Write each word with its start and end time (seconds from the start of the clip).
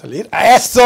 salir. 0.00 0.28
¡Eso! 0.32 0.80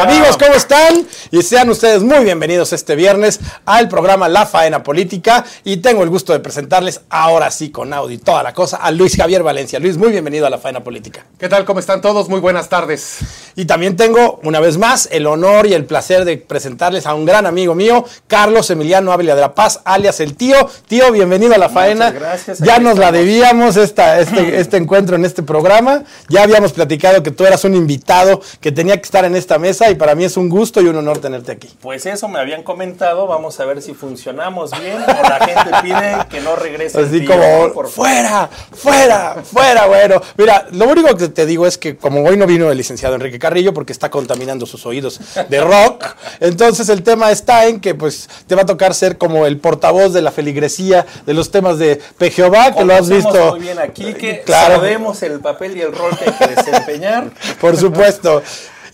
Amigos, 0.00 0.36
¿cómo 0.36 0.54
están? 0.54 1.06
Y 1.30 1.42
sean 1.42 1.68
ustedes 1.70 2.02
muy 2.02 2.24
bienvenidos 2.24 2.72
este 2.72 2.94
viernes 2.94 3.40
al 3.64 3.88
programa 3.88 4.28
La 4.28 4.46
Faena 4.46 4.82
Política. 4.82 5.44
Y 5.64 5.78
tengo 5.78 6.02
el 6.02 6.10
gusto 6.10 6.32
de 6.32 6.40
presentarles 6.40 7.00
ahora 7.10 7.50
sí 7.50 7.70
con 7.70 7.92
audio 7.92 8.14
y 8.14 8.18
toda 8.18 8.42
la 8.42 8.52
cosa 8.52 8.78
a 8.78 8.90
Luis 8.90 9.16
Javier 9.16 9.42
Valencia. 9.42 9.78
Luis, 9.78 9.96
muy 9.96 10.10
bienvenido 10.10 10.46
a 10.46 10.50
La 10.50 10.58
Faena 10.58 10.82
Política. 10.82 11.24
¿Qué 11.38 11.48
tal? 11.48 11.64
¿Cómo 11.64 11.80
están 11.80 12.00
todos? 12.00 12.28
Muy 12.28 12.40
buenas 12.40 12.68
tardes. 12.68 13.18
Y 13.54 13.66
también 13.66 13.96
tengo, 13.96 14.40
una 14.42 14.60
vez 14.60 14.78
más, 14.78 15.08
el 15.12 15.26
honor 15.26 15.66
y 15.66 15.74
el 15.74 15.84
placer 15.84 16.24
de 16.24 16.38
presentarles 16.38 17.06
a 17.06 17.14
un 17.14 17.24
gran 17.24 17.46
amigo 17.46 17.74
mío, 17.74 18.04
Carlos 18.26 18.70
Emiliano 18.70 19.12
Ávila 19.12 19.34
de 19.34 19.40
la 19.40 19.54
Paz, 19.54 19.80
alias 19.84 20.20
el 20.20 20.36
tío. 20.36 20.56
Tío, 20.88 21.12
bienvenido 21.12 21.54
a 21.54 21.58
La 21.58 21.68
Faena. 21.68 22.10
gracias. 22.10 22.58
Ya 22.58 22.78
nos 22.78 22.98
la 22.98 23.12
debíamos 23.12 23.76
esta, 23.76 24.20
este, 24.20 24.58
este 24.60 24.76
encuentro 24.76 25.16
en 25.16 25.24
este 25.24 25.42
programa. 25.42 26.04
Ya 26.28 26.42
habíamos 26.42 26.72
platicado 26.72 27.22
que 27.22 27.30
tú 27.30 27.44
eras 27.44 27.64
un 27.64 27.74
invitado 27.74 28.40
que 28.60 28.72
tenía 28.72 28.96
que 28.96 29.02
estar 29.02 29.24
en 29.24 29.36
esta 29.36 29.51
mesa 29.58 29.90
y 29.90 29.94
para 29.94 30.14
mí 30.14 30.24
es 30.24 30.36
un 30.36 30.48
gusto 30.48 30.80
y 30.80 30.86
un 30.86 30.96
honor 30.96 31.18
tenerte 31.18 31.52
aquí. 31.52 31.68
Pues 31.80 32.06
eso 32.06 32.28
me 32.28 32.38
habían 32.38 32.62
comentado, 32.62 33.26
vamos 33.26 33.58
a 33.60 33.64
ver 33.64 33.82
si 33.82 33.94
funcionamos 33.94 34.70
bien 34.80 34.96
o 35.02 35.06
la 35.28 35.38
gente 35.46 35.70
pide 35.82 36.16
que 36.30 36.40
no 36.40 36.56
regrese. 36.56 36.98
el 36.98 37.06
Así 37.06 37.20
tío, 37.20 37.30
como, 37.30 37.72
por 37.72 37.88
fuera, 37.88 38.48
fuera, 38.72 39.36
fuera, 39.44 39.86
bueno. 39.86 40.20
Mira, 40.36 40.66
lo 40.72 40.86
único 40.88 41.16
que 41.16 41.28
te 41.28 41.46
digo 41.46 41.66
es 41.66 41.78
que 41.78 41.96
como 41.96 42.24
hoy 42.24 42.36
no 42.36 42.46
vino 42.46 42.70
el 42.70 42.76
licenciado 42.78 43.14
Enrique 43.14 43.38
Carrillo 43.38 43.72
porque 43.74 43.92
está 43.92 44.10
contaminando 44.10 44.66
sus 44.66 44.84
oídos 44.86 45.20
de 45.48 45.60
rock, 45.60 46.04
entonces 46.40 46.88
el 46.88 47.02
tema 47.02 47.30
está 47.30 47.66
en 47.66 47.80
que 47.80 47.94
pues 47.94 48.28
te 48.46 48.54
va 48.54 48.62
a 48.62 48.66
tocar 48.66 48.94
ser 48.94 49.18
como 49.18 49.46
el 49.46 49.58
portavoz 49.58 50.12
de 50.12 50.22
la 50.22 50.30
feligresía 50.32 51.06
de 51.26 51.34
los 51.34 51.50
temas 51.50 51.78
de 51.78 52.00
Jehová, 52.32 52.74
que 52.74 52.84
lo 52.84 52.94
has 52.94 53.08
visto. 53.08 53.50
muy 53.50 53.60
bien 53.60 53.78
aquí, 53.78 54.14
que 54.14 54.42
Claro. 54.42 54.76
sabemos 54.76 55.22
el 55.22 55.40
papel 55.40 55.76
y 55.76 55.80
el 55.80 55.92
rol 55.92 56.16
que 56.16 56.24
hay 56.30 56.32
que 56.32 56.54
desempeñar. 56.54 57.30
Por 57.60 57.76
supuesto. 57.76 58.42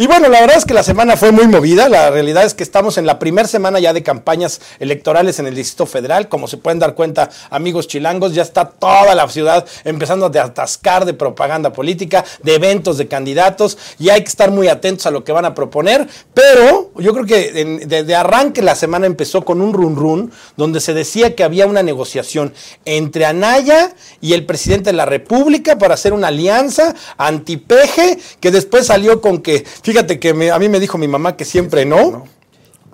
Y 0.01 0.07
bueno, 0.07 0.29
la 0.29 0.41
verdad 0.41 0.57
es 0.57 0.65
que 0.65 0.75
la 0.75 0.85
semana 0.85 1.17
fue 1.17 1.33
muy 1.33 1.49
movida. 1.49 1.89
La 1.89 2.09
realidad 2.11 2.45
es 2.45 2.55
que 2.55 2.63
estamos 2.63 2.99
en 2.99 3.07
la 3.07 3.19
primera 3.19 3.49
semana 3.49 3.81
ya 3.81 3.93
de 3.93 4.05
campañas 4.05 4.61
electorales 4.79 5.41
en 5.41 5.49
el 5.49 5.57
Distrito 5.57 5.87
Federal. 5.87 6.29
Como 6.29 6.47
se 6.47 6.57
pueden 6.57 6.79
dar 6.79 6.95
cuenta, 6.95 7.31
amigos 7.51 7.89
chilangos, 7.89 8.33
ya 8.33 8.43
está 8.43 8.67
toda 8.69 9.17
la 9.17 9.29
ciudad 9.29 9.67
empezando 9.83 10.27
a 10.27 10.43
atascar 10.45 11.05
de 11.05 11.15
propaganda 11.15 11.73
política, 11.73 12.25
de 12.45 12.55
eventos 12.55 12.97
de 12.97 13.09
candidatos, 13.09 13.77
y 13.99 14.11
hay 14.11 14.21
que 14.23 14.29
estar 14.29 14.53
muy 14.53 14.69
atentos 14.69 15.05
a 15.07 15.11
lo 15.11 15.25
que 15.25 15.33
van 15.33 15.45
a 15.45 15.55
proponer. 15.55 16.07
Pero 16.33 16.93
yo 16.97 17.13
creo 17.13 17.27
que 17.27 17.61
en- 17.61 17.89
de, 17.89 18.15
arranque 18.15 18.63
la 18.63 18.77
semana 18.77 19.07
empezó 19.07 19.45
con 19.45 19.61
un 19.61 19.73
run 19.73 19.97
run, 19.97 20.33
donde 20.57 20.79
se 20.81 20.95
decía 20.95 21.35
que 21.35 21.43
había 21.43 21.67
una 21.67 21.83
negociación 21.83 22.55
entre 22.85 23.27
Anaya 23.27 23.93
y 24.21 24.35
el 24.35 24.47
presidente 24.47 24.91
de 24.91 24.97
la 24.97 25.07
República 25.07 25.77
para 25.77 25.95
hacer 25.95 26.13
una 26.13 26.29
alianza 26.29 26.95
antipeje, 27.17 28.21
que 28.39 28.53
después 28.53 28.87
salió 28.87 29.21
con 29.21 29.39
que, 29.39 29.65
fíjate 29.89 30.21
que 30.21 30.35
me- 30.35 30.51
a 30.51 30.59
mí 30.59 30.69
me 30.69 30.81
dijo 30.81 30.99
mi 30.99 31.09
mamá 31.09 31.35
que 31.37 31.45
siempre 31.47 31.85
no. 31.87 32.25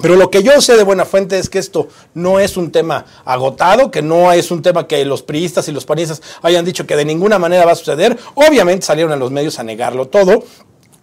Pero 0.00 0.16
lo 0.16 0.28
que 0.30 0.42
yo 0.42 0.60
sé 0.60 0.76
de 0.76 0.82
buena 0.82 1.04
fuente 1.04 1.38
es 1.38 1.48
que 1.48 1.58
esto 1.60 1.86
no 2.14 2.40
es 2.40 2.56
un 2.56 2.70
tema 2.72 3.04
agotado, 3.24 3.90
que 3.92 4.02
no 4.02 4.32
es 4.32 4.50
un 4.50 4.60
tema 4.60 4.86
que 4.88 5.04
los 5.04 5.22
priistas 5.22 5.68
y 5.68 5.72
los 5.72 5.86
panistas 5.86 6.20
hayan 6.42 6.64
dicho 6.64 6.84
que 6.86 6.96
de 6.96 7.04
ninguna 7.04 7.38
manera 7.38 7.64
va 7.64 7.72
a 7.72 7.76
suceder. 7.76 8.16
Obviamente 8.34 8.84
salieron 8.86 9.12
a 9.12 9.16
los 9.16 9.30
medios 9.30 9.58
a 9.60 9.62
negarlo 9.64 10.06
todo, 10.08 10.42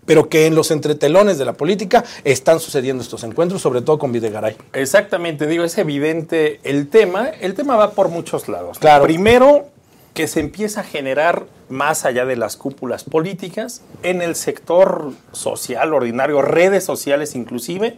pero 0.06 0.28
que 0.28 0.46
en 0.46 0.56
los 0.56 0.72
entretelones 0.72 1.38
de 1.38 1.46
la 1.46 1.54
política 1.54 2.04
están 2.26 2.60
sucediendo 2.60 3.02
estos 3.02 3.24
encuentros, 3.24 3.62
sobre 3.62 3.82
todo 3.82 3.98
con 3.98 4.12
Videgaray. 4.12 4.58
Exactamente, 4.74 5.48
digo, 5.48 5.64
es 5.64 5.78
evidente 5.78 6.60
el 6.64 6.90
tema. 6.90 7.30
El 7.40 7.54
tema 7.54 7.78
va 7.78 7.92
por 7.92 8.10
muchos 8.10 8.50
lados. 8.50 8.78
Claro. 8.80 9.06
Primero, 9.06 9.68
que 10.14 10.28
se 10.28 10.40
empieza 10.42 10.82
a 10.82 10.84
generar 10.84 11.46
más 11.70 12.06
allá 12.06 12.26
de 12.26 12.36
las 12.36 12.58
cúpulas 12.58 13.04
políticas, 13.04 13.82
en 14.04 14.22
el 14.22 14.36
sector 14.36 15.12
social 15.32 15.94
ordinario, 15.94 16.42
redes 16.42 16.84
sociales 16.84 17.36
inclusive, 17.36 17.98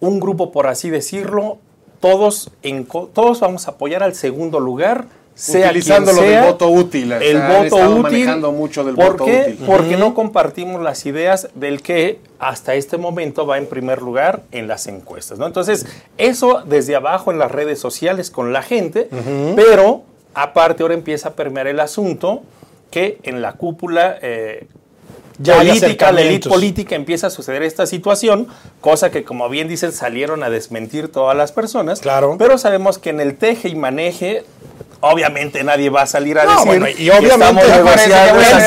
un 0.00 0.20
grupo, 0.20 0.52
por 0.52 0.66
así 0.66 0.90
decirlo, 0.90 1.58
todos, 2.00 2.50
en, 2.62 2.84
todos 2.86 3.40
vamos 3.40 3.68
a 3.68 3.72
apoyar 3.72 4.02
al 4.02 4.14
segundo 4.14 4.60
lugar, 4.60 5.06
sea 5.34 5.68
Utilizando 5.70 6.12
del 6.12 6.44
voto 6.44 6.68
útil, 6.68 7.12
o 7.12 7.16
El 7.16 7.40
han 7.40 7.62
voto 7.70 7.76
útil. 7.76 8.02
manejando 8.02 8.52
mucho 8.52 8.84
del 8.84 8.96
¿Por 8.96 9.12
voto 9.12 9.24
qué? 9.24 9.54
útil. 9.54 9.66
Porque 9.66 9.96
no 9.96 10.12
compartimos 10.12 10.82
las 10.82 11.06
ideas 11.06 11.48
del 11.54 11.80
que 11.80 12.20
hasta 12.38 12.74
este 12.74 12.98
momento 12.98 13.46
va 13.46 13.56
en 13.56 13.66
primer 13.66 14.02
lugar 14.02 14.42
en 14.52 14.68
las 14.68 14.86
encuestas. 14.88 15.38
¿no? 15.38 15.46
Entonces, 15.46 15.86
eso 16.18 16.62
desde 16.66 16.96
abajo 16.96 17.32
en 17.32 17.38
las 17.38 17.50
redes 17.50 17.78
sociales 17.78 18.30
con 18.30 18.52
la 18.52 18.62
gente, 18.62 19.08
pero 19.56 20.02
aparte 20.34 20.82
ahora 20.82 20.94
empieza 20.94 21.30
a 21.30 21.32
permear 21.32 21.66
el 21.66 21.80
asunto 21.80 22.42
que 22.90 23.18
en 23.22 23.42
la 23.42 23.54
cúpula 23.54 24.18
eh, 24.22 24.66
Ya 25.38 25.56
política, 25.56 26.12
la 26.12 26.20
élite 26.20 26.48
política 26.48 26.94
empieza 26.94 27.28
a 27.28 27.30
suceder 27.30 27.62
esta 27.62 27.86
situación, 27.86 28.48
cosa 28.80 29.10
que 29.10 29.24
como 29.24 29.48
bien 29.48 29.66
dicen 29.66 29.92
salieron 29.92 30.42
a 30.42 30.50
desmentir 30.50 31.10
todas 31.10 31.36
las 31.36 31.52
personas. 31.52 32.00
Claro. 32.00 32.36
Pero 32.38 32.58
sabemos 32.58 32.98
que 32.98 33.10
en 33.10 33.20
el 33.20 33.36
teje 33.36 33.68
y 33.68 33.74
maneje, 33.74 34.44
obviamente 35.02 35.62
nadie 35.62 35.90
va 35.90 36.02
a 36.02 36.06
salir 36.06 36.38
a 36.38 36.44
No, 36.44 36.50
decir 36.52 36.66
bueno, 36.66 36.88
y 36.88 36.94
que 36.94 37.10
obviamente 37.12 37.62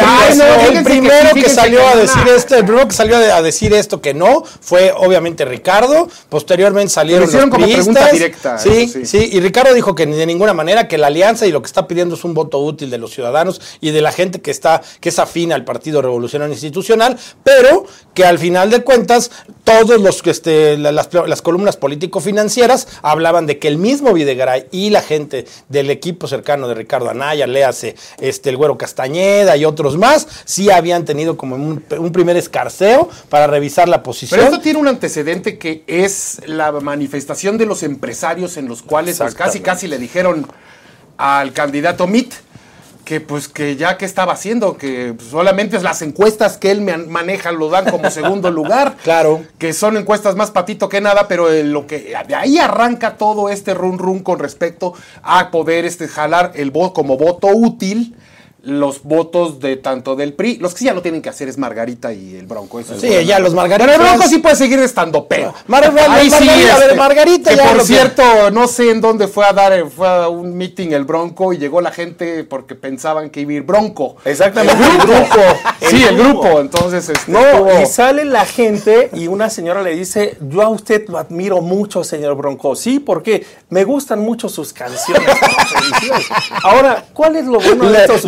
Ay, 0.06 0.38
no, 0.38 0.46
el 0.78 0.84
primero 0.84 1.34
que 1.34 1.50
salió 1.50 1.80
que 1.80 1.86
a 1.86 1.96
decir 1.96 2.22
esto, 2.28 2.56
el 2.56 2.66
primero 2.66 2.88
que 2.88 2.94
salió 2.94 3.18
a 3.18 3.42
decir 3.42 3.74
esto 3.74 4.02
que 4.02 4.14
no 4.14 4.44
fue 4.62 4.94
obviamente 4.96 5.46
Ricardo, 5.46 6.08
posteriormente 6.30 6.90
salieron 6.94 7.28
hicieron 7.28 7.50
los 7.50 7.58
como 7.58 7.68
pregunta 7.72 8.12
directa, 8.12 8.58
Sí, 8.58 8.84
eso 8.84 8.94
sí, 9.00 9.06
sí. 9.06 9.30
y 9.32 9.40
Ricardo 9.40 9.74
dijo 9.74 9.96
que 9.96 10.06
ni 10.06 10.16
de 10.16 10.26
ninguna 10.26 10.54
manera 10.54 10.88
que 10.88 10.98
la 10.98 11.08
alianza 11.08 11.46
y 11.46 11.52
lo 11.52 11.62
que 11.62 11.68
está 11.68 11.88
pidiendo 11.88 12.16
es 12.16 12.24
un 12.24 12.34
voto 12.34 12.60
útil 12.60 12.90
de 12.90 12.98
los 12.98 13.12
ciudadanos 13.14 13.62
y 13.82 13.92
de 13.92 14.02
la 14.02 14.12
gente 14.12 14.42
que 14.42 14.52
está 14.52 14.82
que 15.00 15.10
es 15.10 15.20
afín 15.20 15.52
al 15.54 15.64
Partido 15.64 16.02
Revolucionario 16.02 16.54
Institucional, 16.54 17.18
pero 17.44 17.86
que 18.14 18.26
al 18.26 18.40
final 18.40 18.70
de 18.70 18.82
cuentas 18.84 19.32
todos 19.66 20.00
los 20.00 20.22
que 20.22 20.30
este, 20.30 20.78
la- 20.78 20.94
las, 20.94 21.10
las 21.14 21.42
columnas 21.42 21.76
político-financieras 21.76 22.88
hablaban 23.02 23.46
de 23.46 23.60
que 23.60 23.68
el 23.68 23.78
mismo 23.78 24.14
Videgaray 24.14 24.68
y 24.72 24.92
la 24.92 25.02
gente 25.02 25.46
del 25.68 25.90
equipo 25.90 26.28
cercano 26.30 26.68
de 26.70 26.76
Ricardo 26.76 27.10
Anaya, 27.10 27.46
léase 27.48 27.96
este, 28.20 28.50
el 28.52 28.56
Güero 28.58 28.78
Castañeda 28.78 29.58
y 29.58 29.66
otros 29.66 29.98
más, 29.98 30.28
sí 30.46 30.70
habían 30.70 31.04
tenido 31.04 31.36
como 31.36 31.56
un, 31.56 31.84
un 31.98 32.12
primer 32.14 32.38
escarceo 32.38 33.10
para 33.30 33.48
revisar 33.48 33.90
la 33.90 34.02
posición. 34.04 34.40
Pero 34.40 34.52
esto 34.52 34.62
tiene 34.64 34.80
un 34.80 34.88
antecedente 34.88 35.58
que 35.58 35.84
es 35.88 36.42
la 36.46 36.72
manifestación 36.72 37.58
de 37.58 37.66
los 37.66 37.84
empresarios 37.84 38.56
en 38.58 38.68
los 38.68 38.82
cuales 38.82 39.18
pues, 39.18 39.36
casi 39.36 39.60
casi 39.60 39.88
le 39.88 39.98
dijeron 39.98 40.48
al 41.18 41.54
candidato 41.54 42.08
Mitt 42.08 42.34
que 43.06 43.22
pues 43.22 43.48
que 43.48 43.76
ya 43.78 43.98
que 43.98 44.04
estaba 44.06 44.34
haciendo, 44.34 44.78
que 44.78 45.14
solamente 45.30 45.80
las 45.82 46.02
encuestas 46.02 46.58
que 46.58 46.72
él 46.72 46.82
man- 46.82 47.08
maneja 47.10 47.52
lo 47.54 47.70
dan 47.70 47.86
como 47.90 48.10
segundo 48.12 48.52
lugar. 48.60 48.98
Claro. 49.04 49.44
Que 49.58 49.72
son 49.74 49.96
encuestas 49.96 50.36
más 50.36 50.52
patito 50.52 50.90
que 50.90 51.00
nada, 51.00 51.28
pero 51.28 51.50
eh, 51.52 51.64
lo 51.64 51.88
que 51.88 52.14
de 52.28 52.36
ahí 52.36 52.58
arranca 52.58 53.16
todo 53.16 53.50
este 53.50 53.74
run 53.74 54.00
run 54.00 54.20
con 54.20 54.40
respecto 54.40 54.94
a 55.24 55.52
poder 55.52 55.86
este 55.86 56.08
jalar 56.08 56.52
el 56.56 56.72
voto 56.72 56.94
como 56.94 57.16
voto 57.18 57.48
útil 57.48 58.16
los 58.66 59.04
votos 59.04 59.60
de 59.60 59.78
tanto 59.78 60.16
del 60.16 60.34
PRI. 60.34 60.58
Los 60.58 60.74
que 60.74 60.80
sí 60.80 60.86
ya 60.86 60.94
lo 60.94 61.02
tienen 61.02 61.22
que 61.22 61.30
hacer 61.30 61.48
es 61.48 61.58
Margarita 61.58 62.12
y 62.12 62.36
el 62.36 62.46
Bronco. 62.48 62.80
eso 62.80 63.00
Sí, 63.00 63.08
es 63.08 63.26
ya 63.28 63.40
los 63.40 63.54
Margaritas. 63.54 63.88
Pero 63.96 64.04
el 64.04 64.10
Bronco 64.10 64.28
sí 64.28 64.40
puede 64.40 64.56
seguir 64.56 64.80
estando 64.80 65.28
pero. 65.28 65.54
Mar- 65.68 65.92
Mar- 65.94 66.10
Margarita, 66.10 66.76
a 66.76 66.80
ver, 66.80 66.96
Margarita 66.96 67.50
que 67.52 67.56
ya 67.58 67.70
por 67.70 67.78
que- 67.80 67.86
cierto, 67.86 68.24
no 68.52 68.68
sé 68.68 68.90
en 68.92 69.02
dónde 69.02 69.28
fue 69.28 69.46
a 69.46 69.54
dar, 69.54 69.72
eh, 69.74 69.86
fue 69.86 70.08
a 70.08 70.28
un 70.30 70.56
meeting 70.58 70.90
el 70.92 71.04
Bronco 71.06 71.54
y 71.54 71.58
llegó 71.58 71.80
la 71.82 71.92
gente 71.92 72.44
porque 72.44 72.76
pensaban 72.76 73.30
que 73.30 73.42
iba 73.42 73.52
a 73.52 73.56
ir 73.56 73.62
Bronco. 73.64 74.16
Exactamente, 74.26 74.84
El 74.84 74.98
grupo. 74.98 75.42
sí, 75.90 76.04
El 76.04 76.18
grupo. 76.18 76.42
grupo. 76.42 76.60
Entonces, 76.62 77.08
este, 77.10 77.32
No, 77.32 77.40
tuvo- 77.40 77.82
y 77.82 77.86
sale 77.86 78.26
la 78.26 78.46
gente 78.46 79.10
y 79.14 79.28
una 79.28 79.50
señora 79.50 79.82
le 79.84 79.96
dice, 79.96 80.38
yo 80.42 80.62
a 80.62 80.70
usted 80.70 81.08
lo 81.08 81.18
admiro 81.20 81.62
mucho, 81.62 82.04
señor 82.04 82.36
Bronco. 82.36 82.76
Sí, 82.76 83.00
porque 83.00 83.46
me 83.70 83.84
gustan 83.84 84.20
mucho 84.20 84.50
sus 84.50 84.74
canciones. 84.74 85.30
Ahora, 86.64 87.06
¿cuál 87.14 87.36
es 87.36 87.46
lo 87.46 87.60
bueno 87.60 87.90
de 87.90 88.00
estos. 88.02 88.26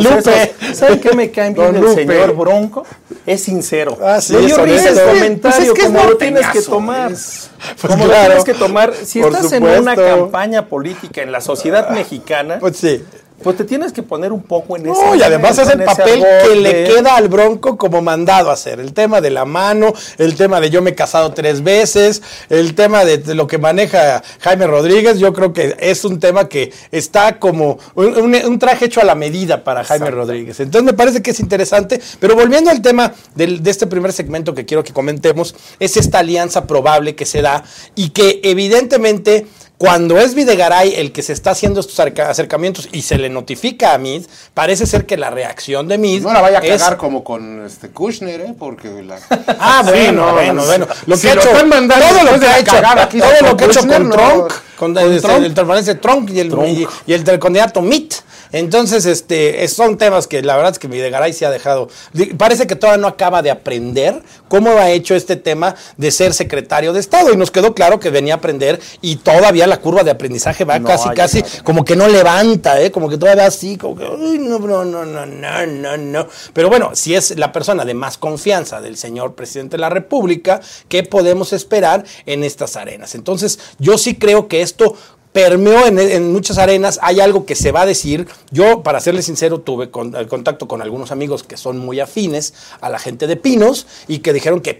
¿Saben 0.74 1.00
qué 1.00 1.14
me 1.14 1.32
cae 1.32 1.54
bien 1.54 1.80
Lupe. 1.82 1.96
señor 1.96 2.36
Bronco? 2.36 2.86
Es 3.26 3.44
sincero. 3.44 3.98
Ah, 4.02 4.22
sí, 4.22 4.36
dio 4.38 4.58
risa 4.64 4.90
el 4.90 4.96
comentario, 5.02 5.42
Pues 5.42 5.68
es 5.68 5.74
que 5.74 5.82
es 5.82 5.88
como 5.88 6.04
lo 6.04 6.18
tienes 6.18 6.48
que 6.48 6.62
tomar. 6.62 7.12
es- 7.12 7.50
Pues 7.82 7.94
como 7.94 8.06
claro, 8.06 8.22
lo 8.22 8.28
tienes 8.28 8.44
que 8.46 8.54
tomar. 8.54 8.94
Si 9.04 9.20
estás 9.20 9.52
en 9.52 9.64
una 9.64 9.96
campaña 9.96 10.66
política 10.68 11.22
en 11.22 11.32
la 11.32 11.42
sociedad 11.42 11.90
mexicana, 11.90 12.58
Pues 12.60 12.78
sí. 12.78 13.04
Pues 13.44 13.56
te 13.56 13.63
tienes 13.66 13.94
que 13.94 14.01
poner 14.04 14.31
un 14.31 14.42
poco 14.42 14.75
en 14.78 14.88
ese 14.89 15.00
No, 15.01 15.16
y 15.16 15.22
además 15.22 15.57
es 15.60 15.69
el 15.69 15.84
papel 15.84 16.24
que 16.44 16.56
le 16.56 16.84
queda 16.86 17.16
al 17.16 17.28
Bronco 17.28 17.78
como 17.78 18.01
mandado 18.01 18.50
a 18.50 18.54
hacer. 18.54 18.80
El 18.80 18.94
tema 18.94 19.22
de 19.22 19.30
la 19.30 19.45
mano, 19.45 19.94
el 20.18 20.36
tema 20.36 20.60
de 20.60 20.69
yo 20.72 20.81
me 20.81 20.89
he 20.92 20.95
casado 20.95 21.34
tres 21.34 21.63
veces, 21.63 22.22
el 22.50 22.74
tema 22.74 23.06
de, 23.06 23.36
lo 23.36 23.45
que 23.48 23.57
maneja 23.60 24.24
Jaime 24.39 24.66
Rodríguez, 24.68 25.19
yo 25.19 25.34
creo 25.34 25.54
que 25.54 25.75
es 25.80 26.04
un 26.04 26.19
tema 26.19 26.50
que 26.50 26.74
está 26.92 27.38
como 27.39 27.78
un, 27.95 28.18
un- 28.18 28.36
un 28.36 28.60
traje 28.60 28.86
hecho 28.86 29.01
a 29.01 29.06
la 29.06 29.16
medida 29.16 29.63
para 29.63 29.83
Jaime 29.83 30.10
Rodríguez. 30.12 30.60
Entonces 30.60 30.83
me 30.83 30.94
parece 30.94 31.22
que 31.22 31.31
es 31.31 31.40
interesante, 31.40 32.01
pero 32.19 32.36
volviendo 32.36 32.72
al 32.72 32.81
tema 32.81 33.13
del- 33.36 33.62
de 33.62 33.69
este 33.72 33.86
primer 33.88 34.13
segmento 34.13 34.54
que 34.56 34.66
quiero 34.66 34.83
que 34.83 34.94
comentemos, 34.94 35.56
es 35.80 35.95
esta 35.95 36.19
alianza 36.19 36.66
probable 36.66 37.16
que 37.16 37.25
se 37.25 37.42
da 37.44 37.63
y 37.95 38.10
que 38.10 38.42
evidentemente 38.44 39.45
Cuando 39.78 40.18
es 40.18 40.34
Videgaray 40.34 40.96
el 40.96 41.12
que 41.12 41.22
se 41.22 41.34
está 41.34 41.52
haciendo 41.52 41.80
estos 41.82 42.00
acerca- 42.00 42.30
acercamientos 42.32 42.90
y 42.92 43.04
se 43.04 43.18
le 43.20 43.30
notifica 43.30 43.94
a 43.94 44.00
Mid, 44.00 44.26
parece 44.56 44.88
ser 44.88 45.06
que 45.06 45.18
la 45.18 45.30
reacción 45.30 45.88
de 45.88 46.00
Mid 46.00 46.24
No 46.24 46.34
la 46.34 46.42
vaya 46.42 46.58
a 46.58 46.62
es- 46.62 46.82
cagar 46.82 46.98
como 46.98 47.24
con 47.24 47.64
este 47.64 47.90
Kushner, 47.90 48.42
¿eh? 48.42 48.56
Porque 48.58 48.90
la... 49.04 49.20
Ah, 49.60 49.84
Sí, 49.86 49.92
bueno, 49.92 50.26
no, 50.26 50.34
bueno, 50.34 50.54
no, 50.54 50.66
bueno. 50.66 50.88
Lo 51.06 51.16
si 51.16 51.22
que 51.24 51.30
ha 51.30 51.34
hecho, 51.34 51.50
todo 51.50 51.64
lo 51.64 52.40
que 52.40 52.48
ha 52.48 52.60
hecho, 52.60 52.72
todo 53.20 53.50
lo 53.50 53.58
que 53.58 53.64
ha 53.64 53.68
hecho 53.68 53.80
con 53.88 54.10
Trump, 54.10 54.52
con, 54.80 54.98
el, 54.98 55.22
Trump. 55.22 55.44
el 55.88 56.00
Trump 56.00 56.30
y 56.32 56.40
el, 56.40 56.48
y, 56.70 56.88
y 57.06 57.14
el 57.14 57.24
del 57.24 57.40
candidato 57.40 57.82
Mitt. 57.82 58.16
Entonces, 58.52 59.06
este, 59.06 59.64
es- 59.64 59.74
son 59.74 59.98
temas 59.98 60.28
que 60.28 60.42
la 60.42 60.56
verdad 60.56 60.72
es 60.74 60.80
que 60.80 60.88
Videgaray 60.88 61.34
se 61.34 61.46
ha 61.46 61.50
dejado. 61.52 61.90
Parece 62.38 62.68
que 62.68 62.76
todavía 62.76 63.02
no 63.02 63.08
acaba 63.08 63.42
de 63.42 63.52
aprender 63.52 64.22
cómo 64.48 64.72
ha 64.72 64.90
hecho 64.92 65.16
este 65.16 65.36
tema 65.36 65.76
de 65.98 66.12
ser 66.12 66.34
secretario 66.34 66.94
de 66.94 67.00
Estado. 67.00 67.32
Y 67.34 67.38
nos 67.38 67.52
quedó 67.52 67.74
claro 67.74 68.00
que 68.00 68.10
venía 68.10 68.36
a 68.36 68.38
aprender 68.38 68.80
y 69.02 69.18
todavía 69.18 69.68
la 69.68 69.78
curva 69.82 70.04
de 70.04 70.12
aprendizaje 70.12 70.64
va 70.66 70.80
No 70.80 70.88
casi, 70.88 71.10
casi, 71.16 71.44
como 71.64 71.84
que 71.86 71.96
no 71.96 72.08
levanta, 72.08 72.80
¿eh? 72.82 72.92
como 72.92 73.10
que 73.10 73.18
todavía 73.18 73.46
así, 73.46 73.78
como 73.78 73.96
que, 73.96 74.06
"Uy, 74.06 74.40
no, 74.40 74.60
no, 74.60 74.86
no, 74.86 75.06
no, 75.06 75.26
no, 75.26 75.66
no, 75.68 75.98
no. 75.98 76.28
Pero 76.54 76.70
bueno, 76.70 76.92
si 76.94 77.16
es 77.16 77.38
la 77.38 77.52
persona 77.52 77.86
de 77.86 77.94
más 77.94 78.18
confianza 78.18 78.82
del 78.82 78.98
señor 78.98 79.36
presidente 79.36 79.78
de 79.78 79.82
la 79.82 79.90
República, 79.90 80.62
¿qué 80.90 81.04
podemos 81.04 81.54
esperar 81.54 82.04
en 82.26 82.44
estas 82.44 82.76
arenas? 82.76 83.16
Entonces, 83.16 83.60
yo 83.80 83.98
sí 83.98 84.16
creo 84.16 84.48
que 84.48 84.62
esto 84.62 84.96
permeó 85.38 85.86
en, 85.86 86.31
muchas 86.34 86.57
arenas, 86.57 87.00
hay 87.04 87.19
algo 87.19 87.45
que 87.45 87.54
se 87.54 87.72
va 87.72 87.81
a 87.81 87.86
decir. 87.86 88.28
Yo, 88.50 88.81
para 88.81 89.00
serles 89.00 89.25
sincero, 89.25 89.60
tuve 89.60 89.92
el 90.18 90.28
contacto 90.28 90.68
con 90.68 90.81
algunos 90.81 91.12
amigos 91.12 91.44
que 91.44 91.57
son 91.57 91.78
muy 91.78 92.00
afines 92.00 92.56
a 92.81 92.89
la 92.89 92.98
gente 92.98 93.28
de 93.28 93.36
Pinos 93.36 93.86
y 94.07 94.18
que 94.19 94.34
dijeron 94.34 94.62
que, 94.62 94.74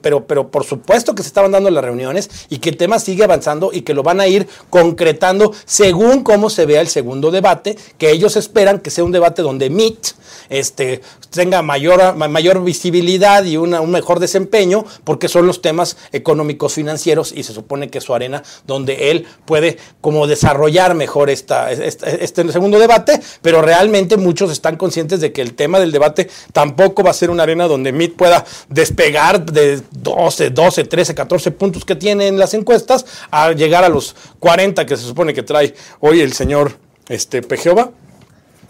pero, 0.00 0.26
pero 0.26 0.48
por 0.50 0.64
supuesto 0.64 1.14
que 1.14 1.22
se 1.22 1.26
estaban 1.28 1.52
dando 1.52 1.68
las 1.70 1.84
reuniones 1.84 2.30
y 2.48 2.60
que 2.60 2.70
el 2.70 2.78
tema 2.78 2.98
sigue 2.98 3.24
avanzando 3.24 3.72
y 3.74 3.82
que 3.82 3.92
lo 3.92 4.02
van 4.02 4.20
a 4.20 4.26
ir 4.26 4.48
concretando 4.70 5.52
según 5.66 6.22
cómo 6.22 6.48
se 6.48 6.64
vea 6.64 6.80
el 6.80 6.88
segundo 6.88 7.30
debate, 7.30 7.76
que 7.98 8.10
ellos 8.10 8.36
esperan 8.36 8.78
que 8.78 8.90
sea 8.90 9.04
un 9.04 9.12
debate 9.12 9.42
donde 9.42 9.68
MIT 9.68 10.06
este, 10.48 11.02
tenga 11.28 11.60
mayor, 11.60 12.14
ma- 12.16 12.28
mayor 12.28 12.64
visibilidad 12.64 13.44
y 13.44 13.58
una- 13.58 13.82
un 13.82 13.90
mejor 13.90 14.18
desempeño, 14.18 14.86
porque 15.04 15.28
son 15.28 15.46
los 15.46 15.60
temas 15.60 15.98
económicos 16.12 16.72
financieros 16.72 17.32
y 17.36 17.42
se 17.42 17.52
supone 17.52 17.90
que 17.90 17.98
es 17.98 18.04
su 18.04 18.14
arena 18.14 18.42
donde 18.66 19.10
él 19.10 19.26
puede 19.44 19.73
como 20.00 20.26
desarrollar 20.26 20.94
mejor 20.94 21.30
esta, 21.30 21.70
esta- 21.72 22.10
este 22.10 22.50
segundo 22.52 22.78
debate, 22.78 23.20
pero 23.42 23.62
realmente 23.62 24.16
muchos 24.16 24.50
están 24.50 24.76
conscientes 24.76 25.20
de 25.20 25.32
que 25.32 25.40
el 25.42 25.54
tema 25.54 25.80
del 25.80 25.92
debate 25.92 26.28
tampoco 26.52 27.02
va 27.02 27.10
a 27.10 27.14
ser 27.14 27.30
una 27.30 27.42
arena 27.44 27.66
donde 27.66 27.92
MIT 27.92 28.16
pueda 28.16 28.44
despegar 28.68 29.44
de 29.44 29.80
12, 29.90 30.50
12, 30.50 30.84
13, 30.84 31.14
14 31.14 31.50
puntos 31.50 31.84
que 31.84 31.96
tiene 31.96 32.28
en 32.28 32.38
las 32.38 32.54
encuestas 32.54 33.06
a 33.30 33.52
llegar 33.52 33.84
a 33.84 33.88
los 33.88 34.14
40 34.40 34.84
que 34.86 34.96
se 34.96 35.02
supone 35.04 35.32
que 35.34 35.42
trae 35.42 35.74
hoy 36.00 36.20
el 36.20 36.32
señor 36.32 36.72
este, 37.08 37.42
Pejeova. 37.42 37.90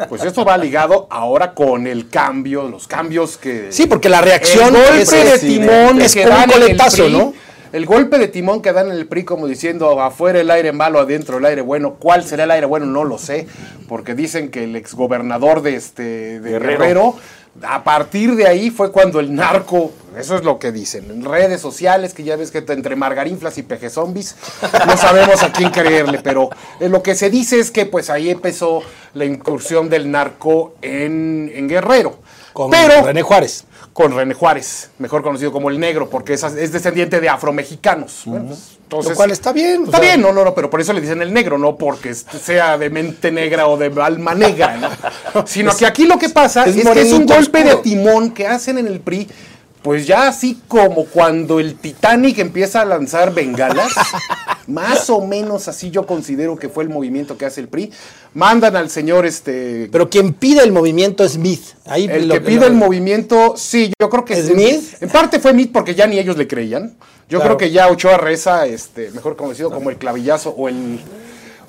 Pues 0.09 0.25
esto 0.25 0.45
va 0.45 0.59
ligado 0.59 1.07
ahora 1.09 1.55
con 1.55 1.87
el 1.87 2.09
cambio, 2.09 2.69
los 2.69 2.89
cambios 2.89 3.37
que... 3.37 3.69
Sí, 3.71 3.87
porque 3.87 4.09
la 4.09 4.21
reacción 4.23 4.75
el 4.75 4.83
golpe 4.83 5.03
es, 5.03 5.11
de 5.11 5.39
timón 5.39 6.01
es 6.03 6.15
que 6.15 6.27
un 6.27 6.51
coletazo, 6.51 7.09
¿no? 7.09 7.33
El 7.75 7.87
golpe 7.87 8.19
de 8.19 8.29
timón 8.29 8.63
que 8.63 8.73
dan 8.73 8.87
en 8.87 8.93
el 8.93 9.09
PRI 9.09 9.25
como 9.25 9.49
diciendo 9.49 10.01
afuera 10.01 10.41
el 10.41 10.49
aire 10.49 10.71
malo, 10.71 11.01
adentro 11.01 11.39
el 11.39 11.45
aire 11.45 11.61
bueno. 11.61 11.97
¿Cuál 11.99 12.23
será 12.23 12.45
el 12.45 12.53
aire 12.53 12.67
bueno? 12.67 12.87
No 12.87 13.03
lo 13.03 13.19
sé, 13.19 13.49
porque 13.89 14.15
dicen 14.15 14.53
que 14.53 14.63
el 14.63 14.77
exgobernador 14.77 15.61
de 15.61 15.75
este 15.75 16.39
de 16.39 16.51
Guerrero. 16.53 16.79
Guerrero. 16.79 17.17
a 17.63 17.83
partir 17.83 18.37
de 18.37 18.47
ahí 18.47 18.71
fue 18.71 18.93
cuando 18.93 19.19
el 19.19 19.35
narco, 19.35 19.91
eso 20.17 20.37
es 20.37 20.45
lo 20.45 20.61
que 20.61 20.71
dicen, 20.71 21.11
en 21.11 21.25
redes 21.25 21.61
sociales, 21.61 22.15
que 22.15 22.23
ya 22.23 22.37
ves 22.37 22.53
que 22.53 22.59
entre 22.59 22.95
margarinflas 22.95 23.59
y 23.59 23.65
peje 23.65 23.91
zombies, 23.91 24.37
no 24.87 24.97
sabemos 24.97 25.43
a 25.43 25.51
quién 25.51 25.71
creerle, 25.71 26.21
pero 26.23 26.51
eh, 26.79 26.89
lo 26.89 27.03
que 27.03 27.17
se 27.17 27.29
dice 27.29 27.59
es 27.59 27.73
que 27.73 27.87
pues 27.87 28.09
ahí 28.09 28.31
empezó 28.31 28.85
la 29.15 29.25
incursión 29.25 29.91
del 29.91 30.13
narco 30.13 30.77
en, 30.81 31.51
en 31.53 31.69
Guerrero. 31.69 32.21
Con 32.55 32.71
pero, 32.71 33.03
René 33.03 33.21
Juárez. 33.23 33.65
con 33.93 34.15
René 34.17 34.33
Juárez, 34.33 34.91
mejor 34.99 35.23
conocido 35.23 35.53
como 35.53 35.69
el 35.71 35.79
negro, 35.79 36.09
porque 36.09 36.35
es, 36.35 36.43
es 36.45 36.73
descendiente 36.73 37.21
de 37.21 37.29
afromexicanos. 37.29 38.23
Bueno, 38.25 38.47
pues, 38.47 38.79
entonces, 38.85 39.11
Lo 39.11 39.17
cual 39.17 39.31
está 39.33 39.53
bien. 39.53 39.83
o 39.83 39.85
Está 39.87 39.99
sea, 39.99 40.09
bien, 40.09 40.23
no, 40.23 40.33
no, 40.33 40.45
no, 40.45 40.55
pero 40.55 40.71
por 40.71 40.81
eso 40.81 40.93
le 40.93 41.01
dicen 41.01 41.21
el 41.21 41.33
negro, 41.33 41.59
no 41.59 41.77
porque 41.77 42.15
sea 42.15 42.79
de 42.79 42.91
mente 42.91 43.33
negra 43.33 43.67
o 43.67 43.77
de 43.77 43.93
alma 44.01 44.35
negra, 44.35 44.77
¿no? 44.77 45.47
Sino 45.47 45.77
que 45.77 45.85
aquí 45.85 46.07
lo 46.07 46.17
que 46.17 46.29
pasa 46.29 46.65
es 46.65 46.77
es, 46.77 46.89
que 46.89 47.01
es 47.01 47.13
un 47.13 47.27
golpe 47.27 47.65
de 47.65 47.77
timón 47.77 48.31
que 48.31 48.47
hacen 48.47 48.79
en 48.79 48.87
el 48.87 49.01
PRI, 49.01 49.29
pues 49.85 50.07
ya 50.07 50.27
así 50.29 50.61
como 50.67 51.05
cuando 51.05 51.61
el 51.61 51.77
Titanic 51.77 52.39
empieza 52.39 52.81
a 52.81 52.85
lanzar 52.87 53.33
bengalas, 53.35 53.93
más 54.67 55.11
o 55.11 55.25
menos 55.27 55.69
así 55.69 55.91
yo 55.91 56.07
considero 56.07 56.57
que 56.57 56.71
fue 56.71 56.85
el 56.85 56.91
movimiento 56.91 57.37
que 57.37 57.45
hace 57.45 57.61
el 57.61 57.69
PRI. 57.69 57.93
Mandan 58.33 58.75
al 58.77 58.89
señor 58.89 59.27
este 59.27 59.89
Pero 59.93 60.09
quien 60.09 60.33
pide 60.33 60.63
el 60.65 60.73
movimiento 60.73 61.23
es 61.23 61.33
Smith. 61.33 61.61
Ahí 61.85 62.07
el 62.11 62.29
lo- 62.29 62.35
que 62.35 62.41
pide 62.41 62.61
lo- 62.61 62.67
el 62.69 62.73
movimiento, 62.75 63.55
sí, 63.59 63.93
yo 64.01 64.09
creo 64.09 64.25
que 64.25 64.43
¿Smith? 64.43 64.83
En 65.03 65.11
parte 65.11 65.39
fue 65.39 65.53
Smith 65.53 65.71
porque 65.73 65.95
ya 65.95 66.07
ni 66.07 66.19
ellos 66.19 66.37
le 66.39 66.49
creían. 66.49 66.95
Yo 67.29 67.39
Claro. 67.39 67.57
creo 67.57 67.69
que 67.69 67.71
ya 67.75 67.89
Ochoa 67.89 68.17
Reza, 68.19 68.67
este, 68.67 69.11
mejor 69.13 69.37
conocido 69.37 69.71
como 69.71 69.91
el 69.91 69.97
clavillazo 69.97 70.51
o 70.51 70.69
el 70.69 70.99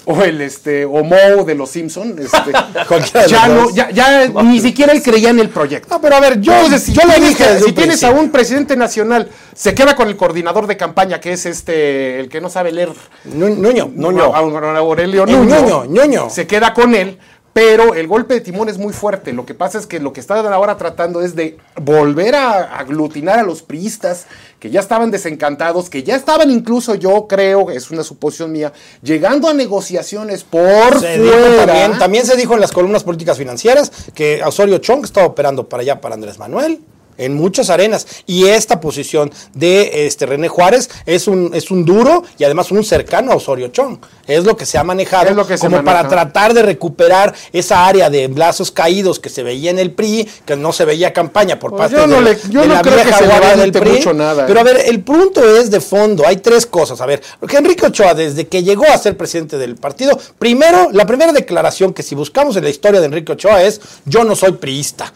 o 0.18 0.22
el 0.24 0.42
este 0.42 0.86
o 0.86 1.04
Moe 1.04 1.44
de 1.46 1.56
los 1.56 1.70
Simpson, 1.70 2.16
este, 2.20 2.52
ya 3.28 3.48
no, 3.48 3.70
ya, 3.72 3.90
ya 3.92 4.28
ni 4.44 4.60
siquiera 4.60 4.94
él 4.94 5.02
creía 5.02 5.30
en 5.30 5.40
el 5.40 5.50
proyecto. 5.50 5.88
No, 5.90 6.02
pero 6.02 6.16
a 6.16 6.20
ver, 6.20 6.40
yo, 6.42 6.54
Entonces, 6.54 6.84
si 6.84 6.94
yo 6.94 7.02
dije 7.20 7.60
si 7.60 7.72
tienes 7.72 8.04
a 8.04 8.12
un 8.12 8.30
presidente 8.32 8.76
nacional, 8.76 9.30
se 9.54 9.74
queda 9.74 9.96
con 9.96 10.08
el 10.08 10.16
coordinador 10.16 10.68
de 10.68 10.78
campaña, 10.78 11.20
que 11.20 11.34
es 11.34 11.46
este, 11.46 12.20
el 12.20 12.30
que 12.30 12.42
no 12.42 12.50
sabe 12.50 12.72
leer, 12.72 12.90
Nu- 13.26 13.56
Nuño. 13.56 13.90
Nuño, 13.94 14.36
Aurelio 14.36 15.24
El 15.24 15.48
Nuño, 15.48 15.86
Ñuño. 15.86 16.30
se 16.30 16.46
queda 16.48 16.74
con 16.74 16.94
él, 16.96 17.18
pero 17.56 17.94
el 17.94 18.06
golpe 18.06 18.34
de 18.34 18.42
timón 18.42 18.68
es 18.68 18.78
muy 18.78 18.92
fuerte. 18.92 19.32
Lo 19.32 19.46
que 19.46 19.54
pasa 19.54 19.80
es 19.80 19.88
que 19.88 20.02
lo 20.02 20.12
que 20.12 20.20
están 20.20 20.46
ahora 20.46 20.76
tratando 20.76 21.22
es 21.22 21.38
de 21.38 21.58
volver 21.82 22.36
a 22.36 22.78
aglutinar 22.78 23.40
a 23.40 23.44
los 23.44 23.62
priistas 23.62 24.26
que 24.60 24.70
ya 24.70 24.82
estaban 24.82 25.10
desencantados, 25.10 25.90
que 25.90 26.04
ya 26.04 26.18
estaban 26.18 26.52
incluso, 26.52 26.96
yo 26.96 27.28
creo, 27.30 27.72
es 27.72 27.92
una 27.92 28.04
suposición 28.04 28.52
mía, 28.52 28.74
llegando 29.02 29.48
a 29.48 29.54
negociaciones 29.54 30.44
por 30.44 31.00
Se 31.00 31.18
fuera. 31.18 31.66
también, 31.66 31.98
también 31.98 32.26
se 32.26 32.36
dijo 32.36 32.56
en 32.56 32.60
las 32.60 32.74
columnas 32.74 33.06
políticas 33.06 33.38
financieras 33.38 33.90
que 34.14 34.44
Osorio 34.44 34.80
Chong 34.80 35.06
estaba 35.06 35.26
operando 35.26 35.70
para 35.70 35.80
allá, 35.80 36.02
para 36.02 36.16
Andrés 36.16 36.38
Manuel. 36.38 36.82
En 37.18 37.34
muchas 37.36 37.70
arenas. 37.70 38.06
Y 38.26 38.46
esta 38.48 38.80
posición 38.80 39.32
de 39.54 40.06
este 40.08 40.26
René 40.26 40.48
Juárez 40.48 40.90
es 41.06 41.28
un, 41.28 41.52
es 41.54 41.72
un 41.72 41.86
duro 41.86 42.24
y 42.38 42.44
además 42.44 42.72
un 42.72 42.84
cercano 42.84 43.32
a 43.32 43.36
Osorio 43.36 43.70
Chong. 43.70 43.98
Es 44.28 44.44
lo 44.44 44.58
que 44.58 44.66
se 44.66 44.78
ha 44.78 44.84
manejado 44.84 45.30
Es 45.30 45.36
lo 45.36 45.46
que 45.46 45.58
se 45.58 45.66
como 45.68 45.84
para 45.84 46.08
tratar 46.08 46.54
de 46.54 46.64
recuperar 46.64 47.34
esa 47.54 47.86
área 47.86 48.10
de 48.10 48.28
brazos 48.28 48.72
caídos 48.72 49.20
que 49.20 49.30
se 49.30 49.44
veía 49.44 49.70
en 49.72 49.80
el 49.80 49.92
PRI, 49.92 50.28
que 50.46 50.56
no 50.56 50.74
se 50.74 50.84
veía 50.86 51.14
campaña 51.14 51.60
por 51.60 51.72
Pues 51.72 51.92
parte 51.92 51.96
yo 51.96 52.02
de, 52.02 52.08
no 52.08 52.22
le- 52.22 52.38
yo 52.50 52.62
de 52.62 52.68
no 52.68 52.74
la 52.76 52.82
creo 52.82 52.98
que 53.04 53.14
se 53.14 53.58
del 53.58 53.72
PRI. 53.72 53.92
mucho 53.92 54.14
nada, 54.14 54.46
Pero 54.48 54.58
¿eh? 54.60 54.62
a 54.62 54.64
ver, 54.66 54.82
el 54.88 55.02
punto 55.02 55.44
es 55.58 55.70
de 55.72 55.80
fondo, 55.80 56.26
hay 56.26 56.38
tres 56.38 56.66
cosas. 56.66 57.00
A 57.02 57.06
ver, 57.06 57.22
porque 57.40 57.58
Enrique 57.58 57.86
Ochoa, 57.86 58.14
desde 58.14 58.48
que 58.48 58.64
llegó 58.64 58.86
a 58.86 58.98
ser 58.98 59.16
presidente 59.16 59.58
del 59.58 59.76
partido, 59.76 60.20
primero, 60.40 60.90
la 60.92 61.06
primera 61.06 61.32
declaración 61.32 61.94
que 61.94 62.04
si 62.04 62.16
buscamos 62.16 62.56
en 62.58 62.64
la 62.64 62.70
historia 62.70 63.00
de 63.00 63.06
Enrique 63.06 63.32
Ochoa 63.34 63.62
es, 63.64 63.80
yo 64.06 64.24
no 64.24 64.36
soy 64.36 64.54
priista. 64.54 65.14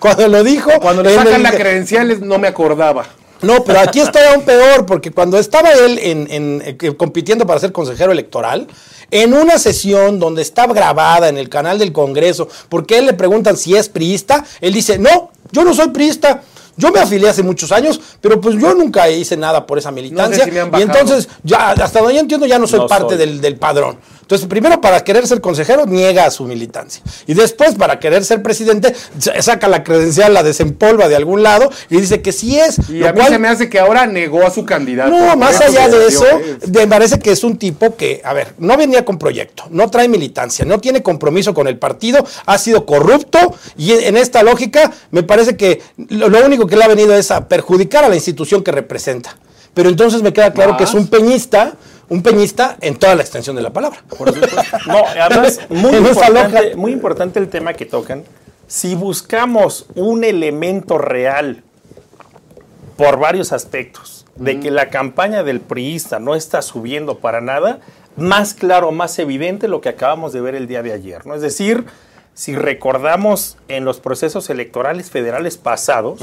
Cuando 0.00 0.28
lo 0.28 0.42
dijo... 0.44 0.70
Cuando 0.80 1.02
le 1.02 1.14
sacan 1.14 1.34
el- 1.34 1.42
la 1.42 1.52
credenciales 1.52 2.20
no 2.20 2.38
me 2.38 2.48
acordaba. 2.48 3.06
no, 3.42 3.64
pero 3.64 3.80
aquí 3.80 4.00
está 4.00 4.32
aún 4.32 4.42
peor, 4.44 4.86
porque 4.86 5.10
cuando 5.10 5.38
estaba 5.38 5.70
él 5.72 5.98
en, 5.98 6.26
en, 6.30 6.62
eh, 6.64 6.94
compitiendo 6.96 7.46
para 7.46 7.60
ser 7.60 7.72
consejero 7.72 8.12
electoral, 8.12 8.66
en 9.10 9.34
una 9.34 9.58
sesión 9.58 10.18
donde 10.18 10.42
está 10.42 10.66
grabada 10.66 11.28
en 11.28 11.36
el 11.36 11.48
canal 11.48 11.78
del 11.78 11.92
Congreso, 11.92 12.48
porque 12.68 12.98
él 12.98 13.06
le 13.06 13.12
preguntan 13.14 13.56
si 13.56 13.76
es 13.76 13.88
priista, 13.88 14.44
él 14.60 14.72
dice, 14.72 14.98
no, 14.98 15.30
yo 15.50 15.64
no 15.64 15.74
soy 15.74 15.88
priista. 15.88 16.42
Yo 16.74 16.90
me 16.90 17.00
afilié 17.00 17.28
hace 17.28 17.42
muchos 17.42 17.70
años, 17.70 18.00
pero 18.22 18.40
pues 18.40 18.56
yo 18.58 18.74
nunca 18.74 19.06
hice 19.10 19.36
nada 19.36 19.66
por 19.66 19.76
esa 19.76 19.90
militancia. 19.90 20.48
y 20.78 20.80
entonces, 20.82 21.28
ya, 21.42 21.72
hasta 21.72 21.98
donde 22.00 22.14
yo 22.14 22.20
entiendo, 22.20 22.46
ya 22.46 22.58
no 22.58 22.66
soy 22.66 22.78
No 22.80 22.86
parte 22.86 23.10
soy. 23.10 23.18
del, 23.18 23.42
del 23.42 23.56
padrón. 23.56 23.98
Entonces, 24.22 24.48
primero 24.48 24.80
para 24.80 25.04
querer 25.04 25.26
ser 25.26 25.40
consejero, 25.42 25.84
niega 25.84 26.30
su 26.30 26.44
militancia. 26.44 27.02
Y 27.26 27.34
después, 27.34 27.74
para 27.74 27.98
querer 28.00 28.24
ser 28.24 28.42
presidente, 28.42 28.94
sa- 29.18 29.40
saca 29.42 29.68
la 29.68 29.84
credencial, 29.84 30.32
la 30.32 30.42
desempolva 30.42 31.08
de 31.08 31.16
algún 31.16 31.42
lado 31.42 31.70
y 31.90 31.98
dice 32.00 32.22
que 32.22 32.32
sí 32.32 32.58
es. 32.58 32.78
Y 32.88 32.98
lo 33.00 33.08
a 33.08 33.12
mí 33.12 33.18
cual- 33.20 33.32
se 33.32 33.38
me 33.38 33.48
hace 33.48 33.68
que 33.68 33.78
ahora 33.78 34.06
negó 34.06 34.46
a 34.46 34.50
su 34.50 34.64
candidato. 34.64 35.10
no, 35.10 35.36
más 35.36 35.60
allá 35.60 35.88
de 35.88 36.06
eso, 36.06 36.24
me 36.72 36.86
parece 36.86 37.18
que 37.18 37.30
es 37.30 37.44
un 37.44 37.58
tipo 37.58 37.94
que, 37.96 38.22
a 38.24 38.32
ver, 38.32 38.54
no 38.58 38.76
venía 38.76 39.04
con 39.04 39.18
proyecto, 39.18 39.64
no 39.70 39.90
trae 39.90 40.08
militancia, 40.08 40.64
no 40.64 40.80
tiene 40.80 41.02
compromiso 41.02 41.52
con 41.52 41.68
el 41.68 41.78
partido, 41.78 42.24
ha 42.46 42.56
sido 42.58 42.86
corrupto 42.86 43.54
y 43.76 43.92
en 43.92 44.16
esta 44.16 44.42
lógica 44.42 44.92
me 45.10 45.22
parece 45.24 45.56
que 45.56 45.82
lo, 46.08 46.28
lo 46.28 46.44
único 46.46 46.66
que 46.66 46.76
le 46.76 46.84
ha 46.84 46.88
venido 46.88 47.14
es 47.14 47.30
a 47.30 47.48
perjudicar 47.48 48.04
a 48.04 48.08
la 48.08 48.14
institución 48.14 48.62
que 48.62 48.72
representa. 48.72 49.36
Pero 49.74 49.88
entonces 49.88 50.22
me 50.22 50.32
queda 50.34 50.52
claro 50.52 50.76
que 50.76 50.84
es 50.84 50.92
un 50.92 51.06
peñista, 51.06 51.74
un 52.12 52.22
peñista 52.22 52.76
en 52.82 52.96
toda 52.98 53.14
la 53.14 53.22
extensión 53.22 53.56
de 53.56 53.62
la 53.62 53.70
palabra. 53.70 54.04
No, 54.86 55.02
además, 55.20 55.60
muy 55.70 55.96
importante, 55.96 56.76
muy 56.76 56.92
importante 56.92 57.38
el 57.38 57.48
tema 57.48 57.72
que 57.72 57.86
tocan. 57.86 58.24
Si 58.66 58.94
buscamos 58.94 59.86
un 59.94 60.22
elemento 60.22 60.98
real 60.98 61.62
por 62.98 63.18
varios 63.18 63.52
aspectos 63.52 64.26
de 64.36 64.60
que 64.60 64.70
la 64.70 64.90
campaña 64.90 65.42
del 65.42 65.60
priista 65.60 66.18
no 66.18 66.34
está 66.34 66.60
subiendo 66.60 67.18
para 67.18 67.40
nada, 67.40 67.80
más 68.16 68.52
claro, 68.52 68.92
más 68.92 69.18
evidente 69.18 69.66
lo 69.66 69.80
que 69.80 69.88
acabamos 69.88 70.34
de 70.34 70.42
ver 70.42 70.54
el 70.54 70.66
día 70.66 70.82
de 70.82 70.92
ayer, 70.92 71.26
¿no? 71.26 71.34
Es 71.34 71.40
decir, 71.40 71.86
si 72.34 72.56
recordamos 72.56 73.58
en 73.68 73.84
los 73.84 74.00
procesos 74.00 74.48
electorales 74.48 75.10
federales 75.10 75.58
pasados, 75.58 76.20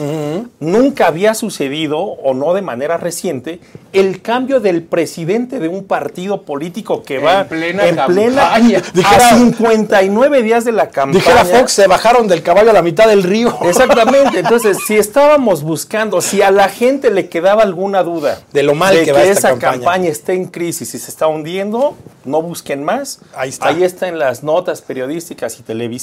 nunca 0.60 1.08
había 1.08 1.36
sucedido, 1.36 2.00
o 2.00 2.34
no 2.34 2.56
de 2.56 2.64
manera 2.64 2.98
reciente, 2.98 3.60
el 3.94 4.22
cambio 4.22 4.60
del 4.60 4.82
presidente 4.82 5.60
de 5.60 5.68
un 5.68 5.84
partido 5.86 6.44
político 6.44 7.04
que 7.04 7.18
En 7.18 7.26
va 7.26 7.44
plena 7.44 7.88
en 7.88 7.96
plena 8.08 8.50
campaña. 8.50 8.82
a 9.06 9.20
59 9.36 10.42
días 10.42 10.66
de 10.66 10.72
la 10.72 10.90
campaña. 10.90 11.24
Dijera 11.24 11.46
Fox, 11.46 11.74
se 11.74 11.88
bajaron 11.88 12.28
del 12.28 12.42
caballo 12.42 12.72
a 12.72 12.74
la 12.74 12.82
mitad 12.82 13.08
del 13.08 13.22
río. 13.22 13.56
Exactamente, 13.64 14.40
entonces 14.40 14.78
si 14.88 14.98
estábamos 14.98 15.62
buscando, 15.62 16.22
si 16.22 16.42
a 16.42 16.50
la 16.50 16.70
gente 16.70 17.12
le 17.12 17.30
quedaba 17.30 17.62
alguna 17.62 18.02
duda 18.02 18.40
De 18.52 18.64
lo 18.64 18.74
mal 18.74 18.96
de 18.96 19.06
que 19.06 19.12
va 19.12 19.24
esta 19.24 19.32
esa 19.32 19.50
campaña. 19.50 19.72
campaña. 19.74 20.10
está 20.10 20.34
en 20.34 20.46
crisis 20.46 20.94
y 20.96 21.00
se 21.00 21.12
está 21.12 21.28
hundiendo, 21.28 21.96
no 22.26 22.42
busquen 22.42 22.84
más. 22.84 23.20
Ahí 23.36 23.50
está. 23.50 23.68
Ahí 23.68 23.84
está 23.84 24.08
en 24.08 24.18
las 24.18 24.44
notas 24.44 24.82
periodísticas 24.82 25.60
y 25.60 25.64
televisivas. 25.64 25.99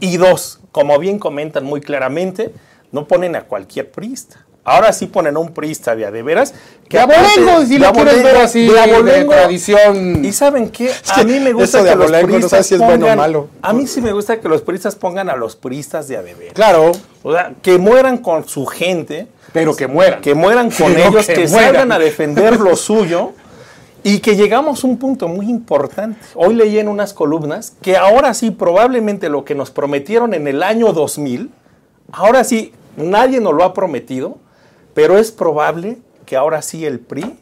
Y 0.00 0.16
dos, 0.16 0.60
como 0.72 0.98
bien 0.98 1.18
comentan 1.18 1.64
muy 1.64 1.80
claramente, 1.80 2.52
no 2.92 3.06
ponen 3.06 3.36
a 3.36 3.42
cualquier 3.44 3.90
priista. 3.90 4.44
Ahora 4.64 4.92
sí 4.92 5.06
ponen 5.06 5.34
a 5.36 5.38
un 5.38 5.54
priista 5.54 5.96
de 5.96 6.04
a 6.04 6.10
de 6.10 6.22
veras. 6.22 6.52
De 6.90 6.98
abolengo, 6.98 7.62
si 7.64 7.74
de 7.74 7.78
lo 7.78 7.92
quieres 7.92 8.22
ver 8.22 8.36
así, 8.36 8.66
de 8.66 8.72
de 8.74 8.80
abolengo. 8.80 9.32
tradición. 9.32 10.22
Y 10.22 10.32
saben 10.32 10.68
qué, 10.68 10.88
que 11.14 11.20
a 11.22 11.24
mí 11.24 11.40
me 11.40 11.54
gusta 11.54 11.82
de 11.82 11.88
que 11.90 11.96
los 11.96 12.04
abolengo 12.04 12.26
no 12.26 12.34
priistas 12.34 12.50
sabes 12.50 12.66
si 12.66 12.74
es 12.74 12.80
bueno 12.82 13.06
o 13.06 13.08
pongan- 13.08 13.16
malo. 13.16 13.48
A 13.62 13.72
mí 13.72 13.86
sí 13.86 14.02
me 14.02 14.12
gusta 14.12 14.38
que 14.40 14.48
los 14.48 14.60
priistas 14.60 14.94
pongan 14.94 15.30
a 15.30 15.36
los 15.36 15.56
priistas 15.56 16.06
de 16.08 16.18
a 16.18 16.22
de 16.22 16.34
veras. 16.34 16.52
Claro. 16.54 16.92
O 17.22 17.32
sea, 17.32 17.54
que 17.62 17.78
mueran 17.78 18.18
con 18.18 18.46
su 18.46 18.66
gente, 18.66 19.26
Pero 19.54 19.74
que 19.74 19.86
mueran. 19.86 20.20
que 20.20 20.34
mueran 20.34 20.70
con 20.70 20.92
Pero 20.94 21.08
ellos, 21.08 21.26
que 21.26 21.32
que, 21.34 21.48
salgan 21.48 21.90
a 21.90 21.98
defender 21.98 22.60
lo 22.60 22.76
suyo 22.76 23.32
y 24.02 24.20
que 24.20 24.36
llegamos 24.36 24.84
a 24.84 24.86
un 24.86 24.98
punto 24.98 25.28
muy 25.28 25.48
importante. 25.48 26.18
Hoy 26.34 26.54
leí 26.54 26.78
en 26.78 26.88
unas 26.88 27.12
columnas 27.12 27.76
que 27.82 27.96
ahora 27.96 28.34
sí, 28.34 28.50
probablemente 28.50 29.28
lo 29.28 29.44
que 29.44 29.54
nos 29.54 29.70
prometieron 29.70 30.34
en 30.34 30.46
el 30.46 30.62
año 30.62 30.92
2000, 30.92 31.50
ahora 32.12 32.44
sí, 32.44 32.72
nadie 32.96 33.40
nos 33.40 33.54
lo 33.54 33.64
ha 33.64 33.74
prometido, 33.74 34.38
pero 34.94 35.18
es 35.18 35.30
probable 35.30 35.98
que 36.26 36.36
ahora 36.36 36.62
sí 36.62 36.84
el 36.84 37.00
PRI 37.00 37.38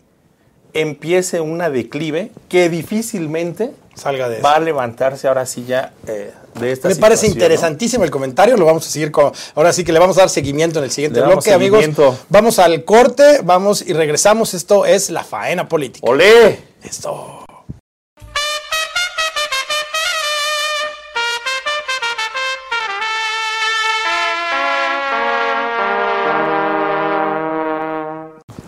empiece 0.72 1.40
una 1.40 1.70
declive 1.70 2.30
que 2.48 2.68
difícilmente 2.68 3.72
Salga 3.94 4.28
de 4.28 4.42
va 4.42 4.56
a 4.56 4.60
levantarse 4.60 5.26
ahora 5.26 5.46
sí 5.46 5.64
ya 5.64 5.94
eh, 6.06 6.32
de 6.58 6.72
esta 6.72 6.88
Me 6.88 6.96
parece 6.96 7.26
interesantísimo 7.26 8.04
el 8.04 8.10
comentario, 8.10 8.56
lo 8.56 8.66
vamos 8.66 8.86
a 8.86 8.90
seguir 8.90 9.10
con, 9.10 9.32
ahora 9.54 9.72
sí 9.72 9.84
que 9.84 9.92
le 9.92 9.98
vamos 9.98 10.16
a 10.18 10.20
dar 10.20 10.30
seguimiento 10.30 10.78
en 10.78 10.84
el 10.84 10.90
siguiente 10.90 11.20
Le 11.20 11.26
bloque, 11.26 11.52
amigos. 11.52 11.84
Vamos 12.28 12.58
al 12.58 12.84
corte, 12.84 13.40
vamos 13.42 13.82
y 13.86 13.92
regresamos. 13.92 14.54
Esto 14.54 14.84
es 14.86 15.10
la 15.10 15.24
faena 15.24 15.68
política. 15.68 16.06
¡Olé! 16.08 16.58
Esto. 16.82 17.45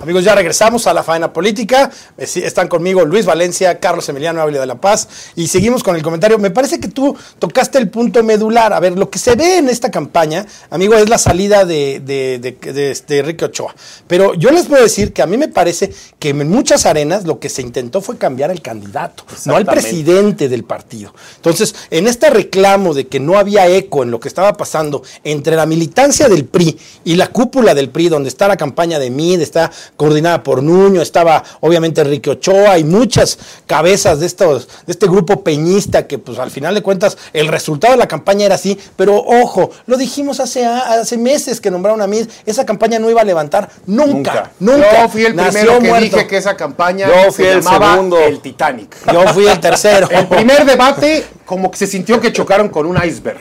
Amigos, 0.09 0.25
ya 0.25 0.35
regresamos 0.35 0.87
a 0.87 0.95
la 0.95 1.03
faena 1.03 1.31
política. 1.35 1.91
Eh, 2.17 2.27
Están 2.37 2.67
conmigo 2.67 3.05
Luis 3.05 3.27
Valencia, 3.27 3.79
Carlos 3.79 4.09
Emiliano 4.09 4.41
Ávila 4.41 4.59
de 4.61 4.65
la 4.65 4.77
Paz 4.77 5.07
y 5.37 5.49
seguimos 5.49 5.83
con 5.83 5.97
el 5.97 6.03
comentario. 6.03 6.39
Me 6.39 6.51
parece 6.51 6.81
que 6.81 6.89
tú 6.89 7.15
tocaste 7.39 7.77
el 7.77 7.91
punto 7.91 8.25
medular. 8.25 8.73
A 8.73 8.81
ver, 8.81 8.97
lo 8.99 9.11
que 9.11 9.19
se 9.19 9.37
ve 9.37 9.59
en 9.59 9.69
esta 9.69 9.91
campaña, 9.91 10.47
amigo, 10.71 10.95
es 10.95 11.11
la 11.11 11.19
salida 11.19 11.67
de, 11.67 12.01
de, 12.03 12.39
de, 12.39 12.73
de- 12.73 12.99
de 13.07 13.19
Enrique 13.19 13.45
Ochoa. 13.45 13.75
Pero 14.07 14.33
yo 14.33 14.51
les 14.51 14.65
puedo 14.65 14.83
decir 14.83 15.13
que 15.13 15.21
a 15.21 15.27
mí 15.27 15.37
me 15.37 15.49
parece 15.49 15.93
que 16.19 16.31
en 16.31 16.49
muchas 16.49 16.87
arenas 16.87 17.27
lo 17.27 17.39
que 17.39 17.51
se 17.51 17.61
intentó 17.61 18.01
fue 18.01 18.17
cambiar 18.17 18.51
el 18.51 18.63
candidato, 18.63 19.25
no 19.45 19.57
al 19.57 19.67
presidente 19.83 20.49
del 20.49 20.65
partido. 20.65 21.13
Entonces, 21.37 21.75
en 21.91 22.07
este 22.07 22.31
reclamo 22.31 22.95
de 22.95 23.09
que 23.09 23.21
no 23.21 23.37
había 23.37 23.67
eco 23.69 24.05
en 24.05 24.11
lo 24.11 24.21
que 24.21 24.29
estaba 24.29 24.55
pasando 24.55 25.03
entre 25.23 25.55
la 25.55 25.67
militancia 25.67 26.31
del 26.31 26.47
PRI 26.47 26.79
y 27.05 27.17
la 27.17 27.27
cúpula 27.27 27.75
del 27.75 27.91
PRI, 27.91 28.09
donde 28.09 28.31
está 28.31 28.49
la 28.49 28.57
campaña 28.57 28.99
de 28.99 29.11
MID, 29.11 29.43
está 29.43 29.71
coordinada 29.99 30.43
por 30.43 30.63
Nuño, 30.63 31.03
estaba 31.03 31.45
obviamente 31.61 32.01
Enrique 32.01 32.31
Ochoa 32.31 32.79
y 32.79 32.85
muchas 32.85 33.39
cabezas 33.67 34.21
de, 34.21 34.27
estos, 34.27 34.67
de 34.87 34.93
este 34.93 35.07
grupo 35.07 35.43
peñista 35.45 36.07
que 36.07 36.19
pues 36.19 36.39
al 36.39 36.51
final 36.51 36.75
de 36.75 36.83
cuentas 36.83 37.19
el 37.35 37.49
resultado 37.49 37.93
de 37.93 37.99
la 37.99 38.09
campaña 38.09 38.47
era 38.47 38.55
así, 38.55 38.79
pero 38.97 39.17
ojo, 39.17 39.71
lo 39.87 39.97
dijimos 39.99 40.41
hace, 40.41 40.65
hace 40.65 41.19
meses 41.19 41.61
que 41.61 41.71
nombraron 41.71 42.01
a 42.01 42.07
MID, 42.07 42.27
esa 42.47 42.65
campaña 42.65 42.99
no 42.99 43.11
iba 43.11 43.21
a 43.21 43.25
levantar 43.25 43.69
nunca, 43.85 44.09
Nunca. 44.15 44.51
nunca. 44.61 45.03
Yo 45.03 45.09
fui 45.11 45.25
el 45.27 45.37
Nació 45.37 45.61
primero 45.61 45.79
que 45.83 45.89
muerto. 45.89 46.17
dije 46.17 46.27
que 46.29 46.37
esa 46.39 46.57
campaña 46.57 47.09
Yo 47.09 47.33
fui 47.33 47.45
se 47.45 47.53
el 47.53 47.61
llamaba 47.63 47.93
segundo. 47.95 48.19
el 48.21 48.41
Titanic. 48.41 48.97
Yo 49.13 49.27
fui 49.35 49.47
el 49.49 49.59
tercero. 49.61 50.09
El 50.11 50.27
primer 50.29 50.65
debate, 50.65 51.27
como 51.45 51.71
que 51.71 51.77
se 51.77 51.87
sintió 51.89 52.21
que 52.21 52.33
chocaron 52.33 52.69
con 52.69 52.87
un 52.87 52.97
iceberg. 53.05 53.41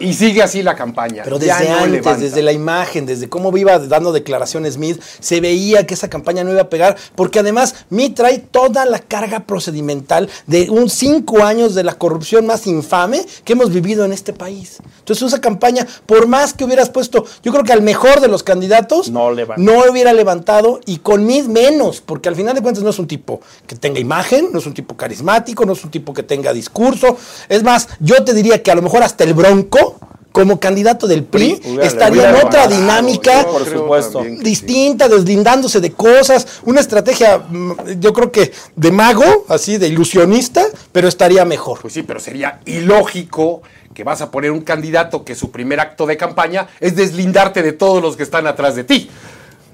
Y 0.00 0.14
sigue 0.14 0.42
así 0.42 0.62
la 0.62 0.74
campaña. 0.74 1.22
Pero 1.24 1.38
desde 1.38 1.68
no 1.68 1.76
antes, 1.76 1.90
levanta. 1.90 2.20
desde 2.20 2.42
la 2.42 2.52
imagen, 2.52 3.06
desde 3.06 3.28
cómo 3.28 3.56
iba 3.56 3.78
dando 3.78 4.12
declaraciones 4.12 4.74
Smith, 4.74 5.00
se 5.20 5.40
veía 5.40 5.86
que 5.86 5.94
esa 5.94 6.08
campaña 6.08 6.42
no 6.44 6.50
iba 6.52 6.62
a 6.62 6.68
pegar, 6.68 6.96
porque 7.14 7.38
además 7.38 7.74
Smith 7.88 8.14
trae 8.14 8.38
toda 8.38 8.86
la 8.86 8.98
carga 8.98 9.40
procedimental 9.40 10.28
de 10.46 10.70
un 10.70 10.88
cinco 10.90 11.42
años 11.42 11.74
de 11.74 11.84
la 11.84 11.94
corrupción 11.94 12.46
más 12.46 12.66
infame 12.66 13.24
que 13.44 13.52
hemos 13.52 13.72
vivido 13.72 14.04
en 14.04 14.12
este 14.12 14.32
país. 14.32 14.78
Entonces 15.00 15.28
esa 15.28 15.40
campaña, 15.40 15.86
por 16.06 16.26
más 16.26 16.52
que 16.54 16.64
hubieras 16.64 16.90
puesto, 16.90 17.24
yo 17.42 17.52
creo 17.52 17.64
que 17.64 17.72
al 17.72 17.82
mejor 17.82 18.20
de 18.20 18.28
los 18.28 18.42
candidatos, 18.42 19.10
No 19.10 19.30
no 19.56 19.90
hubiera 19.90 20.12
levantado 20.12 20.80
y 20.86 20.98
con 20.98 21.20
Smith 21.20 21.46
menos, 21.46 22.00
porque 22.00 22.28
al 22.28 22.36
final 22.36 22.54
de 22.54 22.62
cuentas 22.62 22.82
no 22.82 22.90
es 22.90 22.98
un 22.98 23.06
tipo 23.06 23.40
que 23.66 23.76
tenga 23.76 24.00
imagen, 24.00 24.48
no 24.52 24.58
es 24.58 24.66
un 24.66 24.74
tipo 24.74 24.96
carismático, 24.96 25.64
no 25.64 25.72
es 25.72 25.84
un 25.84 25.90
tipo 25.90 26.14
que 26.14 26.22
tenga 26.22 26.52
discurso. 26.52 27.16
Es 27.48 27.62
más, 27.62 27.88
yo 28.00 28.22
te 28.24 28.34
diría 28.34 28.62
que 28.62 28.70
a 28.70 28.74
lo 28.74 28.82
mejor 28.82 29.02
hasta 29.02 29.24
el 29.24 29.34
Bronco, 29.34 29.89
como 30.32 30.60
candidato 30.60 31.06
del 31.06 31.24
PRI, 31.24 31.60
estaría 31.82 32.30
en 32.30 32.46
otra 32.46 32.68
dinámica 32.68 33.42
yo 33.42 33.52
por 33.52 33.66
supuesto. 33.66 34.22
distinta, 34.40 35.08
deslindándose 35.08 35.80
de 35.80 35.92
cosas, 35.92 36.60
una 36.64 36.80
estrategia, 36.80 37.38
mm, 37.38 37.72
yo 37.98 38.12
creo 38.12 38.30
que 38.30 38.52
de 38.76 38.92
mago, 38.92 39.44
así, 39.48 39.76
de 39.78 39.88
ilusionista, 39.88 40.64
pero 40.92 41.08
estaría 41.08 41.44
mejor. 41.44 41.80
Pues 41.80 41.94
sí, 41.94 42.02
pero 42.02 42.20
sería 42.20 42.60
ilógico 42.64 43.62
que 43.92 44.04
vas 44.04 44.20
a 44.20 44.30
poner 44.30 44.52
un 44.52 44.60
candidato 44.60 45.24
que 45.24 45.34
su 45.34 45.50
primer 45.50 45.80
acto 45.80 46.06
de 46.06 46.16
campaña 46.16 46.68
es 46.78 46.94
deslindarte 46.94 47.62
de 47.62 47.72
todos 47.72 48.00
los 48.00 48.16
que 48.16 48.22
están 48.22 48.46
atrás 48.46 48.76
de 48.76 48.84
ti. 48.84 49.10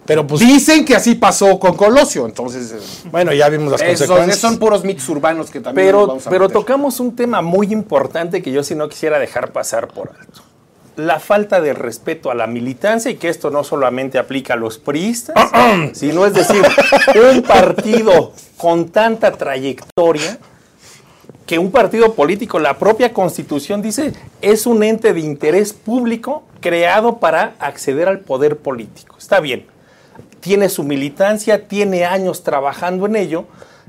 Pero 0.07 0.27
pues, 0.27 0.41
Dicen 0.41 0.85
que 0.85 0.95
así 0.95 1.15
pasó 1.17 1.59
con 1.59 1.77
Colosio, 1.77 2.27
entonces 2.27 2.73
eh, 2.73 3.09
bueno, 3.11 3.33
ya 3.33 3.49
vimos 3.49 3.73
las 3.73 3.81
esos- 3.83 4.07
consecuencias. 4.07 4.39
son 4.39 4.59
puros 4.59 4.85
mitos 4.85 5.09
urbanos 5.09 5.51
que 5.51 5.61
también 5.61 5.87
nos 5.87 5.93
Pero, 5.95 6.07
vamos 6.07 6.27
a 6.27 6.31
pero 6.31 6.45
meter. 6.45 6.57
tocamos 6.57 7.01
un 7.01 7.17
tema 7.17 7.43
muy 7.43 7.73
importante 7.73 8.43
que 8.43 8.53
yo 8.53 8.63
sí 8.63 8.75
no 8.75 8.89
quisiera 8.89 9.19
dejar 9.19 9.53
pasar 9.53 9.89
por 9.89 10.11
alto. 10.19 10.43
La 10.97 11.21
falta 11.21 11.61
de 11.61 11.75
respeto 11.75 12.31
a 12.31 12.35
la 12.35 12.47
militancia 12.47 13.11
y 13.11 13.17
que 13.17 13.29
esto 13.29 13.51
no 13.51 13.65
solamente 13.65 14.19
aplica 14.19 14.55
a 14.55 14.57
los 14.57 14.79
priistas, 14.79 15.35
sino 15.93 16.25
es 16.25 16.33
decir, 16.33 16.63
un 17.31 17.43
partido 17.43 18.33
con 18.57 18.89
tanta 18.89 19.33
trayectoria 19.33 20.39
que 21.45 21.59
un 21.59 21.71
partido 21.71 22.15
político, 22.15 22.59
la 22.59 22.77
propia 22.79 23.13
constitución 23.13 23.81
dice, 23.83 24.13
es 24.41 24.67
un 24.67 24.83
ente 24.83 25.13
de 25.13 25.21
interés 25.21 25.73
público 25.73 26.43
creado 26.61 27.19
para 27.19 27.55
acceder 27.61 28.09
al 28.09 28.21
poder 28.21 28.57
político. 28.57 29.15
Está 29.19 29.39
bien, 29.39 29.65
tiene 30.47 30.69
su 30.69 30.85
militancia, 30.85 31.67
tiene 31.67 32.05
años 32.05 32.45
trabajando 32.45 33.07
en 33.07 33.17
ello, 33.17 33.47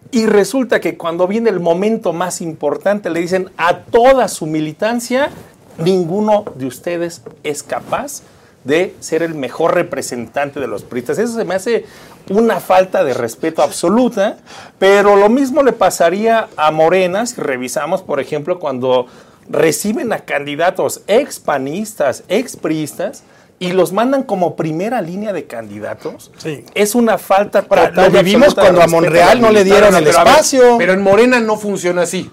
y 0.09 0.25
resulta 0.25 0.79
que 0.79 0.97
cuando 0.97 1.27
viene 1.27 1.51
el 1.51 1.59
momento 1.59 2.13
más 2.13 2.41
importante 2.41 3.11
le 3.11 3.19
dicen 3.19 3.51
a 3.57 3.81
toda 3.81 4.27
su 4.27 4.47
militancia, 4.47 5.29
ninguno 5.77 6.45
de 6.55 6.65
ustedes 6.65 7.21
es 7.43 7.61
capaz 7.61 8.23
de 8.63 8.95
ser 9.01 9.21
el 9.21 9.35
mejor 9.35 9.75
representante 9.75 10.59
de 10.59 10.65
los 10.65 10.81
priistas. 10.81 11.19
Eso 11.19 11.35
se 11.35 11.45
me 11.45 11.53
hace 11.53 11.85
una 12.31 12.59
falta 12.59 13.03
de 13.03 13.13
respeto 13.13 13.61
absoluta, 13.61 14.37
pero 14.79 15.15
lo 15.15 15.29
mismo 15.29 15.61
le 15.61 15.73
pasaría 15.73 16.47
a 16.57 16.71
Morena 16.71 17.27
si 17.27 17.39
revisamos, 17.39 18.01
por 18.01 18.19
ejemplo, 18.19 18.57
cuando 18.57 19.05
reciben 19.47 20.11
a 20.11 20.21
candidatos 20.21 21.01
expanistas, 21.05 22.23
expriistas, 22.29 23.21
y 23.59 23.71
los 23.71 23.91
mandan 23.91 24.23
como 24.23 24.55
primera 24.55 25.01
línea 25.01 25.33
de 25.33 25.45
candidatos. 25.45 26.31
Sí. 26.37 26.63
Es 26.75 26.95
una 26.95 27.17
falta 27.17 27.63
total 27.63 27.93
lo 27.95 28.09
vivimos 28.11 28.53
cuando 28.53 28.81
a 28.81 28.87
Monreal 28.87 29.41
no 29.41 29.51
le 29.51 29.63
dieron 29.63 29.95
el 29.95 30.03
Pero 30.03 30.19
a 30.19 30.23
ver, 30.23 30.33
espacio. 30.33 30.75
pero 30.77 30.93
en 30.93 31.01
Morena 31.01 31.39
no 31.39 31.57
funciona 31.57 32.03
así. 32.03 32.29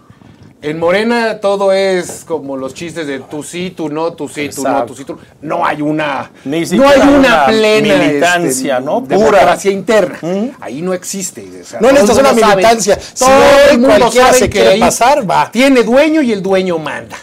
En 0.61 0.78
Morena 0.78 1.40
todo 1.40 1.73
es 1.75 2.25
como 2.26 2.57
los 2.57 2.73
chistes 2.73 3.07
de 3.07 3.19
tú 3.19 3.43
sí, 3.43 3.75
tú 3.76 3.90
no, 3.90 4.14
tú 4.14 4.31
sí, 4.31 4.49
tú 4.49 4.62
no, 4.62 4.87
tú 4.87 4.95
sí, 4.97 5.04
tú 5.04 5.19
no. 5.43 5.59
No 5.59 5.66
hay 5.66 5.83
una, 5.83 6.31
Ni 6.47 6.62
no 6.64 6.88
hay 6.88 7.00
una, 7.00 7.19
una 7.19 7.47
plena 7.47 7.97
militancia, 7.99 8.78
este, 8.78 8.85
¿no? 8.87 9.04
Pura. 9.04 9.16
democracia 9.19 9.71
interna. 9.71 10.19
Ahí 10.61 10.81
no 10.81 10.95
existe. 10.95 11.47
o 11.61 11.64
sea, 11.64 11.81
No 11.81 11.93
necesitas 11.93 12.19
una 12.19 12.33
militancia. 12.33 12.99
Todo 13.19 13.28
el 13.73 13.78
mundo 13.78 14.11
sabe 14.11 14.38
se 14.38 14.49
que 14.49 14.66
ahí 14.66 14.81
pasar, 14.81 15.28
va. 15.31 15.50
Tiene 15.52 15.83
dueño 15.83 16.23
y 16.23 16.33
el 16.33 16.43
dueño 16.43 16.78
manda. 16.78 17.16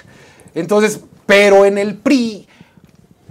Entonces, 0.53 1.00
pero 1.25 1.65
en 1.65 1.79
el 1.79 1.96
PRI, 1.96 2.48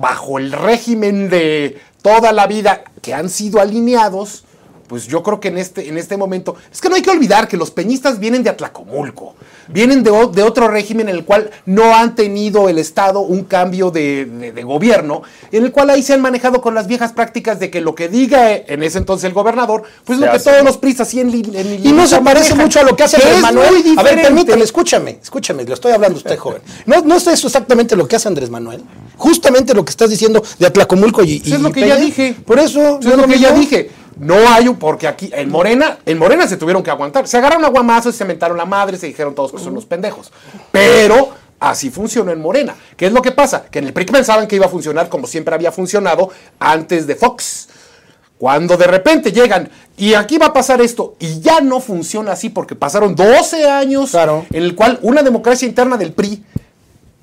bajo 0.00 0.38
el 0.38 0.52
régimen 0.52 1.28
de 1.28 1.78
toda 2.02 2.32
la 2.32 2.46
vida 2.46 2.84
que 3.02 3.12
han 3.12 3.28
sido 3.28 3.60
alineados, 3.60 4.44
pues 4.88 5.06
yo 5.06 5.22
creo 5.22 5.38
que 5.38 5.48
en 5.48 5.58
este, 5.58 5.88
en 5.88 5.98
este 5.98 6.16
momento, 6.16 6.56
es 6.72 6.80
que 6.80 6.88
no 6.88 6.96
hay 6.96 7.02
que 7.02 7.10
olvidar 7.10 7.46
que 7.46 7.56
los 7.56 7.70
peñistas 7.70 8.18
vienen 8.18 8.42
de 8.42 8.50
Atlacomulco, 8.50 9.36
vienen 9.72 10.02
de, 10.02 10.10
de 10.32 10.42
otro 10.42 10.68
régimen 10.68 11.08
en 11.08 11.14
el 11.16 11.24
cual 11.24 11.50
no 11.66 11.94
han 11.94 12.14
tenido 12.14 12.68
el 12.68 12.78
Estado 12.78 13.20
un 13.20 13.44
cambio 13.44 13.90
de, 13.90 14.24
de- 14.26 14.52
de 14.52 14.62
gobierno, 14.62 15.22
en 15.52 15.64
el 15.64 15.72
cual 15.72 15.90
ahí 15.90 16.02
se 16.02 16.14
han 16.14 16.20
manejado 16.20 16.60
con 16.60 16.74
las 16.74 16.86
viejas 16.86 17.12
prácticas 17.12 17.58
de 17.60 17.70
que 17.70 17.80
lo 17.80 17.94
que 17.94 18.08
diga 18.08 18.54
en 18.54 18.82
ese 18.82 18.98
entonces 18.98 19.24
el 19.26 19.32
gobernador, 19.34 19.82
pues 20.04 20.18
Se 20.18 20.24
lo 20.24 20.30
que 20.30 20.36
hace. 20.36 20.50
todos 20.50 20.64
los 20.64 20.76
prisas 20.76 21.08
así 21.08 21.20
en, 21.20 21.28
en 21.32 21.86
Y 21.86 21.92
no 21.92 22.06
se 22.06 22.20
parece 22.20 22.50
manejan, 22.50 22.58
mucho 22.58 22.80
a 22.80 22.82
lo 22.84 22.96
que 22.96 23.02
hace 23.04 23.16
Andrés 23.16 23.40
Manuel. 23.40 23.70
muy 23.84 23.94
A 23.96 24.02
ver, 24.02 24.22
permítame, 24.22 24.64
escúchame, 24.64 25.18
escúchame, 25.22 25.64
le 25.64 25.74
estoy 25.74 25.92
hablando 25.92 26.16
a 26.16 26.18
usted, 26.18 26.36
joven. 26.38 26.62
No, 26.86 27.00
no 27.02 27.16
es 27.16 27.26
eso 27.26 27.46
exactamente 27.46 27.96
lo 27.96 28.06
que 28.08 28.16
hace 28.16 28.28
Andrés 28.28 28.50
Manuel. 28.50 28.82
Justamente 29.16 29.74
lo 29.74 29.84
que 29.84 29.90
estás 29.90 30.10
diciendo 30.10 30.42
de 30.58 30.66
Atlacomulco 30.66 31.22
y. 31.22 31.36
Eso 31.44 31.54
es 31.54 31.60
y 31.60 31.62
lo 31.62 31.72
que 31.72 31.80
Peña. 31.82 31.94
ya 31.96 32.00
dije. 32.00 32.34
Por 32.46 32.58
eso. 32.58 32.98
Eso 33.00 33.10
es 33.10 33.16
lo 33.16 33.26
que 33.26 33.38
ya 33.38 33.52
dije. 33.52 33.90
No 34.18 34.34
hay 34.50 34.68
un, 34.68 34.76
porque 34.76 35.08
aquí 35.08 35.30
en 35.32 35.48
Morena, 35.50 35.98
en 36.04 36.18
Morena 36.18 36.46
se 36.46 36.58
tuvieron 36.58 36.82
que 36.82 36.90
aguantar. 36.90 37.26
Se 37.26 37.38
agarraron 37.38 37.64
a 37.64 37.68
guamazos, 37.68 38.14
se 38.14 38.24
mentaron 38.26 38.56
la 38.58 38.66
madre, 38.66 38.98
se 38.98 39.06
dijeron 39.06 39.34
todos 39.34 39.50
que 39.60 39.64
son 39.64 39.72
unos 39.74 39.86
pendejos. 39.86 40.32
Pero 40.72 41.30
así 41.58 41.90
funcionó 41.90 42.32
en 42.32 42.40
Morena. 42.40 42.74
¿Qué 42.96 43.06
es 43.06 43.12
lo 43.12 43.22
que 43.22 43.32
pasa? 43.32 43.64
Que 43.70 43.78
en 43.78 43.86
el 43.86 43.92
PRI 43.92 44.06
pensaban 44.06 44.46
que 44.46 44.56
iba 44.56 44.66
a 44.66 44.70
funcionar 44.70 45.08
como 45.08 45.26
siempre 45.26 45.54
había 45.54 45.72
funcionado 45.72 46.30
antes 46.58 47.06
de 47.06 47.14
Fox. 47.16 47.68
Cuando 48.38 48.78
de 48.78 48.86
repente 48.86 49.32
llegan 49.32 49.68
y 49.98 50.14
aquí 50.14 50.38
va 50.38 50.46
a 50.46 50.52
pasar 50.54 50.80
esto 50.80 51.14
y 51.18 51.40
ya 51.40 51.60
no 51.60 51.78
funciona 51.78 52.32
así 52.32 52.48
porque 52.48 52.74
pasaron 52.74 53.14
12 53.14 53.68
años 53.68 54.12
Claro. 54.12 54.46
en 54.50 54.62
el 54.62 54.74
cual 54.74 54.98
una 55.02 55.22
democracia 55.22 55.68
interna 55.68 55.98
del 55.98 56.12
PRI 56.14 56.42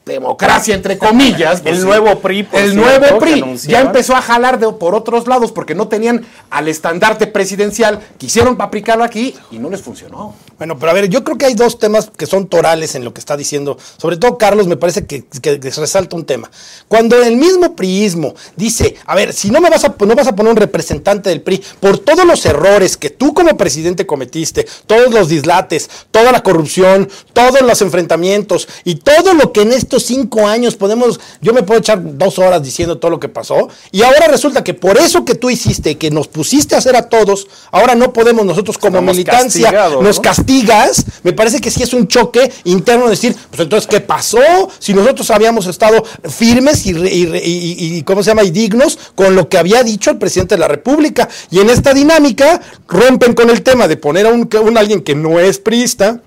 democracia 0.08 0.74
entre 0.74 0.98
comillas 0.98 1.62
El 1.66 1.84
nuevo 1.84 2.20
PRI, 2.20 2.44
por 2.44 2.60
el 2.60 2.76
nuevo 2.76 3.20
PRI 3.20 3.44
ya 3.68 3.82
empezó 3.82 4.16
a 4.16 4.22
jalar 4.22 4.60
de- 4.60 4.72
por 4.74 4.96
otros 4.96 5.28
lados 5.28 5.52
porque 5.52 5.76
no 5.76 5.88
tenían 5.88 6.26
al 6.50 6.68
estandarte 6.68 7.28
presidencial 7.28 8.00
quisieron 8.18 8.56
aplicarlo 8.60 9.04
aquí 9.04 9.36
y 9.52 9.60
no 9.60 9.70
les 9.70 9.82
funcionó 9.82 10.34
Bueno, 10.58 10.80
pero 10.80 10.90
a 10.92 10.94
ver, 10.96 11.08
yo 11.10 11.24
creo 11.24 11.38
que 11.38 11.46
hay 11.46 11.54
dos 11.54 11.78
temas 11.78 12.10
que 12.18 12.26
son 12.26 12.48
torales 12.48 12.96
en 12.96 13.04
lo 13.04 13.14
que 13.14 13.20
está 13.20 13.38
diciendo. 13.38 13.78
Sobre 13.98 14.18
todo 14.18 14.40
Carlos, 14.40 14.66
me 14.66 14.76
parece 14.76 15.06
que, 15.06 15.24
que- 15.42 15.58
resalta 15.60 16.16
un 16.16 16.26
tema. 16.26 16.50
Cuando 16.88 17.22
el 17.22 17.36
mismo 17.36 17.76
priismo 17.76 18.34
dice, 18.56 18.96
a 19.06 19.14
ver, 19.14 19.34
si 19.34 19.52
no 19.52 19.62
me 19.62 19.70
vas 19.70 19.84
a, 19.86 19.96
no 20.00 20.16
vas 20.16 20.26
a 20.28 20.36
poner 20.36 20.52
un 20.52 20.58
representante 20.58 21.30
del 21.30 21.42
PRI 21.42 21.64
por 21.80 22.00
todos 22.00 22.26
los 22.26 22.44
errores 22.48 22.98
que 22.98 23.12
tú 23.12 23.36
como 23.36 23.56
presidente 23.56 24.08
cometiste, 24.08 24.66
todos 24.88 25.14
los 25.14 25.30
dislates, 25.30 25.90
toda 26.10 26.32
la 26.32 26.42
corrupción, 26.42 27.08
todos 27.34 27.62
los 27.62 27.80
enfrentamientos 27.84 28.68
y 28.84 28.96
todo 28.96 29.34
lo 29.36 29.52
que 29.54 29.62
en 29.62 29.74
estos 29.74 29.97
cinco 30.06 30.48
años 30.48 30.76
podemos, 30.76 31.20
yo 31.42 31.54
me 31.54 31.64
puedo 31.64 31.80
echar 31.80 32.00
dos 32.18 32.40
horas 32.40 32.64
diciendo 32.64 32.98
todo 32.98 33.12
lo 33.12 33.20
que 33.20 33.30
pasó, 33.30 33.70
y 33.92 34.02
ahora 34.04 34.28
resulta 34.28 34.64
que 34.64 34.74
por 34.74 34.98
eso 34.98 35.26
que 35.26 35.36
tú 35.36 35.50
hiciste, 35.50 35.98
que 35.98 36.12
nos 36.12 36.28
pusiste 36.28 36.76
a 36.76 36.78
hacer 36.80 36.96
a 36.96 37.10
todos, 37.10 37.48
ahora 37.72 37.96
no 37.96 38.14
podemos 38.14 38.46
nosotros 38.46 38.78
como 38.78 38.98
Estamos 38.98 39.16
militancia, 39.16 39.72
nos 40.02 40.18
¿no? 40.18 40.22
castigas, 40.22 41.06
me 41.24 41.34
parece 41.34 41.60
que 41.60 41.72
sí 41.72 41.84
es 41.84 41.94
un 41.94 42.08
choque 42.08 42.52
interno 42.66 43.08
decir, 43.10 43.36
pues 43.50 43.62
entonces, 43.62 43.88
¿qué 43.90 44.00
pasó? 44.02 44.40
Si 44.80 44.94
nosotros 44.94 45.30
habíamos 45.32 45.68
estado 45.68 46.04
firmes 46.30 46.86
y, 46.86 46.92
y 46.92 47.28
y- 47.38 47.98
y- 47.98 48.04
¿cómo 48.04 48.24
se 48.24 48.32
llama? 48.32 48.44
Y 48.44 48.52
dignos 48.52 48.98
con 49.16 49.36
lo 49.36 49.50
que 49.50 49.58
había 49.58 49.84
dicho 49.84 50.12
el 50.12 50.18
presidente 50.18 50.56
de 50.56 50.60
la 50.60 50.68
República. 50.68 51.28
Y 51.52 51.60
en 51.60 51.70
esta 51.70 51.94
dinámica 51.94 52.62
rompen 52.88 53.34
con 53.34 53.50
el 53.50 53.64
tema 53.64 53.88
de 53.88 53.98
poner 53.98 54.26
a 54.28 54.30
un, 54.32 54.50
un 54.62 54.78
alguien 54.78 55.02
que 55.02 55.16
no 55.16 55.40
es 55.40 55.60
priista, 55.60 56.22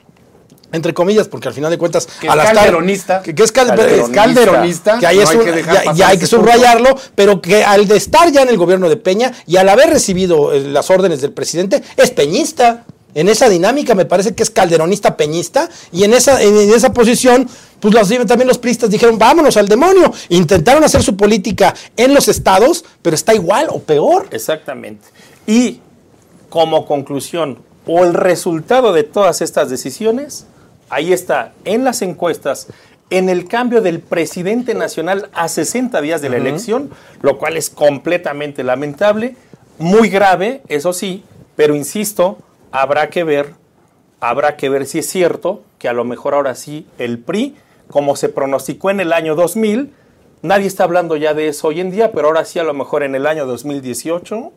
entre 0.72 0.94
comillas, 0.94 1.28
porque 1.28 1.48
al 1.48 1.54
final 1.54 1.70
de 1.70 1.78
cuentas, 1.78 2.06
Que 2.20 2.28
al 2.28 2.38
estar- 2.38 2.54
calderonista. 2.54 3.22
que, 3.22 3.34
que 3.34 3.42
es 3.42 3.52
cal- 3.52 3.68
Calderonista. 3.68 4.04
es 4.04 4.16
calderonista, 4.16 4.98
que 4.98 5.06
ahí 5.06 5.16
No 5.16 5.22
es 5.22 5.30
hay 5.30 5.36
un- 5.36 5.44
que 5.44 5.52
dejar 5.52 5.94
ya, 5.94 6.08
hay 6.08 6.18
que 6.18 6.26
punto. 6.26 6.36
subrayarlo, 6.36 6.96
pero 7.14 7.40
que 7.40 7.64
al 7.64 7.88
de 7.88 7.96
estar 7.96 8.30
ya 8.30 8.42
en 8.42 8.48
el 8.48 8.56
gobierno 8.56 8.88
de 8.88 8.96
Peña 8.96 9.32
y 9.46 9.56
al 9.56 9.68
haber 9.68 9.90
recibido 9.90 10.52
eh, 10.52 10.60
las 10.60 10.90
órdenes 10.90 11.20
del 11.20 11.32
presidente, 11.32 11.82
es 11.96 12.10
peñista. 12.10 12.84
En 13.12 13.28
esa 13.28 13.48
dinámica 13.48 13.96
me 13.96 14.04
parece 14.04 14.36
que 14.36 14.44
es 14.44 14.50
calderonista 14.50 15.16
peñista 15.16 15.68
y 15.90 16.04
en 16.04 16.14
esa, 16.14 16.40
en, 16.40 16.56
en 16.56 16.70
esa 16.72 16.92
posición, 16.92 17.48
pues 17.80 17.92
los, 17.92 18.08
también 18.28 18.46
los 18.46 18.58
priistas 18.58 18.88
dijeron, 18.88 19.18
vámonos 19.18 19.56
al 19.56 19.66
demonio. 19.66 20.12
Intentaron 20.28 20.84
hacer 20.84 21.02
su 21.02 21.16
política 21.16 21.74
en 21.96 22.14
los 22.14 22.28
estados, 22.28 22.84
pero 23.02 23.16
está 23.16 23.34
igual 23.34 23.66
o 23.70 23.80
peor. 23.80 24.28
Exactamente. 24.30 25.08
Y 25.48 25.80
como 26.48 26.86
conclusión 26.86 27.58
o 27.84 28.04
el 28.04 28.14
resultado 28.14 28.92
de 28.92 29.02
todas 29.02 29.40
estas 29.40 29.68
decisiones, 29.70 30.46
ahí 30.90 31.12
está 31.12 31.52
en 31.64 31.84
las 31.84 32.02
encuestas, 32.02 32.68
en 33.08 33.28
el 33.28 33.48
cambio 33.48 33.80
del 33.80 34.00
presidente 34.00 34.74
nacional 34.74 35.30
a 35.32 35.48
60 35.48 36.00
días 36.00 36.22
de 36.22 36.28
la 36.28 36.36
elección, 36.36 36.90
lo 37.22 37.38
cual 37.38 37.56
es 37.56 37.70
completamente 37.70 38.62
lamentable, 38.62 39.36
muy 39.78 40.10
grave, 40.10 40.62
eso 40.68 40.92
sí, 40.92 41.24
pero 41.56 41.74
insisto, 41.74 42.38
habrá 42.70 43.10
que 43.10 43.24
ver, 43.24 43.54
habrá 44.20 44.56
que 44.56 44.68
ver 44.68 44.86
si 44.86 44.98
es 44.98 45.08
cierto 45.08 45.62
que 45.78 45.88
a 45.88 45.92
lo 45.92 46.04
mejor 46.04 46.34
ahora 46.34 46.54
sí 46.54 46.86
el 46.98 47.18
PRI, 47.18 47.56
como 47.88 48.14
se 48.14 48.28
pronosticó 48.28 48.90
en 48.90 49.00
el 49.00 49.12
año 49.12 49.34
2000, 49.34 49.92
nadie 50.42 50.66
está 50.66 50.84
hablando 50.84 51.16
ya 51.16 51.34
de 51.34 51.48
eso 51.48 51.68
hoy 51.68 51.80
en 51.80 51.90
día, 51.90 52.12
pero 52.12 52.28
ahora 52.28 52.44
sí 52.44 52.58
a 52.58 52.64
lo 52.64 52.74
mejor 52.74 53.02
en 53.02 53.14
el 53.14 53.26
año 53.26 53.46
2018 53.46 54.52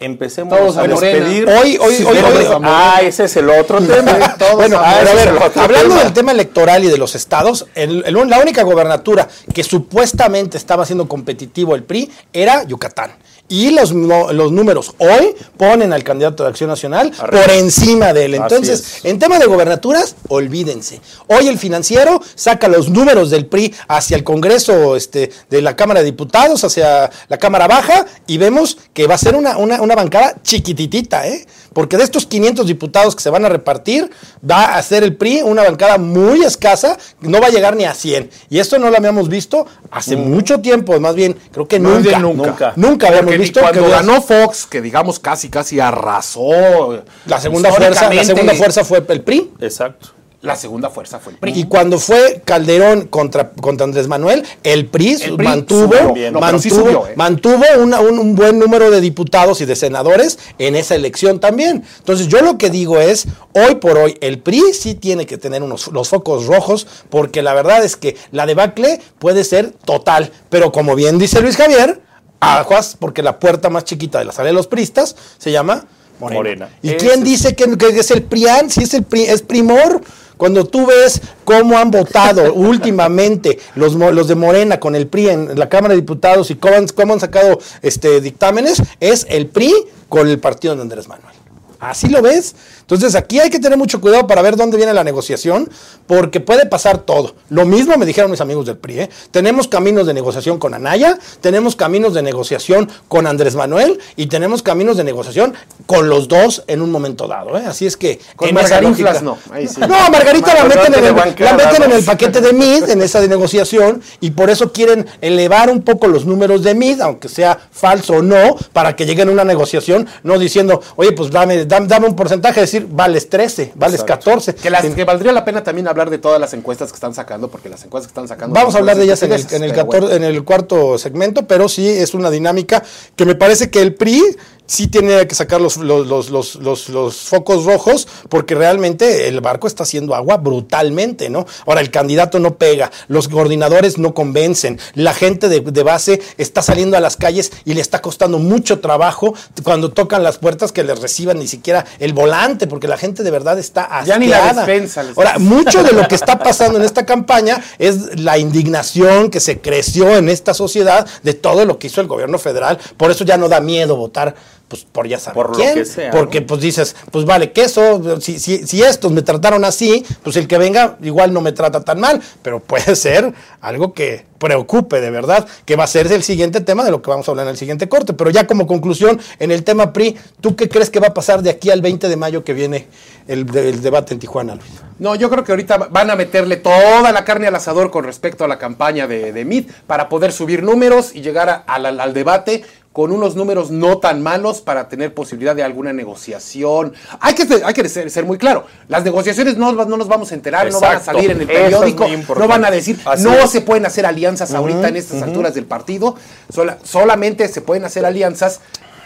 empecemos 0.00 0.56
Todos 0.56 0.76
a 0.76 0.86
despedir. 0.86 1.48
Hoy, 1.48 1.78
hoy, 1.80 1.94
Sí, 1.96 2.04
hoy, 2.04 2.18
ah, 2.64 3.00
ese 3.02 3.24
es 3.24 3.36
el 3.36 3.48
otro 3.50 3.78
tema. 3.80 4.34
Todos 4.38 4.56
bueno, 4.56 4.78
a 4.78 4.98
ver, 4.98 5.08
a 5.08 5.14
ver, 5.14 5.28
hablando 5.56 5.88
tema. 5.90 6.02
del 6.04 6.12
tema 6.12 6.32
electoral 6.32 6.84
y 6.84 6.88
de 6.88 6.98
los 6.98 7.14
estados, 7.14 7.66
el- 7.74 8.02
el- 8.06 8.28
la 8.28 8.38
única 8.40 8.62
gobernatura 8.62 9.28
que 9.54 9.62
supuestamente 9.62 10.56
estaba 10.58 10.84
siendo 10.84 11.06
competitivo 11.08 11.74
el 11.74 11.84
PRI 11.84 12.10
era 12.32 12.64
Yucatán. 12.64 13.12
Y 13.48 13.70
los, 13.70 13.92
los 13.92 14.52
números 14.52 14.94
hoy 14.98 15.34
ponen 15.56 15.92
al 15.92 16.02
candidato 16.02 16.42
de 16.42 16.48
Acción 16.48 16.70
Nacional 16.70 17.12
Arriba. 17.18 17.42
por 17.42 17.50
encima 17.52 18.12
de 18.12 18.24
él. 18.24 18.34
Entonces, 18.34 18.80
es. 18.80 19.04
en 19.04 19.18
tema 19.18 19.38
de 19.38 19.46
gobernaturas, 19.46 20.16
olvídense. 20.28 21.00
Hoy 21.26 21.48
el 21.48 21.58
financiero 21.58 22.22
saca 22.34 22.68
los 22.68 22.88
números 22.88 23.30
del 23.30 23.46
PRI 23.46 23.74
hacia 23.86 24.16
el 24.16 24.24
Congreso 24.24 24.96
este, 24.96 25.30
de 25.50 25.60
la 25.60 25.76
Cámara 25.76 26.00
de 26.00 26.06
Diputados, 26.06 26.64
hacia 26.64 27.10
la 27.28 27.38
Cámara 27.38 27.68
Baja, 27.68 28.06
y 28.26 28.38
vemos 28.38 28.78
que 28.94 29.06
va 29.06 29.14
a 29.16 29.18
ser 29.18 29.34
una, 29.36 29.58
una, 29.58 29.82
una 29.82 29.94
bancada 29.94 30.36
chiquititita, 30.42 31.28
¿eh? 31.28 31.46
Porque 31.74 31.98
de 31.98 32.04
estos 32.04 32.26
500 32.26 32.66
diputados 32.66 33.14
que 33.14 33.22
se 33.22 33.30
van 33.30 33.44
a 33.44 33.50
repartir, 33.50 34.10
va 34.48 34.76
a 34.76 34.82
ser 34.82 35.02
el 35.02 35.16
PRI 35.16 35.42
una 35.42 35.62
bancada 35.62 35.98
muy 35.98 36.42
escasa, 36.42 36.96
no 37.20 37.40
va 37.40 37.48
a 37.48 37.50
llegar 37.50 37.76
ni 37.76 37.84
a 37.84 37.92
100. 37.92 38.30
Y 38.48 38.60
esto 38.60 38.78
no 38.78 38.88
lo 38.88 38.96
habíamos 38.96 39.28
visto 39.28 39.66
hace 39.90 40.16
mucho 40.16 40.60
tiempo, 40.60 40.98
más 41.00 41.14
bien, 41.14 41.36
creo 41.52 41.68
que 41.68 41.78
nunca. 41.78 42.18
nunca. 42.18 42.72
Nunca 42.76 43.08
habíamos 43.08 43.26
Porque 43.26 43.38
visto 43.38 43.60
cuando 43.60 43.84
que 43.84 43.90
ganó 43.90 44.22
Fox 44.22 44.66
que 44.66 44.80
digamos 44.80 45.18
casi 45.18 45.50
casi 45.50 45.80
arrasó 45.80 47.02
la 47.26 47.40
segunda 47.40 47.72
fuerza, 47.72 48.12
la 48.12 48.24
segunda 48.24 48.54
fuerza 48.54 48.84
fue 48.84 49.04
el 49.06 49.20
PRI. 49.20 49.52
Exacto. 49.60 50.13
La 50.44 50.56
segunda 50.56 50.90
fuerza 50.90 51.18
fue 51.18 51.32
el 51.32 51.38
PRI 51.38 51.52
Y 51.60 51.64
cuando 51.64 51.98
fue 51.98 52.42
Calderón 52.44 53.06
contra, 53.08 53.50
contra 53.50 53.84
Andrés 53.84 54.06
Manuel, 54.08 54.44
el 54.62 54.86
PRI, 54.86 55.14
El 55.22 55.36
PRI 55.36 55.46
mantuvo, 55.46 55.92
subió 55.96 56.12
bien. 56.12 56.32
No, 56.34 56.40
pero 56.40 56.58
sí 56.58 56.68
mantuvo, 56.70 56.86
subió, 56.90 57.06
¿eh? 57.08 57.12
mantuvo 57.16 57.64
una- 57.80 58.00
un, 58.00 58.18
un 58.18 58.34
buen 58.34 58.58
número 58.58 58.90
de 58.90 59.00
diputados 59.00 59.60
y 59.60 59.64
de 59.64 59.74
senadores 59.74 60.38
en 60.58 60.76
esa 60.76 60.94
elección 60.94 61.40
también. 61.40 61.82
Entonces 61.98 62.28
yo 62.28 62.42
lo 62.42 62.58
que 62.58 62.70
digo 62.70 63.00
es, 63.00 63.26
hoy 63.54 63.76
por 63.76 63.96
hoy, 63.98 64.16
el 64.20 64.38
PRI 64.38 64.62
sí 64.74 64.94
tiene 64.94 65.26
que 65.26 65.38
tener 65.38 65.62
unos, 65.62 65.88
los 65.88 66.08
focos 66.10 66.46
rojos, 66.46 66.86
porque 67.10 67.42
la 67.42 67.54
verdad 67.54 67.82
es 67.84 67.96
que 67.96 68.16
la 68.30 68.46
debacle 68.46 69.00
puede 69.18 69.44
ser 69.44 69.70
total. 69.84 70.30
Pero 70.50 70.70
como 70.72 70.94
bien 70.94 71.18
dice 71.18 71.40
Luis 71.40 71.56
Javier, 71.56 72.00
aguas, 72.40 72.96
porque 72.98 73.22
la 73.22 73.38
puerta 73.40 73.70
más 73.70 73.84
chiquita 73.84 74.18
de 74.18 74.26
la 74.26 74.32
sala 74.32 74.48
de 74.48 74.52
los 74.52 74.66
pristas 74.66 75.16
se 75.38 75.50
llama 75.50 75.86
Morena. 76.20 76.36
Morena. 76.38 76.68
¿Y 76.82 76.92
quién 76.92 77.24
dice 77.24 77.54
que, 77.56 77.76
que 77.76 77.88
es 77.88 78.10
el 78.10 78.22
PRIAN? 78.22 78.70
Si 78.70 78.82
es 78.82 78.94
el 78.94 79.02
PRI, 79.02 79.24
es 79.24 79.42
primor. 79.42 80.02
Cuando 80.36 80.64
tú 80.64 80.86
ves 80.86 81.20
cómo 81.44 81.78
han 81.78 81.90
votado 81.90 82.52
últimamente 82.54 83.58
los, 83.74 83.94
los 83.94 84.28
de 84.28 84.34
Morena 84.34 84.80
con 84.80 84.94
el 84.94 85.06
PRI 85.06 85.28
en 85.28 85.58
la 85.58 85.68
Cámara 85.68 85.94
de 85.94 86.00
Diputados 86.00 86.50
y 86.50 86.56
cómo 86.56 86.76
han, 86.76 86.86
cómo 86.88 87.12
han 87.12 87.20
sacado 87.20 87.58
este, 87.82 88.20
dictámenes, 88.20 88.82
es 89.00 89.26
el 89.28 89.46
PRI 89.46 89.72
con 90.08 90.28
el 90.28 90.38
partido 90.38 90.76
de 90.76 90.82
Andrés 90.82 91.08
Manuel. 91.08 91.43
Así 91.80 92.08
lo 92.08 92.22
ves. 92.22 92.54
Entonces 92.80 93.14
aquí 93.14 93.40
hay 93.40 93.50
que 93.50 93.58
tener 93.58 93.78
mucho 93.78 94.00
cuidado 94.00 94.26
para 94.26 94.42
ver 94.42 94.56
dónde 94.56 94.76
viene 94.76 94.92
la 94.94 95.04
negociación, 95.04 95.70
porque 96.06 96.40
puede 96.40 96.66
pasar 96.66 96.98
todo. 96.98 97.34
Lo 97.50 97.64
mismo 97.64 97.96
me 97.96 98.06
dijeron 98.06 98.30
mis 98.30 98.40
amigos 98.40 98.66
del 98.66 98.76
PRI. 98.76 99.00
¿eh? 99.00 99.10
Tenemos 99.30 99.68
caminos 99.68 100.06
de 100.06 100.14
negociación 100.14 100.58
con 100.58 100.74
Anaya, 100.74 101.18
tenemos 101.40 101.76
caminos 101.76 102.14
de 102.14 102.22
negociación 102.22 102.90
con 103.08 103.26
Andrés 103.26 103.54
Manuel 103.54 103.98
y 104.16 104.26
tenemos 104.26 104.62
caminos 104.62 104.96
de 104.96 105.04
negociación 105.04 105.54
con 105.86 106.08
los 106.08 106.28
dos 106.28 106.62
en 106.66 106.82
un 106.82 106.90
momento 106.90 107.26
dado. 107.26 107.56
¿eh? 107.58 107.64
Así 107.66 107.86
es 107.86 107.96
que 107.96 108.20
Con 108.36 108.48
en 108.48 108.58
esa 108.58 108.74
Margarinflas 108.80 109.22
lógica- 109.22 109.46
no, 109.50 109.54
ahí 109.54 109.66
sí. 109.68 109.80
No, 109.80 110.10
Margarita 110.10 110.54
la 110.54 110.64
meten, 110.64 110.94
en 110.94 111.00
de 111.00 111.08
el, 111.08 111.14
bancada, 111.14 111.50
la 111.50 111.56
meten 111.64 111.82
en 111.84 111.90
¿no? 111.90 111.96
el 111.96 112.04
paquete 112.04 112.40
de 112.40 112.52
MID, 112.52 112.90
en 112.90 113.02
esa 113.02 113.20
de 113.20 113.28
negociación, 113.28 114.02
y 114.20 114.30
por 114.30 114.50
eso 114.50 114.72
quieren 114.72 115.06
elevar 115.20 115.70
un 115.70 115.82
poco 115.82 116.06
los 116.06 116.26
números 116.26 116.62
de 116.62 116.74
MID, 116.74 117.00
aunque 117.00 117.28
sea 117.28 117.58
falso 117.70 118.14
o 118.14 118.22
no, 118.22 118.56
para 118.72 118.94
que 118.96 119.06
lleguen 119.06 119.28
a 119.28 119.32
una 119.32 119.44
negociación, 119.44 120.06
no 120.22 120.38
diciendo, 120.38 120.82
oye, 120.96 121.12
pues 121.12 121.30
dame, 121.30 121.64
dame 121.74 121.86
dam- 121.86 121.88
dame 121.88 122.06
un 122.08 122.16
porcentaje, 122.16 122.60
decir, 122.60 122.86
vales 122.90 123.28
13, 123.28 123.72
vales 123.74 124.02
14. 124.04 124.54
Que, 124.54 124.70
las- 124.70 124.82
Sin- 124.82 124.94
que 124.94 125.04
valdría 125.04 125.32
la 125.32 125.44
pena 125.44 125.62
también 125.62 125.88
hablar 125.88 126.10
de 126.10 126.18
todas 126.18 126.40
las 126.40 126.52
encuestas 126.54 126.90
que 126.90 126.96
están 126.96 127.14
sacando, 127.14 127.48
porque 127.48 127.68
las 127.68 127.84
encuestas 127.84 128.08
que 128.08 128.10
están 128.12 128.28
sacando. 128.28 128.54
Vamos 128.54 128.74
a 128.74 128.78
hablar 128.78 128.96
de 128.96 129.04
ellas 129.04 129.22
en 129.22 129.32
el, 129.32 129.40
estupideces, 129.40 129.56
en, 129.62 129.64
el 129.64 129.70
pero 129.74 129.86
14 129.86 130.00
bueno. 130.08 130.16
en 130.26 130.34
el 130.34 130.44
cuarto 130.44 130.98
segmento, 130.98 131.46
pero 131.46 131.68
sí 131.68 131.86
es 131.88 132.14
una 132.14 132.30
dinámica 132.30 132.82
que 133.16 133.24
me 133.26 133.34
parece 133.34 133.70
que 133.70 133.80
el 133.82 133.94
PRI 133.94 134.22
sí 134.66 134.88
tiene 134.88 135.26
que 135.26 135.34
sacar 135.34 135.60
los, 135.60 135.76
los, 135.76 136.30
los, 136.30 136.56
los, 136.88 137.16
focos 137.16 137.64
rojos, 137.64 138.08
porque 138.28 138.54
realmente 138.54 139.28
el 139.28 139.40
barco 139.40 139.66
está 139.66 139.82
haciendo 139.82 140.14
agua 140.14 140.38
brutalmente, 140.38 141.28
¿no? 141.30 141.46
Ahora, 141.66 141.80
el 141.80 141.90
candidato 141.90 142.38
no 142.38 142.56
pega, 142.56 142.90
los 143.08 143.28
coordinadores 143.28 143.98
no 143.98 144.14
convencen, 144.14 144.78
la 144.94 145.14
gente 145.14 145.48
de, 145.48 145.60
de 145.60 145.82
base 145.82 146.22
está 146.38 146.62
saliendo 146.62 146.96
a 146.96 147.00
las 147.00 147.16
calles 147.16 147.52
y 147.64 147.74
le 147.74 147.80
está 147.80 148.00
costando 148.00 148.38
mucho 148.38 148.80
trabajo 148.80 149.34
cuando 149.62 149.90
tocan 149.90 150.22
las 150.22 150.38
puertas 150.38 150.72
que 150.72 150.84
les 150.84 151.00
reciban 151.00 151.38
ni 151.38 151.46
siquiera 151.46 151.84
el 151.98 152.12
volante, 152.12 152.66
porque 152.66 152.88
la 152.88 152.96
gente 152.96 153.22
de 153.22 153.30
verdad 153.30 153.58
está 153.58 153.84
asqueada. 153.84 154.04
Ya 154.04 154.18
ni 154.18 154.26
la 154.28 154.52
despensa 154.52 155.04
Ahora, 155.16 155.38
mucho 155.38 155.82
de 155.82 155.92
lo 155.92 156.08
que 156.08 156.14
está 156.14 156.38
pasando 156.38 156.78
en 156.78 156.84
esta 156.84 157.04
campaña 157.04 157.62
es 157.78 158.18
la 158.20 158.38
indignación 158.38 159.30
que 159.30 159.40
se 159.40 159.60
creció 159.60 160.16
en 160.16 160.28
esta 160.28 160.54
sociedad 160.54 161.06
de 161.22 161.34
todo 161.34 161.64
lo 161.64 161.78
que 161.78 161.88
hizo 161.88 162.00
el 162.00 162.06
gobierno 162.06 162.38
federal. 162.38 162.78
Por 162.96 163.10
eso 163.10 163.24
ya 163.24 163.36
no 163.36 163.48
da 163.48 163.60
miedo 163.60 163.96
votar. 163.96 164.34
Pues 164.66 164.84
por 164.90 165.06
ya 165.06 165.18
saber 165.18 165.34
Por 165.34 165.50
lo 165.50 165.56
quién, 165.56 165.74
que 165.74 165.84
sea, 165.84 166.10
porque 166.10 166.40
¿no? 166.40 166.46
pues 166.46 166.60
dices, 166.62 166.96
pues 167.12 167.26
vale, 167.26 167.52
que 167.52 167.64
eso, 167.64 168.20
si, 168.20 168.38
si, 168.38 168.66
si 168.66 168.82
estos 168.82 169.12
me 169.12 169.20
trataron 169.22 169.62
así, 169.64 170.04
pues 170.22 170.36
el 170.36 170.48
que 170.48 170.56
venga 170.56 170.96
igual 171.02 171.34
no 171.34 171.42
me 171.42 171.52
trata 171.52 171.84
tan 171.84 172.00
mal, 172.00 172.20
pero 172.42 172.60
puede 172.60 172.96
ser 172.96 173.32
algo 173.60 173.92
que 173.92 174.24
preocupe 174.38 175.00
de 175.00 175.10
verdad, 175.10 175.46
que 175.64 175.76
va 175.76 175.84
a 175.84 175.86
ser 175.86 176.10
el 176.10 176.22
siguiente 176.22 176.60
tema 176.60 176.82
de 176.84 176.90
lo 176.90 177.02
que 177.02 177.10
vamos 177.10 177.28
a 177.28 177.30
hablar 177.30 177.46
en 177.46 177.50
el 177.50 177.56
siguiente 177.58 177.88
corte. 177.88 178.14
Pero 178.14 178.30
ya 178.30 178.46
como 178.46 178.66
conclusión, 178.66 179.20
en 179.38 179.50
el 179.50 179.64
tema 179.64 179.92
PRI, 179.92 180.16
¿tú 180.40 180.56
qué 180.56 180.68
crees 180.68 180.90
que 180.90 180.98
va 181.00 181.08
a 181.08 181.14
pasar 181.14 181.42
de 181.42 181.50
aquí 181.50 181.70
al 181.70 181.80
20 181.82 182.08
de 182.08 182.16
mayo 182.16 182.42
que 182.44 182.52
viene 182.54 182.88
el, 183.28 183.46
el 183.56 183.80
debate 183.82 184.12
en 184.14 184.20
Tijuana, 184.20 184.54
Luis? 184.54 184.66
No, 184.98 185.14
yo 185.14 185.28
creo 185.30 185.44
que 185.44 185.52
ahorita 185.52 185.76
van 185.90 186.10
a 186.10 186.16
meterle 186.16 186.56
toda 186.56 187.10
la 187.12 187.24
carne 187.24 187.46
al 187.48 187.54
asador 187.54 187.90
con 187.90 188.04
respecto 188.04 188.44
a 188.44 188.48
la 188.48 188.58
campaña 188.58 189.06
de, 189.06 189.32
de 189.32 189.44
Meade 189.44 189.66
para 189.86 190.08
poder 190.08 190.32
subir 190.32 190.62
números 190.62 191.14
y 191.14 191.20
llegar 191.20 191.48
a- 191.50 191.54
al, 191.66 191.98
al 192.00 192.14
debate 192.14 192.64
con 192.94 193.10
unos 193.10 193.34
números 193.34 193.72
no 193.72 193.98
tan 193.98 194.22
malos 194.22 194.60
para 194.60 194.88
tener 194.88 195.12
posibilidad 195.12 195.56
de 195.56 195.64
alguna 195.64 195.92
negociación. 195.92 196.92
Hay 197.18 197.34
que, 197.34 197.44
ser- 197.44 197.64
hay 197.64 197.74
que 197.74 197.88
ser, 197.88 198.08
ser 198.08 198.24
muy 198.24 198.38
claro, 198.38 198.66
las 198.88 199.02
negociaciones 199.04 199.56
no, 199.58 199.72
no 199.72 199.96
nos 199.96 200.06
vamos 200.08 200.30
a 200.30 200.34
enterar, 200.36 200.70
no 200.70 200.78
van 200.80 200.96
a 200.98 201.00
salir 201.00 201.30
en 201.32 201.40
el 201.40 201.46
periódico, 201.64 202.04
no 202.40 202.48
van 202.48 202.64
a 202.64 202.70
decir, 202.70 202.98
Así 203.04 203.24
no 203.24 203.32
es. 203.34 203.50
se 203.50 203.62
pueden 203.62 203.84
hacer 203.84 204.06
alianzas 204.06 204.54
ahorita 204.54 204.88
en 204.88 204.96
estas 204.96 205.22
alturas 205.22 205.54
del 205.54 205.64
partido, 205.66 206.14
sola- 206.52 206.78
solamente 206.84 207.48
se 207.48 207.60
pueden 207.60 207.84
hacer 207.84 208.06
alianzas, 208.06 208.60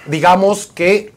digamos 0.06 0.66
que 0.66 1.12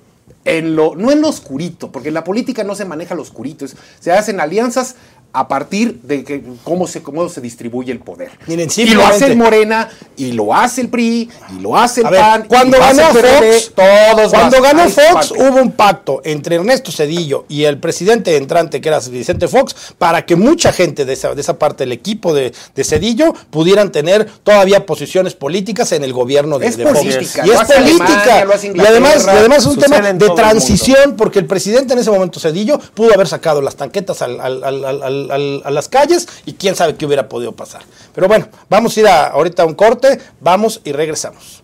en 0.45 0.75
lo, 0.75 0.95
no 0.95 1.11
en 1.11 1.21
lo 1.21 1.27
oscurito, 1.27 1.91
porque 1.91 2.07
en 2.07 2.13
la 2.15 2.23
política 2.23 2.63
no 2.63 2.73
se 2.73 2.85
maneja 2.85 3.13
lo 3.15 3.21
oscurito, 3.21 3.65
se 3.99 4.11
hacen 4.11 4.39
alianzas 4.39 4.95
a 5.33 5.47
partir 5.47 5.99
de 6.03 6.23
que, 6.23 6.43
cómo, 6.63 6.87
se, 6.87 7.01
cómo 7.01 7.29
se 7.29 7.39
distribuye 7.41 7.91
el 7.91 7.99
poder. 7.99 8.31
Miren, 8.47 8.69
y 8.75 8.85
lo 8.89 9.05
hace 9.05 9.27
el 9.27 9.37
Morena, 9.37 9.89
y 10.17 10.33
lo 10.33 10.53
hace 10.53 10.81
el 10.81 10.89
PRI, 10.89 11.29
y 11.57 11.61
lo 11.61 11.77
hace 11.77 12.01
el 12.01 12.07
A 12.07 12.09
ver, 12.11 12.19
PAN. 12.21 12.45
cuando 12.47 12.77
lo 12.77 12.83
hace 12.83 12.97
ganó 13.01 13.13
Fox, 13.13 13.71
todos 13.75 14.31
cuando 14.31 14.61
ganó 14.61 14.89
Fox 14.89 15.31
hubo 15.31 15.61
un 15.61 15.71
pacto 15.71 16.21
entre 16.25 16.55
Ernesto 16.57 16.91
Cedillo 16.91 17.45
y 17.47 17.63
el 17.63 17.77
presidente 17.77 18.35
entrante 18.35 18.81
que 18.81 18.89
era 18.89 18.99
Vicente 18.99 19.47
Fox 19.47 19.93
para 19.97 20.25
que 20.25 20.35
mucha 20.35 20.73
gente 20.73 21.05
de 21.05 21.13
esa, 21.13 21.33
de 21.33 21.41
esa 21.41 21.57
parte 21.57 21.83
del 21.85 21.91
equipo 21.93 22.33
de, 22.33 22.53
de 22.75 22.83
Cedillo 22.83 23.33
pudieran 23.49 23.91
tener 23.91 24.25
todavía 24.43 24.85
posiciones 24.85 25.33
políticas 25.33 25.91
en 25.93 26.03
el 26.03 26.11
gobierno 26.13 26.59
de, 26.59 26.67
Es 26.67 26.77
de 26.77 26.83
Fox. 26.85 26.99
política, 26.99 27.43
Y 27.45 27.49
es 27.51 27.57
Alemania, 27.59 27.97
política. 27.97 28.73
y 28.75 28.85
además, 28.85 29.25
y 29.25 29.29
además 29.29 29.57
es 29.59 29.65
un 29.65 29.77
tema 29.77 30.01
de 30.01 30.29
transición 30.31 31.15
porque 31.15 31.39
el 31.39 31.45
presidente 31.45 31.93
en 31.93 31.99
ese 31.99 32.11
momento 32.11 32.39
Cedillo 32.39 32.79
pudo 32.93 33.13
haber 33.13 33.27
sacado 33.27 33.61
las 33.61 33.75
tanquetas 33.75 34.21
al- 34.21 34.39
al- 34.41 34.63
al- 34.63 34.85
al- 34.85 35.03
a 35.29 35.71
las 35.71 35.89
calles 35.89 36.27
y 36.45 36.53
quién 36.53 36.75
sabe 36.75 36.95
qué 36.95 37.05
hubiera 37.05 37.27
podido 37.29 37.51
pasar. 37.51 37.83
Pero 38.13 38.27
bueno, 38.27 38.47
vamos 38.69 38.95
a 38.95 38.99
ir 38.99 39.07
a, 39.07 39.27
ahorita 39.27 39.63
a 39.63 39.65
un 39.65 39.75
corte, 39.75 40.19
vamos 40.39 40.81
y 40.83 40.91
regresamos. 40.91 41.60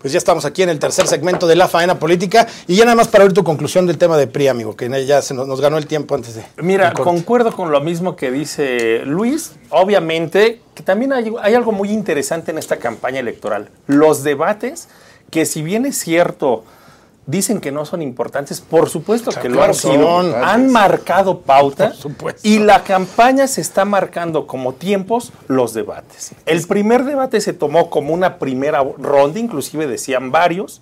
Pues 0.00 0.14
ya 0.14 0.18
estamos 0.18 0.46
aquí 0.46 0.62
en 0.62 0.70
el 0.70 0.78
tercer 0.78 1.06
segmento 1.06 1.46
de 1.46 1.56
la 1.56 1.68
faena 1.68 1.98
política 1.98 2.46
y 2.66 2.76
ya 2.76 2.84
nada 2.84 2.94
más 2.94 3.08
para 3.08 3.24
oír 3.24 3.34
tu 3.34 3.44
conclusión 3.44 3.86
del 3.86 3.98
tema 3.98 4.16
de 4.16 4.26
PRI, 4.26 4.48
amigo, 4.48 4.74
que 4.74 4.88
ya 5.04 5.20
se 5.20 5.34
nos, 5.34 5.46
nos 5.46 5.60
ganó 5.60 5.76
el 5.76 5.86
tiempo 5.86 6.14
antes 6.14 6.36
de... 6.36 6.44
Mira, 6.56 6.94
concuerdo 6.94 7.52
con 7.52 7.70
lo 7.70 7.80
mismo 7.82 8.16
que 8.16 8.30
dice 8.30 9.02
Luis. 9.04 9.52
Obviamente, 9.68 10.62
que 10.74 10.82
también 10.82 11.12
hay, 11.12 11.30
hay 11.42 11.54
algo 11.54 11.72
muy 11.72 11.90
interesante 11.90 12.50
en 12.50 12.56
esta 12.56 12.78
campaña 12.78 13.20
electoral. 13.20 13.68
Los 13.86 14.24
debates, 14.24 14.88
que 15.30 15.44
si 15.44 15.60
bien 15.60 15.84
es 15.84 15.98
cierto, 15.98 16.64
dicen 17.26 17.60
que 17.60 17.70
no 17.70 17.84
son 17.84 18.02
importantes, 18.02 18.60
por 18.60 18.88
supuesto 18.88 19.30
que 19.30 19.48
lo 19.48 19.62
han 19.62 19.74
sido. 19.74 19.94
son. 20.22 20.34
Han 20.34 20.70
marcado 20.72 21.40
pauta 21.40 21.92
y 22.42 22.58
la 22.58 22.82
campaña 22.82 23.46
se 23.46 23.60
está 23.60 23.84
marcando 23.84 24.46
como 24.46 24.72
tiempos 24.74 25.32
los 25.46 25.72
debates. 25.74 26.32
El 26.46 26.66
primer 26.66 27.04
debate 27.04 27.40
se 27.40 27.52
tomó 27.52 27.90
como 27.90 28.12
una 28.14 28.38
primera 28.38 28.82
ronda, 28.98 29.38
inclusive 29.38 29.86
decían 29.86 30.32
varios, 30.32 30.80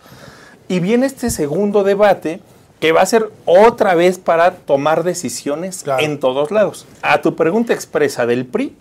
y 0.68 0.80
viene 0.80 1.06
este 1.06 1.30
segundo 1.30 1.82
debate 1.84 2.40
que 2.80 2.92
va 2.92 3.00
a 3.02 3.06
ser 3.06 3.30
otra 3.44 3.94
vez 3.94 4.18
para 4.18 4.52
tomar 4.52 5.02
decisiones 5.02 5.82
Claro. 5.82 6.02
en 6.04 6.20
todos 6.20 6.50
lados. 6.52 6.86
A 7.02 7.20
tu 7.20 7.34
pregunta 7.34 7.72
expresa 7.74 8.24
del 8.24 8.46
PRI, 8.46 8.76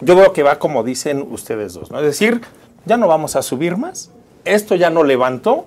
yo 0.00 0.14
veo 0.14 0.32
que 0.32 0.44
va 0.44 0.60
como 0.60 0.84
dicen 0.84 1.26
ustedes 1.28 1.74
dos, 1.74 1.90
¿no? 1.90 1.98
Es 1.98 2.04
decir, 2.04 2.40
ya 2.84 2.96
no 2.96 3.08
vamos 3.08 3.34
a 3.34 3.42
subir 3.42 3.76
más, 3.76 4.10
esto 4.44 4.76
ya 4.76 4.88
no 4.90 5.02
levantó, 5.02 5.66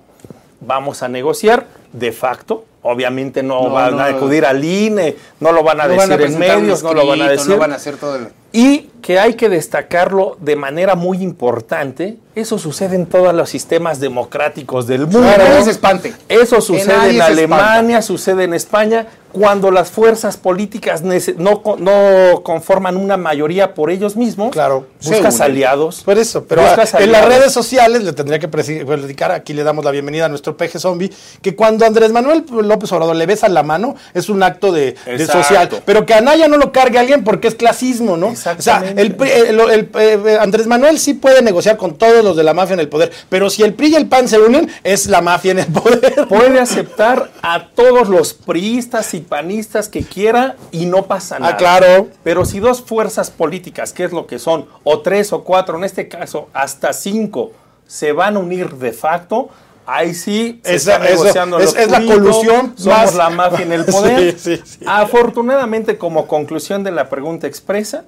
vamos 0.64 1.02
a 1.02 1.08
negociar 1.08 1.66
de 1.92 2.12
facto. 2.12 2.64
Obviamente 2.82 3.42
no, 3.42 3.62
No, 3.62 3.70
van 3.70 4.00
a 4.00 4.06
acudir 4.06 4.44
al 4.44 4.64
INE, 4.64 5.16
no 5.40 5.52
lo 5.52 5.62
van 5.62 5.80
a 5.80 5.86
decir 5.88 6.08
van 6.08 6.20
a 6.20 6.24
en 6.24 6.38
medios, 6.38 6.82
no 6.82 6.92
lo 6.94 7.06
van 7.06 7.22
a 7.22 7.28
decir. 7.30 7.50
No 7.52 7.58
van 7.58 7.72
a 7.72 7.76
hacer 7.76 7.96
todo 7.96 8.16
el... 8.16 8.28
Y 8.54 8.90
que 9.00 9.18
hay 9.18 9.34
que 9.34 9.48
destacarlo 9.48 10.36
de 10.40 10.56
manera 10.56 10.94
muy 10.94 11.22
importante, 11.22 12.18
eso 12.34 12.58
sucede 12.58 12.96
en 12.96 13.06
todos 13.06 13.32
los 13.34 13.48
sistemas 13.48 13.98
democráticos 13.98 14.86
del 14.86 15.06
mundo. 15.06 15.26
Se 15.64 15.70
espante. 15.70 16.12
Eso 16.28 16.60
sucede 16.60 17.10
en 17.14 17.22
Alemania, 17.22 18.02
sucede 18.02 18.44
en 18.44 18.52
España, 18.54 19.06
cuando 19.32 19.70
las 19.70 19.90
fuerzas 19.90 20.36
políticas 20.36 21.02
no, 21.02 21.62
co- 21.62 21.78
no 21.78 22.42
conforman 22.42 22.98
una 22.98 23.16
mayoría 23.16 23.72
por 23.74 23.90
ellos 23.90 24.14
mismos, 24.16 24.50
Claro. 24.50 24.86
buscas 25.02 25.40
aliados. 25.40 26.02
Por 26.02 26.18
eso, 26.18 26.44
pero 26.44 26.62
en 26.98 27.10
las 27.12 27.24
redes 27.26 27.52
sociales 27.52 28.04
le 28.04 28.12
tendría 28.12 28.38
que 28.38 28.48
platicar, 28.48 29.32
aquí 29.32 29.54
le 29.54 29.64
damos 29.64 29.82
la 29.84 29.90
bienvenida 29.90 30.26
a 30.26 30.28
nuestro 30.28 30.56
peje 30.58 30.78
zombie, 30.78 31.10
que 31.40 31.56
cuando 31.56 31.86
Andrés 31.86 32.12
Manuel 32.12 32.44
López 32.72 32.90
Obrador 32.92 33.16
le 33.16 33.26
besa 33.26 33.48
la 33.48 33.62
mano, 33.62 33.94
es 34.14 34.28
un 34.28 34.42
acto 34.42 34.72
de, 34.72 34.96
social, 35.30 35.68
pero 35.84 36.06
que 36.06 36.14
a 36.14 36.18
Anaya 36.18 36.48
no 36.48 36.56
lo 36.56 36.72
cargue 36.72 36.98
alguien 36.98 37.24
porque 37.24 37.48
es 37.48 37.54
clasismo, 37.54 38.16
¿no? 38.16 38.28
O 38.28 38.36
sea, 38.36 38.52
Exactamente. 38.52 39.02
el, 39.02 39.14
PRI- 39.14 39.30
el- 39.30 39.60
el- 39.60 39.90
eh, 39.98 40.38
Andrés 40.40 40.66
Manuel 40.66 40.98
sí 40.98 41.14
puede 41.14 41.42
negociar 41.42 41.76
con 41.76 41.96
todos 41.96 42.24
los 42.24 42.36
de 42.36 42.42
la 42.44 42.54
mafia 42.54 42.74
en 42.74 42.80
el 42.80 42.88
poder, 42.88 43.12
pero 43.28 43.50
si 43.50 43.62
el 43.62 43.74
PRI 43.74 43.88
y 43.88 43.94
el 43.96 44.06
PAN 44.08 44.28
se 44.28 44.38
unen, 44.38 44.70
es 44.84 45.06
la 45.06 45.20
mafia 45.20 45.52
en 45.52 45.58
el 45.60 45.66
poder. 45.66 46.26
Puede 46.28 46.60
aceptar 46.60 47.30
a 47.42 47.68
todos 47.74 48.08
los 48.08 48.34
priistas 48.34 49.14
y 49.14 49.20
panistas 49.20 49.88
que 49.88 50.02
quiera 50.02 50.56
y 50.70 50.86
no 50.86 51.02
pasa 51.06 51.38
nada. 51.38 51.54
Ah, 51.54 51.56
claro. 51.56 52.08
Pero 52.24 52.44
si 52.44 52.60
dos 52.60 52.80
fuerzas 52.82 53.30
políticas, 53.30 53.92
que 53.92 54.04
es 54.04 54.12
lo 54.12 54.26
que 54.26 54.38
son, 54.38 54.66
o 54.84 55.00
tres 55.00 55.32
o 55.32 55.44
cuatro, 55.44 55.76
en 55.76 55.84
este 55.84 56.08
caso 56.08 56.48
hasta 56.52 56.92
cinco, 56.92 57.52
se 57.86 58.12
van 58.12 58.36
a 58.36 58.38
unir 58.38 58.70
de 58.76 58.92
facto, 58.92 59.50
ahí 59.86 60.14
sí 60.14 60.60
se 60.64 60.74
Esa- 60.74 60.92
está 60.94 61.08
eso, 61.08 61.22
negociando 61.22 61.58
es- 61.58 61.74
lo 61.74 61.80
es 61.80 61.90
la 61.90 62.04
colusión 62.06 62.72
Somos 62.76 62.98
más- 62.98 63.14
la 63.14 63.30
mafia 63.30 63.64
en 63.64 63.72
el 63.72 63.84
poder. 63.86 64.38
Sí, 64.38 64.56
sí, 64.56 64.62
sí. 64.64 64.84
Afortunadamente, 64.86 65.98
como 65.98 66.26
conclusión 66.26 66.84
de 66.84 66.90
la 66.92 67.08
pregunta 67.08 67.46
expresa, 67.46 68.04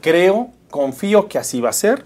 creo, 0.00 0.50
confío 0.70 1.28
que 1.28 1.38
así 1.38 1.60
va 1.60 1.70
a 1.70 1.72
ser. 1.74 2.04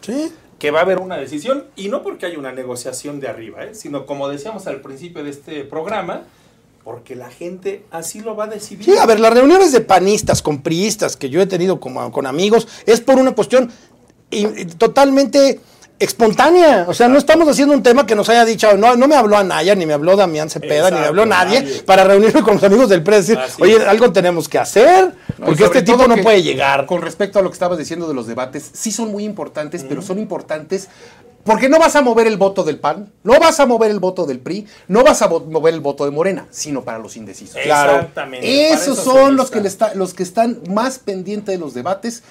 Que 0.59 0.71
va 0.71 0.79
a 0.79 0.83
haber 0.83 0.99
una 0.99 1.17
decisión, 1.17 1.65
y 1.77 1.89
no 1.89 2.03
porque 2.03 2.27
hay 2.27 2.37
una 2.37 2.53
negociación 2.53 3.21
de 3.21 3.29
arriba, 3.29 3.65
¿eh? 3.65 3.75
sino 3.75 4.07
como 4.07 4.29
decíamos 4.29 4.67
al 4.67 4.81
principio 4.81 5.23
de 5.23 5.31
este 5.31 5.65
programa, 5.65 6.23
porque 6.85 7.17
la 7.17 7.31
gente 7.31 7.85
así 7.91 8.21
lo 8.21 8.37
va 8.37 8.45
a 8.45 8.47
decidir. 8.49 8.85
Sí, 8.85 8.97
a 8.97 9.05
ver, 9.07 9.19
las 9.21 9.33
reuniones 9.35 9.73
de 9.73 9.81
panistas 9.81 10.41
con 10.43 10.63
priistas 10.63 11.17
que 11.17 11.29
yo 11.31 11.41
he 11.43 11.47
tenido 11.47 11.81
como, 11.81 12.11
con 12.13 12.27
amigos 12.27 12.67
es 12.87 13.01
por 13.01 13.17
una 13.19 13.33
cuestión 13.35 13.71
totalmente 14.79 15.61
espontánea. 16.05 16.85
O 16.88 16.95
sea, 16.95 17.09
no 17.09 17.19
estamos 17.19 17.49
haciendo 17.49 17.75
un 17.75 17.83
tema 17.83 18.07
que 18.07 18.14
nos 18.14 18.29
haya 18.29 18.45
dicho, 18.45 18.77
no, 18.77 18.97
no 18.97 19.09
me 19.09 19.17
habló 19.17 19.37
Anaya, 19.37 19.75
ni 19.75 19.87
me 19.87 19.93
habló 19.95 20.17
Damián 20.17 20.51
Cepeda, 20.51 20.90
ni 20.90 20.97
me 20.97 21.03
Exacto, 21.03 21.09
habló 21.09 21.27
nadie, 21.27 21.61
nadie. 21.62 21.83
para 21.83 22.05
reunirme 22.05 22.43
con 22.43 22.55
los 22.55 22.64
amigos 22.64 22.88
del 22.88 23.03
PRE 23.03 23.17
y 23.17 23.21
decir, 23.21 23.38
Así 23.38 23.62
oye, 23.62 23.77
es. 23.77 23.85
algo 23.87 24.12
tenemos 24.12 24.49
que 24.49 24.59
hacer, 24.59 25.14
porque 25.45 25.64
este 25.64 25.83
tipo 25.83 26.07
no 26.07 26.17
puede 26.19 26.43
llegar. 26.43 26.87
Con 26.87 27.03
respecto 27.03 27.38
a 27.38 27.43
lo 27.43 27.51
que 27.51 27.55
estabas 27.55 27.79
diciendo 27.79 28.07
de 28.09 28.14
los 28.14 28.27
debates, 28.27 28.71
sí 28.73 28.93
son 28.93 29.11
muy 29.11 29.25
importantes, 29.25 29.85
pero 29.88 30.03
son 30.03 30.19
importantes 30.19 30.88
Porque 31.45 31.69
no 31.69 31.79
vas 31.79 31.95
a 31.95 32.01
mover 32.01 32.27
el 32.27 32.38
voto 32.38 32.64
del 32.64 32.79
PAN, 32.79 33.12
no 33.23 33.38
vas 33.38 33.61
a 33.61 33.67
mover 33.67 33.90
el 33.90 33.99
voto 34.01 34.25
del 34.25 34.38
PRI, 34.38 34.67
no 34.88 35.05
vas 35.05 35.21
a 35.21 35.29
mover 35.29 35.75
el 35.75 35.81
voto 35.81 36.07
de 36.07 36.11
Morena, 36.11 36.47
sino 36.51 36.83
para 36.85 36.99
los 36.99 37.19
indecisos. 37.19 37.57
Exactamente. 37.57 38.47
para 38.47 38.75
Esos 38.81 38.97
eso 38.99 39.05
son 39.12 39.37
los 39.37 39.51
que, 39.51 39.59
está- 39.59 39.93
los 39.95 40.14
que 40.14 40.23
están 40.23 40.61
más 40.71 40.99
pendientes 40.99 41.55
de 41.55 41.59
los 41.59 41.75
debates, 41.75 42.23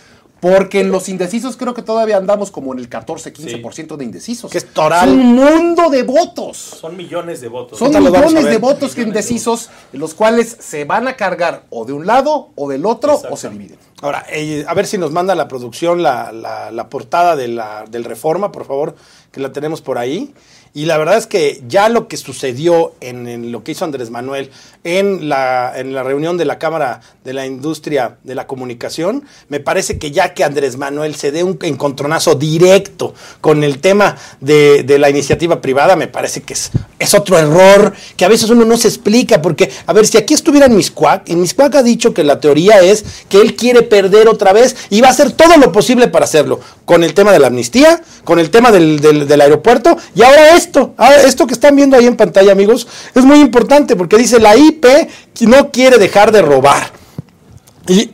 porque 0.43 0.81
en 0.81 0.91
los 0.91 1.07
indecisos 1.07 1.55
creo 1.55 1.73
que 1.73 1.81
todavía 1.81 2.17
andamos 2.17 2.51
como 2.51 2.73
en 2.73 2.79
el 2.79 2.89
14-15% 2.89 3.95
de 3.95 4.03
indecisos. 4.03 4.51
Que 4.51 4.57
es 4.57 4.65
toral. 4.73 5.07
Es 5.07 5.15
un 5.15 5.35
mundo 5.35 5.89
de 5.89 6.03
votos. 6.03 6.57
Son 6.57 6.97
millones 6.97 7.39
de 7.39 7.47
votos. 7.47 7.79
Son 7.79 7.87
millones 8.03 8.43
de 8.43 8.57
votos 8.57 8.97
indecisos, 8.97 9.69
los 9.93 10.13
cuales 10.13 10.57
se 10.59 10.83
van 10.83 11.07
a 11.07 11.15
cargar 11.15 11.63
o 11.69 11.85
de 11.85 11.93
un 11.93 12.05
lado 12.05 12.49
o 12.55 12.69
del 12.69 12.85
otro 12.85 13.21
o 13.31 13.37
se 13.37 13.49
dividen. 13.49 13.77
Ahora, 14.01 14.25
eh, 14.29 14.65
a 14.67 14.73
ver 14.73 14.85
si 14.85 14.97
nos 14.97 15.11
manda 15.11 15.33
la 15.33 15.47
producción 15.47 16.03
la, 16.03 16.33
la- 16.33 16.71
la 16.71 16.89
portada 16.89 17.37
de 17.37 17.47
la, 17.47 17.85
del 17.89 18.03
Reforma, 18.03 18.51
por 18.51 18.65
favor, 18.65 18.95
que 19.31 19.39
la 19.39 19.53
tenemos 19.53 19.81
por 19.81 19.97
ahí. 19.97 20.33
Y 20.75 20.85
la 20.85 20.97
verdad 20.97 21.17
es 21.17 21.27
que 21.27 21.61
ya 21.67 21.87
lo 21.87 22.07
que 22.07 22.17
sucedió 22.17 22.93
en, 22.99 23.51
lo 23.51 23.63
que 23.63 23.73
hizo 23.73 23.85
Andrés 23.85 24.09
Manuel 24.09 24.49
en 24.83 25.29
la, 25.29 25.71
en 25.75 25.93
la 25.93 26.01
reunión 26.01 26.35
de 26.35 26.45
la 26.45 26.57
Cámara 26.57 26.99
de 27.23 27.31
la 27.33 27.45
Industria 27.45 28.17
de 28.23 28.33
la 28.33 28.47
Comunicación, 28.47 29.23
me 29.49 29.59
parece 29.59 29.99
que 29.99 30.09
ya 30.11 30.33
que 30.33 30.43
Andrés 30.43 30.77
Manuel 30.77 31.13
se 31.15 31.31
dé 31.31 31.43
un 31.43 31.59
encontronazo 31.61 32.33
directo 32.35 33.13
con 33.39 33.63
el 33.63 33.77
tema 33.79 34.17
de, 34.41 34.81
de 34.83 34.97
la 34.97 35.11
iniciativa 35.11 35.61
privada, 35.61 35.95
me 35.95 36.07
parece 36.07 36.41
que 36.41 36.53
es, 36.53 36.71
es 36.97 37.13
otro 37.13 37.37
error 37.37 37.93
que 38.17 38.25
a 38.25 38.29
veces 38.29 38.49
uno 38.49 38.65
no 38.65 38.75
se 38.75 38.87
explica, 38.87 39.41
porque, 39.43 39.69
a 39.85 39.93
ver, 39.93 40.07
si 40.07 40.17
aquí 40.17 40.33
estuviera 40.33 40.65
en 40.65 40.75
Miscuac, 40.75 41.29
en 41.29 41.39
Miscuac 41.39 41.75
ha 41.75 41.83
dicho 41.83 42.13
que 42.15 42.23
la 42.23 42.39
teoría 42.39 42.79
es 42.81 43.05
que 43.29 43.39
él 43.39 43.55
quiere 43.55 43.83
perder 43.83 44.27
otra 44.27 44.53
vez 44.53 44.75
y 44.89 45.01
va 45.01 45.09
a 45.09 45.11
hacer 45.11 45.31
todo 45.33 45.55
lo 45.57 45.71
posible 45.71 46.07
para 46.07 46.25
hacerlo, 46.25 46.59
con 46.85 47.03
el 47.03 47.13
tema 47.13 47.31
de 47.31 47.39
la 47.39 47.47
amnistía, 47.47 48.01
con 48.23 48.39
el 48.39 48.49
tema 48.49 48.71
del, 48.71 48.99
del- 48.99 49.41
aeropuerto 49.41 49.97
y 50.15 50.23
ahora 50.23 50.55
esto, 50.63 50.93
ahora 50.97 51.21
esto 51.23 51.45
que 51.47 51.53
están 51.53 51.75
viendo 51.75 51.95
ahí 51.97 52.05
en 52.07 52.15
pantalla, 52.15 52.51
amigos, 52.51 52.87
es 53.13 53.23
muy 53.23 53.39
importante 53.39 53.95
porque 53.95 54.17
dice 54.17 54.39
la 54.39 54.55
IP 54.55 54.85
no 55.47 55.71
quiere 55.71 55.97
dejar 55.97 56.31
de 56.31 56.41
robar. 56.41 56.91
Y 57.87 58.11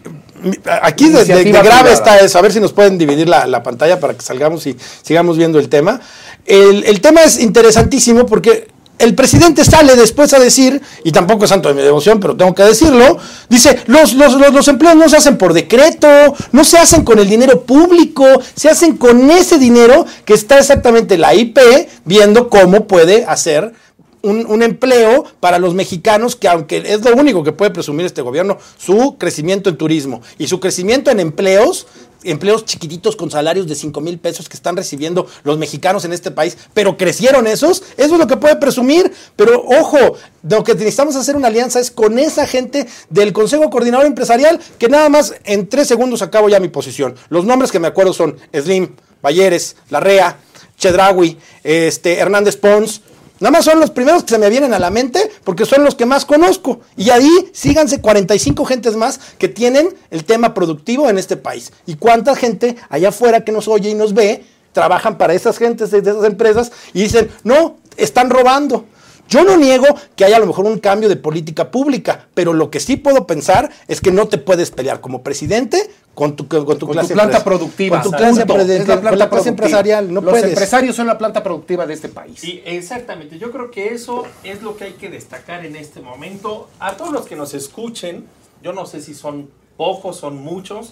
aquí 0.81 1.09
de, 1.09 1.25
de- 1.25 1.43
grave 1.63 1.91
está 1.93 2.17
eso. 2.19 2.39
A 2.39 2.41
ver 2.41 2.51
si 2.51 2.59
nos 2.59 2.73
pueden 2.73 2.97
dividir 2.97 3.27
la, 3.29 3.45
la 3.45 3.61
pantalla 3.61 3.99
para 3.99 4.13
que 4.15 4.21
salgamos 4.21 4.65
y 4.67 4.75
sigamos 5.03 5.37
viendo 5.37 5.59
el 5.59 5.69
tema. 5.69 5.99
El, 6.45 6.83
el 6.85 7.01
tema 7.01 7.21
es 7.23 7.39
interesantísimo 7.39 8.25
porque 8.25 8.67
el 8.99 9.15
presidente 9.15 9.63
sale 9.63 9.95
después 9.95 10.33
a 10.33 10.39
decir, 10.39 10.81
y 11.03 11.11
tampoco 11.11 11.45
es 11.45 11.49
santo 11.49 11.69
de 11.69 11.75
mi 11.75 11.81
devoción, 11.81 12.19
pero 12.19 12.35
tengo 12.35 12.53
que 12.53 12.63
decirlo, 12.63 13.17
dice, 13.47 13.79
los, 13.87 14.13
los, 14.13 14.33
los, 14.33 14.53
los 14.53 14.67
empleos 14.67 14.95
no 14.97 15.07
se 15.09 15.17
hacen 15.17 15.37
por 15.37 15.53
decreto, 15.53 16.07
no 16.51 16.63
se 16.63 16.77
hacen 16.77 17.03
con 17.03 17.17
el 17.17 17.29
dinero 17.29 17.61
público, 17.61 18.25
se 18.55 18.69
hacen 18.69 18.97
con 18.97 19.31
ese 19.31 19.57
dinero 19.57 20.05
que 20.25 20.33
está 20.33 20.59
exactamente 20.59 21.17
la 21.17 21.33
IP 21.33 21.57
viendo 22.03 22.49
cómo 22.49 22.87
puede 22.87 23.23
hacer 23.25 23.73
un, 24.21 24.45
un 24.47 24.63
empleo 24.63 25.23
para 25.39 25.59
los 25.59 25.73
mexicanos 25.73 26.35
que 26.35 26.49
aunque 26.49 26.83
es 26.85 27.01
lo 27.01 27.15
único 27.15 27.43
que 27.43 27.53
puede 27.53 27.71
presumir 27.71 28.05
este 28.05 28.21
gobierno, 28.21 28.57
su 28.77 29.15
crecimiento 29.17 29.69
en 29.69 29.77
turismo 29.77 30.21
y 30.37 30.47
su 30.47 30.59
crecimiento 30.59 31.09
en 31.09 31.21
empleos, 31.21 31.87
empleos 32.23 32.65
chiquititos 32.65 33.15
con 33.15 33.31
salarios 33.31 33.67
de 33.67 33.75
5 33.75 34.01
mil 34.01 34.19
pesos 34.19 34.49
que 34.49 34.57
están 34.57 34.75
recibiendo 34.75 35.27
los 35.43 35.57
mexicanos 35.57 36.05
en 36.05 36.13
este 36.13 36.31
país, 36.31 36.57
pero 36.73 36.97
crecieron 36.97 37.47
esos, 37.47 37.83
eso 37.97 38.13
es 38.13 38.19
lo 38.19 38.27
que 38.27 38.37
puede 38.37 38.55
presumir, 38.57 39.11
pero 39.35 39.63
ojo, 39.63 39.97
lo 40.43 40.63
que 40.63 40.73
necesitamos 40.73 41.15
hacer 41.15 41.35
una 41.35 41.47
alianza 41.47 41.79
es 41.79 41.91
con 41.91 42.19
esa 42.19 42.47
gente 42.47 42.87
del 43.09 43.33
Consejo 43.33 43.69
Coordinador 43.69 44.05
Empresarial, 44.05 44.59
que 44.77 44.89
nada 44.89 45.09
más 45.09 45.33
en 45.43 45.67
tres 45.67 45.87
segundos 45.87 46.21
acabo 46.21 46.49
ya 46.49 46.59
mi 46.59 46.69
posición. 46.69 47.15
Los 47.29 47.45
nombres 47.45 47.71
que 47.71 47.79
me 47.79 47.87
acuerdo 47.87 48.13
son 48.13 48.37
Slim, 48.53 48.95
Balleres, 49.21 49.75
Larrea, 49.89 50.37
Chedraui, 50.77 51.37
este, 51.63 52.17
Hernández 52.17 52.55
Pons, 52.55 53.01
Nada 53.39 53.51
más 53.51 53.65
son 53.65 53.79
los 53.79 53.91
primeros 53.91 54.23
que 54.23 54.31
se 54.31 54.37
me 54.37 54.49
vienen 54.49 54.73
a 54.73 54.79
la 54.79 54.89
mente 54.89 55.31
porque 55.43 55.65
son 55.65 55.83
los 55.83 55.95
que 55.95 56.05
más 56.05 56.25
conozco. 56.25 56.81
Y 56.97 57.09
ahí 57.09 57.29
síganse 57.53 58.01
45 58.01 58.65
gentes 58.65 58.95
más 58.95 59.19
que 59.37 59.47
tienen 59.47 59.95
el 60.11 60.25
tema 60.25 60.53
productivo 60.53 61.09
en 61.09 61.17
este 61.17 61.37
país. 61.37 61.71
¿Y 61.85 61.95
cuánta 61.95 62.35
gente 62.35 62.75
allá 62.89 63.09
afuera 63.09 63.43
que 63.45 63.51
nos 63.51 63.67
oye 63.67 63.89
y 63.89 63.95
nos 63.95 64.13
ve 64.13 64.43
trabajan 64.73 65.17
para 65.17 65.33
esas 65.33 65.57
gentes 65.57 65.91
de 65.91 65.99
esas 65.99 66.25
empresas 66.25 66.71
y 66.93 67.03
dicen, 67.03 67.29
no, 67.43 67.77
están 67.97 68.29
robando? 68.29 68.85
Yo 69.29 69.43
no 69.43 69.57
niego 69.57 69.85
que 70.15 70.25
haya 70.25 70.37
a 70.37 70.39
lo 70.39 70.47
mejor 70.47 70.65
un 70.65 70.79
cambio 70.79 71.07
de 71.07 71.15
política 71.15 71.69
pública, 71.69 72.27
pero 72.33 72.51
lo 72.51 72.71
que 72.71 72.79
sí 72.79 72.97
puedo 72.97 73.27
pensar 73.27 73.69
es 73.87 74.01
que 74.01 74.11
no 74.11 74.27
te 74.27 74.39
puedes 74.39 74.71
pelear 74.71 75.01
como 75.01 75.21
presidente 75.21 75.91
con 76.19 76.35
tu, 76.35 76.47
con 76.49 76.77
tu 76.77 76.85
Con 76.85 76.93
clase 76.93 77.07
tu 77.07 77.13
planta 77.13 77.37
empresa- 77.37 77.43
productiva. 77.45 78.01
Con 78.01 78.11
tu 78.11 78.17
clase, 78.17 78.45
Punto. 78.45 78.53
empre- 78.55 78.69
Es 78.69 78.87
la 78.87 78.93
con 78.95 79.01
planta 79.01 79.17
la 79.17 79.29
clase 79.29 79.29
productiva. 79.29 79.49
empresarial. 79.49 80.13
No 80.13 80.19
Los 80.21 80.31
puedes. 80.31 80.45
empresarios 80.49 80.95
son 80.97 81.07
la 81.07 81.17
planta 81.17 81.41
productiva 81.43 81.85
de 81.87 81.93
este 81.93 82.09
país. 82.09 82.39
Sí, 82.39 82.61
exactamente. 82.65 83.37
Yo 83.39 83.51
creo 83.51 83.71
que 83.71 83.93
eso 83.93 84.25
es 84.43 84.61
lo 84.61 84.75
que 84.75 84.83
hay 84.83 84.93
que 84.93 85.09
destacar 85.09 85.65
en 85.65 85.77
este 85.77 86.01
momento. 86.01 86.67
A 86.79 86.97
todos 86.97 87.11
los 87.13 87.25
que 87.25 87.35
nos 87.37 87.53
escuchen, 87.53 88.25
yo 88.61 88.73
no 88.73 88.85
sé 88.85 89.01
si 89.01 89.13
son 89.13 89.49
pocos, 89.77 90.17
son 90.17 90.35
muchos, 90.43 90.91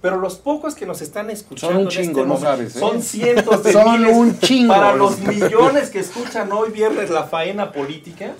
pero 0.00 0.16
los 0.20 0.36
pocos 0.36 0.76
que 0.76 0.86
nos 0.86 1.00
están 1.02 1.28
escuchando 1.28 1.74
Son 1.74 1.82
un 1.82 1.82
en 1.82 1.88
este 1.88 2.02
chingo, 2.04 2.24
no 2.24 2.36
sabes, 2.38 2.76
¿eh? 2.76 2.78
son 2.78 3.02
cientos 3.02 3.64
de 3.64 3.72
Son 3.72 4.00
miles. 4.00 4.16
un 4.16 4.38
chingo. 4.38 4.72
Para 4.72 4.94
los 4.94 5.18
millones 5.18 5.90
que 5.90 5.98
escuchan 5.98 6.52
hoy 6.52 6.70
viernes 6.70 7.10
la 7.10 7.24
faena 7.24 7.72
política, 7.72 8.34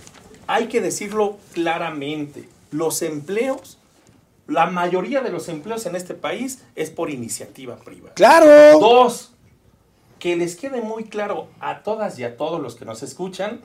hay 0.47 0.69
que 0.69 0.81
decirlo 0.81 1.37
claramente. 1.53 2.49
Los 2.71 3.03
empleos, 3.03 3.78
la 4.49 4.67
mayoría 4.67 5.21
de 5.21 5.31
los 5.31 5.49
empleos 5.49 5.87
en 5.87 5.95
este 5.95 6.15
país 6.15 6.65
es 6.75 6.91
por 6.91 7.11
iniciativa 7.11 7.77
privada. 7.77 8.15
Claro. 8.15 8.81
Dos, 8.81 9.33
que 10.19 10.37
les 10.37 10.57
quede 10.57 10.81
muy 10.81 11.05
claro 11.05 11.49
a 11.61 11.83
todas 11.83 12.19
y 12.19 12.25
a 12.25 12.37
todos 12.37 12.61
los 12.61 12.75
que 12.75 12.87
nos 12.87 13.03
escuchan, 13.03 13.61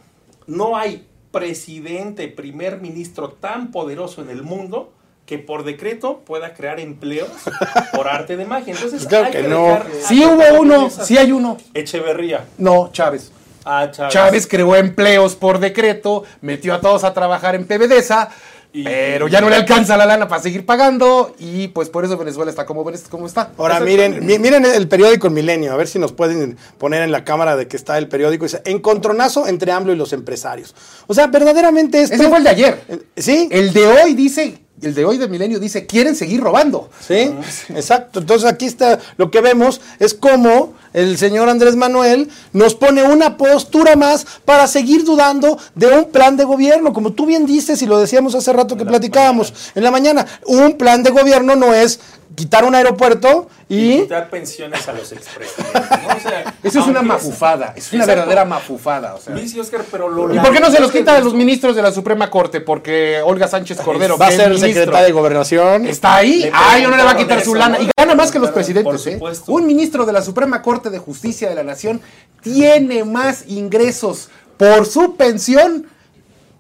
no 0.46 0.78
hay 0.78 1.08
presidente, 1.32 2.28
primer 2.28 2.82
ministro 2.82 3.30
tan 3.30 3.72
poderoso 3.72 4.22
en 4.22 4.30
el 4.30 4.44
mundo 4.44 4.94
que 5.26 5.40
por 5.40 5.64
decreto 5.64 6.20
pueda 6.26 6.54
crear 6.54 6.82
empleos 6.82 7.32
por 7.96 8.10
arte 8.10 8.36
de 8.36 8.46
magia. 8.46 8.74
Entonces, 8.74 9.08
Claro 9.08 9.28
hay 9.28 9.32
que 9.32 9.42
que 9.44 9.48
no. 9.48 9.80
Sí 10.02 10.24
hubo 10.26 10.60
uno, 10.60 10.90
sí 10.90 11.18
hay 11.18 11.32
uno. 11.32 11.58
Echeverría. 11.74 12.46
No, 12.58 12.92
Chávez. 12.92 13.32
Ah, 13.64 13.90
Chávez. 13.90 14.14
Chávez 14.14 14.48
creó 14.48 14.76
empleos 14.76 15.36
por 15.38 15.60
decreto, 15.60 16.26
metió 16.42 16.74
a 16.74 16.82
todos 16.82 17.06
a 17.06 17.14
trabajar 17.14 17.56
en 17.56 17.66
PBDESA, 17.66 18.30
Y- 18.76 18.84
pero 18.84 19.28
ya 19.28 19.40
no 19.40 19.50
le 19.52 19.56
alcanza 19.56 19.96
la 19.98 20.06
lana 20.08 20.28
para 20.28 20.42
seguir 20.42 20.66
pagando 20.66 21.36
y 21.38 21.68
pues 21.68 21.90
por 21.90 22.06
eso 22.06 22.18
Venezuela 22.18 22.50
está 22.50 22.66
como, 22.66 22.84
como 23.10 23.28
está. 23.28 23.52
Ahora 23.58 23.80
miren, 23.80 24.26
mi- 24.26 24.40
miren 24.40 24.66
el 24.66 24.88
periódico 24.88 25.28
El 25.28 25.34
Milenio, 25.34 25.72
a 25.72 25.76
ver 25.78 25.88
si 25.88 26.00
nos 26.00 26.12
pueden 26.12 26.58
poner 26.80 27.04
en 27.04 27.12
la 27.12 27.24
cámara 27.24 27.56
de 27.56 27.68
que 27.68 27.78
está 27.78 27.98
el 28.00 28.08
periódico. 28.08 28.46
Dice, 28.46 28.62
encontronazo 28.66 29.48
entre 29.48 29.72
AMLO 29.72 29.94
y 29.94 29.96
los 29.96 30.12
empresarios. 30.12 30.74
O 31.08 31.14
sea, 31.14 31.28
verdaderamente 31.28 32.02
esto... 32.02 32.16
Ese 32.16 32.28
fue 32.30 32.40
el 32.40 32.44
de 32.44 32.50
ayer. 32.50 32.82
Eh, 32.90 33.00
Sí, 33.16 33.48
El 33.52 33.74
de 33.74 33.86
hoy 33.86 34.16
dice, 34.16 34.60
el 34.82 34.96
de 34.96 35.06
hoy 35.06 35.18
de 35.20 35.28
Milenio 35.28 35.60
dice, 35.60 35.86
quieren 35.86 36.16
seguir 36.16 36.42
robando. 36.42 36.90
sí, 37.00 37.32
exacto. 37.70 38.20
Entonces 38.20 38.50
aquí 38.50 38.66
está, 38.66 39.00
lo 39.18 39.30
que 39.30 39.40
vemos 39.42 39.82
es 40.00 40.14
cómo 40.16 40.74
el 40.94 41.18
señor 41.18 41.50
Andrés 41.50 41.76
Manuel 41.76 42.30
nos 42.54 42.76
pone 42.76 43.04
una 43.04 43.38
postura 43.38 43.96
más 43.96 44.26
para 44.46 44.68
seguir 44.68 45.04
dudando 45.04 45.58
de 45.76 45.88
un 45.88 46.06
plan 46.12 46.38
de 46.38 46.44
gobierno. 46.44 46.94
Como 46.94 47.14
tú 47.14 47.26
bien 47.26 47.46
dices 47.46 47.82
y 47.82 47.86
lo 47.86 48.00
decíamos 48.00 48.36
hace 48.36 48.54
rato 48.54 48.78
que 48.78 48.86
platicábamos 48.86 49.54
en 49.76 49.84
la 49.84 49.92
mañana, 49.92 50.26
un 50.46 50.78
plan 50.78 51.04
de 51.04 51.12
gobierno 51.12 51.56
no 51.56 51.74
es 51.74 52.00
quitar 52.36 52.66
un 52.66 52.74
aeropuerto 52.74 53.48
Y 53.70 53.94
y... 53.94 54.02
quitar 54.02 54.30
pensiones 54.30 54.88
a 54.88 54.94
los 54.94 55.12
expresidentes. 55.12 55.74
¿no? 55.74 56.16
O 56.16 56.20
sea, 56.20 56.54
Eso 56.64 56.80
es 56.80 56.88
una 56.88 57.02
mafufada, 57.02 57.74
es 57.76 57.92
una 57.94 58.04
Exacto. 58.04 58.22
verdadera 58.22 58.46
mafufada. 58.46 59.16
O 59.16 59.20
sea. 59.20 59.36
Luis 59.36 59.54
y 59.54 59.60
Oscar, 59.60 59.84
pero 59.92 60.10
lo 60.10 60.34
¿Y 60.34 60.40
por 60.40 60.52
qué 60.52 60.60
no 60.60 60.72
se 60.72 60.80
los 60.80 60.92
quita 60.92 61.12
de 61.12 61.18
a 61.20 61.22
los 61.22 61.34
ministros 61.34 61.76
de 61.76 61.82
la 61.82 61.92
Suprema 61.92 62.30
Corte? 62.30 62.62
Porque 62.62 63.22
Olga 63.24 63.48
Sánchez 63.48 63.80
Cordero 63.82 64.18
va 64.18 64.28
a 64.28 64.32
ser 64.32 64.58
secretaria 64.58 65.04
de 65.04 65.12
gobernación. 65.12 65.86
Está 65.86 66.16
ahí. 66.16 66.50
Ay, 66.54 66.84
no 66.84 66.96
le 66.96 67.04
va 67.04 67.12
a 67.12 67.18
quitar 67.18 67.42
su 67.42 67.56
lana. 67.56 67.80
Y 67.80 67.90
gana 67.96 68.16
más 68.16 68.32
que 68.32 68.40
los 68.40 68.50
Por 68.50 68.56
presidentes, 68.56 69.08
¿eh? 69.08 69.14
supuesto. 69.14 69.52
Un 69.52 69.68
ministro 69.68 70.06
de 70.06 70.14
la 70.14 70.22
Suprema 70.22 70.62
Corte 70.62 70.83
de 70.90 71.00
Justicia 71.00 71.50
de 71.50 71.56
la 71.56 71.64
Nación 71.64 72.02
tiene 72.42 73.04
más 73.04 73.46
ingresos 73.48 74.30
por 74.58 74.86
su 74.86 75.16
pensión 75.16 75.88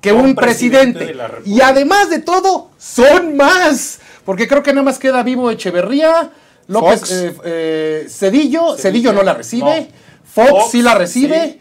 que 0.02 0.12
un 0.12 0.26
un 0.28 0.36
presidente. 0.36 1.16
Y 1.46 1.62
además 1.62 2.10
de 2.10 2.20
todo, 2.20 2.70
son 2.78 3.36
más. 3.38 4.00
Porque 4.26 4.48
creo 4.48 4.64
que 4.64 4.72
nada 4.74 4.84
más 4.84 5.00
queda 5.00 5.24
vivo 5.24 5.50
Echeverría, 5.52 6.30
López, 6.68 7.12
eh, 7.12 7.36
eh, 7.44 8.06
Cedillo. 8.10 8.78
Cedillo 8.78 9.14
no 9.14 9.24
la 9.24 9.34
recibe. 9.34 9.82
No. 9.82 9.88
Fox, 10.26 10.50
Fox, 10.50 10.72
sí 10.72 10.82
la 10.82 10.96
recibe. 10.96 11.42
sí. 11.54 11.60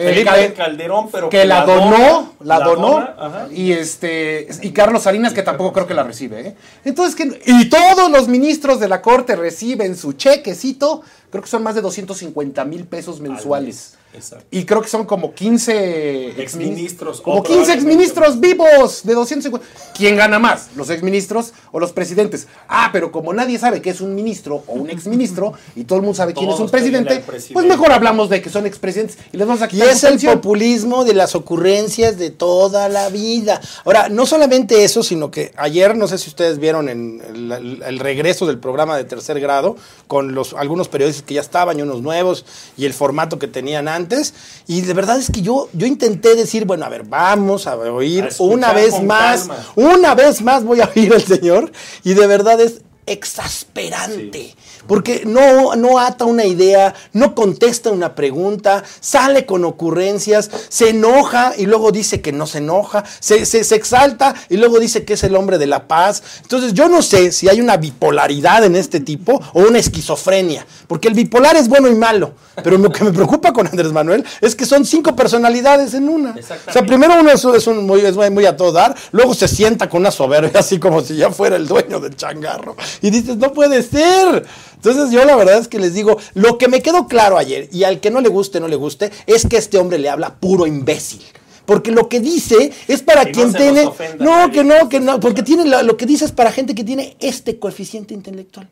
Eh, 0.00 0.22
Cal- 0.24 0.54
Calderón, 0.54 1.10
pero 1.10 1.28
que 1.28 1.44
la 1.44 1.64
donó, 1.64 2.34
la, 2.44 2.60
donó, 2.60 2.90
dona, 3.16 3.48
y 3.50 3.72
este 3.72 4.46
y 4.62 4.70
Carlos 4.70 5.02
Salinas 5.02 5.32
que 5.32 5.42
tampoco 5.42 5.72
creo 5.72 5.86
que 5.88 5.94
la 5.94 6.04
recibe, 6.04 6.40
¿eh? 6.40 6.54
Entonces 6.84 7.16
que 7.16 7.42
y 7.46 7.68
todos 7.68 8.08
los 8.08 8.28
ministros 8.28 8.78
de 8.78 8.86
la 8.86 9.02
corte 9.02 9.34
reciben 9.34 9.96
su 9.96 10.12
chequecito 10.12 11.02
creo 11.30 11.42
que 11.42 11.48
son 11.48 11.62
más 11.62 11.74
de 11.74 11.80
250 11.82 12.64
mil 12.64 12.84
pesos 12.84 13.20
mensuales. 13.20 13.94
Exacto. 14.14 14.46
Y 14.50 14.64
creo 14.64 14.80
que 14.80 14.88
son 14.88 15.04
como 15.04 15.34
15 15.34 16.40
Exministros, 16.40 17.20
Como 17.20 17.40
o 17.40 17.42
15 17.42 17.56
probablemente 17.62 17.74
exministros 17.92 18.40
vivos 18.40 19.02
de 19.04 19.12
250. 19.14 19.66
¿Quién 19.94 20.16
gana 20.16 20.38
más? 20.38 20.70
¿Los 20.76 20.88
exministros 20.88 21.52
o 21.72 21.78
los 21.78 21.92
presidentes? 21.92 22.46
Ah, 22.68 22.88
pero 22.90 23.12
como 23.12 23.34
nadie 23.34 23.58
sabe 23.58 23.82
que 23.82 23.90
es 23.90 24.00
un 24.00 24.14
ministro 24.14 24.64
o 24.66 24.72
un 24.72 24.88
exministro 24.88 25.52
y 25.76 25.84
todo 25.84 25.98
el 25.98 26.02
mundo 26.04 26.16
sabe 26.16 26.32
quién 26.32 26.48
es 26.48 26.58
un 26.58 26.70
presidente, 26.70 27.22
pues 27.52 27.66
mejor 27.66 27.92
hablamos 27.92 28.30
de 28.30 28.40
que 28.40 28.48
son 28.48 28.64
expresidentes 28.66 29.18
y 29.30 29.36
les 29.36 29.46
vamos 29.46 29.60
a 29.62 29.66
Y 29.66 29.70
quitar 29.70 29.88
es 29.88 30.02
el 30.04 30.18
populismo 30.18 31.04
de 31.04 31.12
las 31.12 31.34
ocurrencias 31.34 32.16
de 32.16 32.30
toda 32.30 32.88
la 32.88 33.10
vida. 33.10 33.60
Ahora, 33.84 34.08
no 34.08 34.24
solamente 34.24 34.84
eso, 34.84 35.02
sino 35.02 35.30
que 35.30 35.52
ayer, 35.56 35.94
no 35.96 36.08
sé 36.08 36.16
si 36.16 36.30
ustedes 36.30 36.58
vieron 36.58 36.88
en 36.88 37.22
el, 37.28 37.52
el- 37.52 37.82
el 37.82 37.98
regreso 37.98 38.46
del 38.46 38.58
programa 38.58 38.96
de 38.96 39.04
tercer 39.04 39.38
grado, 39.38 39.76
con 40.06 40.34
los 40.34 40.54
algunos 40.54 40.88
periodistas 40.88 41.17
que 41.22 41.34
ya 41.34 41.40
estaban 41.40 41.78
y 41.78 41.82
unos 41.82 42.02
nuevos, 42.02 42.44
y 42.76 42.84
el 42.84 42.94
formato 42.94 43.38
que 43.38 43.48
tenían 43.48 43.88
antes. 43.88 44.34
Y 44.66 44.80
de 44.82 44.94
verdad 44.94 45.18
es 45.18 45.30
que 45.30 45.42
yo, 45.42 45.68
yo 45.72 45.86
intenté 45.86 46.34
decir, 46.34 46.64
bueno, 46.64 46.84
a 46.84 46.88
ver, 46.88 47.04
vamos 47.04 47.66
a 47.66 47.76
oír 47.76 48.24
A 48.24 48.42
una 48.42 48.72
vez 48.72 49.02
más, 49.02 49.40
calma. 49.40 49.66
una 49.76 50.14
vez 50.14 50.42
más 50.42 50.64
voy 50.64 50.80
a 50.80 50.90
oír 50.94 51.12
al 51.12 51.22
señor, 51.22 51.72
y 52.04 52.14
de 52.14 52.26
verdad 52.26 52.60
es 52.60 52.80
exasperante. 53.06 54.54
Porque 54.88 55.22
no, 55.26 55.76
no 55.76 55.98
ata 56.00 56.24
una 56.24 56.44
idea, 56.46 56.94
no 57.12 57.34
contesta 57.34 57.90
una 57.90 58.14
pregunta, 58.16 58.82
sale 59.00 59.46
con 59.46 59.64
ocurrencias, 59.64 60.50
se 60.68 60.88
enoja 60.88 61.52
y 61.56 61.66
luego 61.66 61.92
dice 61.92 62.20
que 62.20 62.32
no 62.32 62.46
se 62.46 62.58
enoja, 62.58 63.04
se, 63.20 63.46
se- 63.46 63.62
se 63.62 63.74
exalta 63.76 64.34
y 64.48 64.56
luego 64.56 64.80
dice 64.80 65.04
que 65.04 65.12
es 65.14 65.22
el 65.24 65.36
hombre 65.36 65.58
de 65.58 65.66
la 65.66 65.86
paz. 65.86 66.22
Entonces 66.42 66.74
yo 66.74 66.88
no 66.88 67.02
sé 67.02 67.30
si 67.32 67.48
hay 67.48 67.60
una 67.60 67.76
bipolaridad 67.76 68.64
en 68.64 68.74
este 68.74 68.98
tipo 69.00 69.40
o 69.52 69.60
una 69.60 69.78
esquizofrenia, 69.78 70.66
porque 70.86 71.08
el 71.08 71.14
bipolar 71.14 71.54
es 71.56 71.68
bueno 71.68 71.88
y 71.88 71.94
malo, 71.94 72.32
pero 72.64 72.78
lo 72.78 72.90
que 72.90 73.04
me 73.04 73.12
preocupa 73.12 73.52
con 73.52 73.66
Andrés 73.66 73.92
Manuel 73.92 74.24
es 74.40 74.56
que 74.56 74.64
son 74.66 74.84
cinco 74.86 75.14
personalidades 75.14 75.92
en 75.94 76.08
una. 76.08 76.34
O 76.68 76.72
sea, 76.72 76.82
primero 76.82 77.20
uno 77.20 77.30
es, 77.30 77.44
es 77.44 77.66
un 77.66 77.86
muy, 77.86 78.00
es 78.00 78.16
muy 78.16 78.46
a 78.46 78.56
todo 78.56 78.72
dar, 78.72 78.96
luego 79.12 79.34
se 79.34 79.46
sienta 79.48 79.88
con 79.88 80.00
una 80.00 80.10
soberbia 80.10 80.58
así 80.60 80.78
como 80.78 81.02
si 81.02 81.16
ya 81.16 81.30
fuera 81.30 81.56
el 81.56 81.66
dueño 81.68 82.00
del 82.00 82.16
changarro. 82.16 82.76
Y 83.02 83.10
dices, 83.10 83.36
no 83.36 83.52
puede 83.52 83.82
ser. 83.82 84.46
Entonces 84.78 85.10
yo 85.10 85.24
la 85.24 85.34
verdad 85.34 85.58
es 85.58 85.66
que 85.66 85.80
les 85.80 85.92
digo, 85.92 86.16
lo 86.34 86.56
que 86.56 86.68
me 86.68 86.82
quedó 86.82 87.08
claro 87.08 87.36
ayer, 87.36 87.68
y 87.72 87.82
al 87.82 87.98
que 88.00 88.10
no 88.12 88.20
le 88.20 88.28
guste, 88.28 88.60
no 88.60 88.68
le 88.68 88.76
guste, 88.76 89.10
es 89.26 89.44
que 89.46 89.56
este 89.56 89.76
hombre 89.78 89.98
le 89.98 90.08
habla 90.08 90.36
puro 90.36 90.66
imbécil. 90.66 91.22
Porque 91.66 91.90
lo 91.90 92.08
que 92.08 92.20
dice 92.20 92.72
es 92.86 93.02
para 93.02 93.26
Que 93.26 93.32
quien 93.32 93.52
tiene... 93.52 93.84
ofenda 93.86 94.24
No, 94.24 94.50
que 94.52 94.62
no, 94.64 94.88
que 94.88 95.00
no, 95.00 95.20
porque 95.20 95.42
tiene 95.42 95.64
lo 95.82 95.96
que 95.96 96.06
dice 96.06 96.24
es 96.24 96.32
para 96.32 96.52
gente 96.52 96.74
que 96.74 96.84
tiene 96.84 97.16
este 97.20 97.58
coeficiente 97.58 98.14
intelectual, 98.14 98.68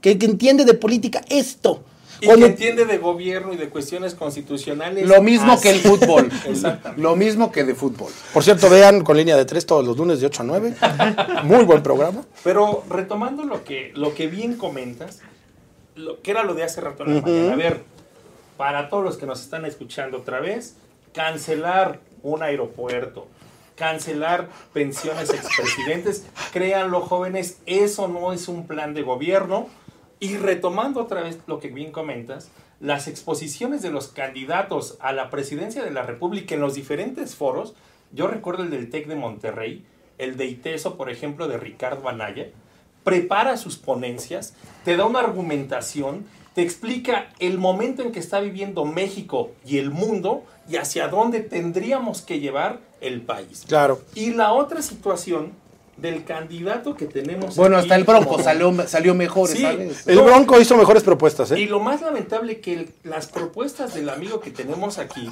que, 0.00 0.16
que 0.16 0.26
entiende 0.26 0.64
de 0.64 0.74
política 0.74 1.20
esto. 1.28 1.82
Y 2.20 2.26
Cuando- 2.26 2.46
que 2.46 2.52
entiende 2.52 2.84
de 2.86 2.98
gobierno 2.98 3.52
y 3.52 3.56
de 3.56 3.68
cuestiones 3.68 4.14
constitucionales. 4.14 5.06
Lo 5.06 5.20
mismo 5.22 5.60
que 5.60 5.70
el 5.70 5.80
fútbol. 5.80 6.30
Exactamente. 6.46 7.02
Lo 7.02 7.14
mismo 7.16 7.52
que 7.52 7.64
de 7.64 7.74
fútbol. 7.74 8.10
Por 8.32 8.42
cierto, 8.42 8.70
vean 8.70 9.02
con 9.04 9.16
línea 9.16 9.36
de 9.36 9.44
tres 9.44 9.66
todos 9.66 9.84
los 9.84 9.96
lunes 9.96 10.18
de 10.20 10.26
8 10.26 10.42
a 10.42 10.46
9. 10.46 10.74
Muy 11.44 11.64
buen 11.64 11.82
programa. 11.82 12.22
Pero 12.42 12.82
retomando 12.88 13.44
lo 13.44 13.62
que, 13.62 13.92
lo 13.94 14.14
que 14.14 14.26
bien 14.26 14.54
comentas, 14.56 15.18
lo, 15.98 16.20
que 16.22 16.30
era 16.30 16.42
lo 16.44 16.54
de 16.54 16.62
hace 16.62 16.80
rato 16.80 17.04
en 17.04 17.16
la 17.16 17.20
mañana. 17.22 17.52
A 17.52 17.56
ver, 17.56 17.82
para 18.56 18.88
todos 18.88 19.04
los 19.04 19.16
que 19.16 19.26
nos 19.26 19.40
están 19.40 19.64
escuchando 19.64 20.18
otra 20.18 20.40
vez, 20.40 20.76
cancelar 21.12 22.00
un 22.22 22.42
aeropuerto, 22.42 23.26
cancelar 23.76 24.48
pensiones 24.72 25.30
expresidentes, 25.30 26.26
créanlo 26.52 27.00
jóvenes, 27.00 27.60
eso 27.66 28.08
no 28.08 28.32
es 28.32 28.48
un 28.48 28.66
plan 28.66 28.94
de 28.94 29.02
gobierno. 29.02 29.68
Y 30.20 30.36
retomando 30.36 31.00
otra 31.00 31.22
vez 31.22 31.38
lo 31.46 31.60
que 31.60 31.68
bien 31.68 31.92
comentas, 31.92 32.50
las 32.80 33.06
exposiciones 33.06 33.82
de 33.82 33.90
los 33.90 34.08
candidatos 34.08 34.96
a 35.00 35.12
la 35.12 35.30
presidencia 35.30 35.84
de 35.84 35.92
la 35.92 36.02
República 36.02 36.54
en 36.54 36.60
los 36.60 36.74
diferentes 36.74 37.36
foros, 37.36 37.74
yo 38.12 38.26
recuerdo 38.26 38.64
el 38.64 38.70
del 38.70 38.90
TEC 38.90 39.06
de 39.06 39.14
Monterrey, 39.14 39.84
el 40.18 40.36
de 40.36 40.46
ITESO, 40.46 40.96
por 40.96 41.10
ejemplo, 41.10 41.46
de 41.46 41.56
Ricardo 41.56 42.08
Anaya, 42.08 42.48
prepara 43.04 43.56
sus 43.56 43.76
ponencias, 43.76 44.54
te 44.84 44.96
da 44.96 45.06
una 45.06 45.20
argumentación, 45.20 46.26
te 46.54 46.62
explica 46.62 47.30
el 47.38 47.58
momento 47.58 48.02
en 48.02 48.12
que 48.12 48.18
está 48.18 48.40
viviendo 48.40 48.84
México 48.84 49.52
y 49.64 49.78
el 49.78 49.90
mundo 49.90 50.44
y 50.68 50.76
hacia 50.76 51.08
dónde 51.08 51.40
tendríamos 51.40 52.20
que 52.22 52.40
llevar 52.40 52.80
el 53.00 53.22
país. 53.22 53.64
Claro. 53.68 54.00
Y 54.14 54.32
la 54.32 54.52
otra 54.52 54.82
situación 54.82 55.52
del 55.96 56.24
candidato 56.24 56.94
que 56.94 57.06
tenemos. 57.06 57.56
Bueno, 57.56 57.76
aquí 57.76 57.84
hasta 57.86 57.96
el 57.96 58.04
Bronco 58.04 58.30
como- 58.32 58.44
salió, 58.44 58.88
salió 58.88 59.14
mejor, 59.14 59.48
Sí. 59.48 59.62
¿sabes? 59.62 60.06
El 60.06 60.16
No. 60.16 60.24
Bronco 60.24 60.60
hizo 60.60 60.76
mejores 60.76 61.02
propuestas, 61.02 61.50
Y 61.52 61.54
¿eh? 61.62 61.66
lo 61.66 61.80
más 61.80 62.00
lamentable 62.02 62.60
que 62.60 62.72
el- 62.74 62.90
las 63.04 63.26
propuestas 63.26 63.94
del 63.94 64.08
amigo 64.08 64.40
que 64.40 64.50
tenemos 64.50 64.98
aquí 64.98 65.28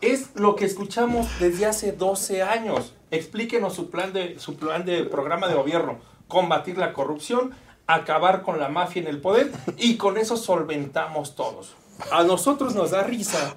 es 0.00 0.30
lo 0.34 0.56
que 0.56 0.64
escuchamos 0.64 1.26
desde 1.38 1.66
hace 1.66 1.92
12 1.92 2.42
años. 2.42 2.92
Explíquenos 3.10 3.74
su 3.74 3.90
plan 3.90 4.12
de 4.12 4.38
su 4.40 4.56
plan 4.56 4.84
de 4.84 5.04
programa 5.04 5.46
de 5.46 5.54
gobierno, 5.54 5.98
combatir 6.34 6.76
la 6.76 6.92
corrupción, 6.92 7.52
acabar 7.86 8.42
con 8.42 8.58
la 8.58 8.68
mafia 8.68 9.00
en 9.00 9.06
el 9.06 9.20
poder 9.20 9.52
y 9.78 9.96
con 9.96 10.18
eso 10.18 10.36
solventamos 10.36 11.36
todos. 11.36 11.76
A 12.10 12.24
nosotros 12.24 12.74
nos 12.74 12.90
da 12.90 13.04
risa, 13.04 13.54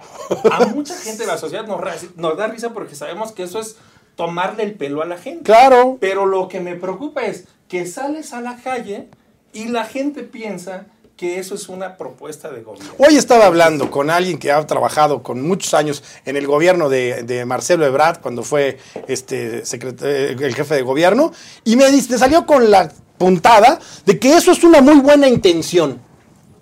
a 0.52 0.68
mucha 0.68 0.96
gente 0.96 1.24
de 1.24 1.28
la 1.28 1.40
sociedad 1.40 1.66
nos, 1.66 1.82
nos 2.16 2.38
da 2.38 2.46
risa 2.46 2.74
porque 2.74 2.94
sabemos 2.94 3.32
que 3.32 3.42
eso 3.44 3.60
es 3.60 3.78
tomarle 4.16 4.62
el 4.62 4.76
pelo 4.76 5.02
a 5.02 5.08
la 5.08 5.18
gente. 5.18 5.44
Claro. 5.44 5.98
Pero 6.00 6.28
lo 6.28 6.48
que 6.48 6.60
me 6.60 6.76
preocupa 6.76 7.24
es 7.24 7.48
que 7.68 7.88
sales 7.88 8.32
a 8.32 8.42
la 8.42 8.58
calle 8.58 9.10
y 9.54 9.70
la 9.70 9.86
gente 9.86 10.22
piensa 10.22 10.86
que 11.18 11.40
eso 11.40 11.56
es 11.56 11.68
una 11.68 11.98
propuesta 11.98 12.50
de 12.52 12.62
gobierno. 12.62 12.94
Hoy 13.00 13.18
estaba 13.18 13.48
hablando 13.48 13.90
con 13.90 14.12
alguien 14.12 14.38
que 14.38 14.52
ha 14.52 14.66
trabajado 14.68 15.24
con 15.24 15.42
muchos 15.42 15.74
años 15.74 16.04
en 16.26 16.38
el 16.38 16.46
gobierno 16.46 16.90
de, 16.90 17.44
Marcelo 17.48 17.86
Ebrard, 17.88 18.22
cuando 18.22 18.44
fue 18.44 18.78
este 19.08 19.64
eh, 19.64 20.36
el 20.40 20.54
jefe 20.56 20.76
de 20.76 20.82
gobierno, 20.84 21.34
y 21.64 21.76
me, 21.76 21.90
dice- 21.92 22.20
salió 22.20 22.46
con 22.46 22.70
la 22.70 22.92
puntada 23.18 23.80
de 24.06 24.20
que 24.20 24.38
eso 24.38 24.52
es 24.52 24.64
una 24.64 24.80
muy 24.80 25.00
buena 25.00 25.28
intención. 25.28 26.00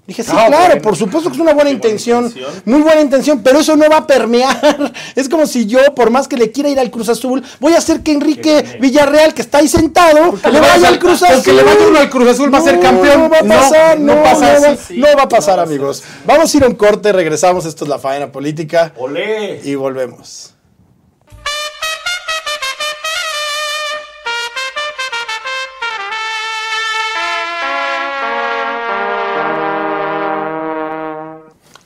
Dije, 0.07 0.21
sí, 0.21 0.29
claro, 0.29 0.55
bueno. 0.67 0.81
por 0.83 0.95
supuesto 0.95 1.29
que 1.31 1.35
es 1.35 1.41
una 1.41 1.53
buena 1.55 1.71
intención, 1.71 2.31
muy 2.65 2.81
buena 2.81 3.01
intención, 3.01 3.41
pero 3.41 3.57
eso 3.59 3.75
no 3.75 3.89
va 3.89 3.97
a 3.97 4.07
permear. 4.07 4.93
Es 5.15 5.27
como 5.27 5.47
si 5.47 5.65
yo, 5.65 5.79
por 5.95 6.11
más 6.11 6.27
que 6.27 6.37
le 6.37 6.51
quiera 6.51 6.69
ir 6.69 6.79
al 6.79 6.91
Cruz 6.91 7.09
Azul, 7.09 7.41
voy 7.59 7.73
a 7.73 7.79
hacer 7.79 8.01
que 8.01 8.11
Enrique. 8.11 8.77
Villarreal, 8.79 9.33
que 9.33 9.41
está 9.41 9.57
ahí 9.59 9.67
sentado, 9.67 10.35
le 10.51 10.59
vaya 10.59 10.89
al 10.89 10.99
Cruz 10.99 11.23
Azul. 11.23 11.35
Porque 11.37 11.53
le 11.53 11.63
vaya 11.63 11.87
uno 11.87 11.99
al 11.99 12.09
Cruz 12.11 12.29
Azul, 12.29 12.53
va 12.53 12.59
a 12.59 12.61
ser 12.61 12.79
campeón. 12.79 13.21
No 13.23 13.29
va 13.29 13.39
a 13.39 13.43
pasar, 13.43 13.99
no, 13.99 14.15
no 14.15 14.23
pasa 14.23 14.59
no 14.59 14.61
va- 14.67 14.77
no 15.11 15.17
va 15.17 15.23
a 15.23 15.29
pasar, 15.29 15.59
amigos. 15.59 16.03
Vamos 16.25 16.53
a 16.53 16.57
ir 16.57 16.63
a 16.63 16.67
un 16.67 16.75
corte, 16.75 17.11
regresamos. 17.11 17.65
Esto 17.65 17.85
es 17.85 17.89
la 17.89 17.97
faena 17.97 18.31
política 18.31 18.93
¡Olé! 18.97 19.59
y 19.63 19.73
volvemos. 19.75 20.51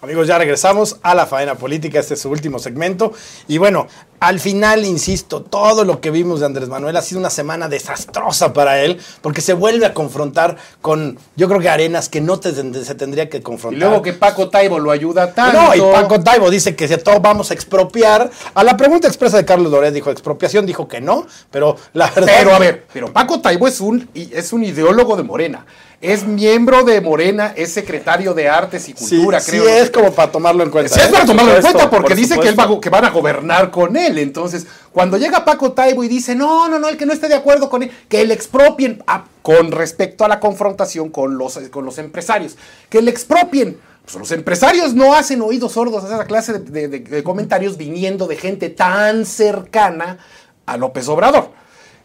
Amigos, 0.09 0.25
ya 0.27 0.39
regresamos 0.39 0.97
a 1.03 1.13
la 1.13 1.27
faena 1.27 1.53
política, 1.53 1.99
este 1.99 2.15
es 2.15 2.21
su 2.21 2.31
último 2.31 2.57
segmento. 2.57 3.13
Y 3.47 3.59
bueno, 3.59 3.85
al 4.19 4.39
final, 4.39 4.83
insisto, 4.83 5.43
todo 5.43 5.85
lo 5.85 6.01
que 6.01 6.09
vimos 6.09 6.39
de 6.39 6.47
Andrés 6.47 6.67
Manuel 6.67 6.97
ha 6.97 7.03
sido 7.03 7.19
una 7.19 7.29
semana 7.29 7.69
desastrosa 7.69 8.51
para 8.51 8.81
él, 8.81 8.99
porque 9.21 9.41
se 9.41 9.53
vuelve 9.53 9.85
a 9.85 9.93
confrontar 9.93 10.57
con, 10.81 11.19
yo 11.35 11.47
creo 11.47 11.59
que 11.59 11.69
arenas 11.69 12.09
que 12.09 12.21
no 12.21 12.39
te- 12.39 12.53
se 12.83 12.95
tendría 12.95 13.29
que 13.29 13.37
Y 13.37 13.41
confrontar. 13.41 13.87
luego 13.87 14.01
que 14.01 14.13
Paco 14.13 14.49
Taibo 14.49 14.79
lo 14.79 14.89
ayuda 14.89 15.31
tanto. 15.31 15.61
No, 15.61 15.75
y 15.75 15.79
Paco 15.93 16.19
Taibo 16.21 16.49
dice 16.49 16.75
que 16.75 16.87
si 16.87 16.95
a 16.95 17.03
todo 17.03 17.19
vamos 17.19 17.51
a 17.51 17.53
expropiar. 17.53 18.31
A 18.55 18.63
la 18.63 18.75
pregunta 18.75 19.07
expresa 19.07 19.37
de 19.37 19.45
Carlos 19.45 19.71
Loret 19.71 19.93
dijo 19.93 20.09
expropiación, 20.09 20.65
dijo 20.65 20.87
que 20.87 21.01
no, 21.01 21.27
pero 21.51 21.75
la 21.93 22.09
verdad. 22.09 22.33
Pero 22.35 22.55
a 22.55 22.57
ver, 22.57 22.87
pero 22.91 23.13
Paco 23.13 23.41
Taibo 23.41 23.67
es 23.67 23.79
un, 23.79 24.09
y 24.15 24.33
es 24.33 24.53
un 24.53 24.63
ideólogo 24.63 25.15
de 25.17 25.21
Morena. 25.21 25.67
Es 26.01 26.25
miembro 26.25 26.83
de 26.85 27.01
Morena, 27.01 27.53
es 27.57 27.73
secretario 27.73 28.33
de 28.33 28.47
Artes 28.47 28.87
y 28.87 28.93
sí, 28.93 29.15
Cultura, 29.17 29.41
sí 29.41 29.51
creo. 29.51 29.67
es 29.67 29.89
como 29.91 30.13
para 30.13 30.31
tomarlo 30.31 30.63
en 30.63 30.69
cuenta. 30.69 30.93
Sí, 30.95 31.01
es 31.01 31.07
¿eh? 31.07 31.11
para 31.11 31.25
tomarlo 31.25 31.55
en 31.55 31.61
cuenta 31.61 31.89
porque 31.89 32.07
por 32.09 32.15
dice 32.15 32.39
que, 32.39 32.47
él 32.47 32.57
va, 32.57 32.63
a 32.63 32.79
que 32.79 32.89
van 32.89 33.03
a 33.03 33.09
gobernar 33.09 33.69
con 33.69 33.97
él. 33.97 34.17
Entonces, 34.17 34.65
cuando 34.93 35.17
llega 35.17 35.43
Paco 35.43 35.73
Taibo 35.73 36.01
y 36.05 36.07
dice, 36.07 36.35
no, 36.35 36.69
no, 36.69 36.79
no, 36.79 36.87
el 36.87 36.95
que 36.95 37.05
no 37.05 37.11
esté 37.11 37.27
de 37.27 37.35
acuerdo 37.35 37.69
con 37.69 37.83
él, 37.83 37.91
que 38.07 38.23
le 38.25 38.33
expropien 38.33 39.03
ah, 39.07 39.25
con 39.41 39.71
respecto 39.73 40.23
a 40.23 40.29
la 40.29 40.39
confrontación 40.39 41.09
con 41.09 41.37
los, 41.37 41.57
con 41.69 41.83
los 41.83 41.97
empresarios, 41.97 42.55
que 42.89 43.01
le 43.01 43.11
expropien. 43.11 43.77
Pues 44.05 44.15
los 44.15 44.31
empresarios 44.31 44.93
no 44.95 45.13
hacen 45.13 45.41
oídos 45.41 45.73
sordos 45.73 46.03
a 46.05 46.07
esa 46.07 46.25
clase 46.25 46.53
de, 46.53 46.59
de- 46.59 46.87
de- 46.87 46.99
de 47.01 47.23
comentarios 47.23 47.75
viniendo 47.75 48.25
de 48.25 48.37
gente 48.37 48.69
tan 48.69 49.25
cercana 49.25 50.17
a 50.65 50.77
López 50.77 51.09
Obrador. 51.09 51.51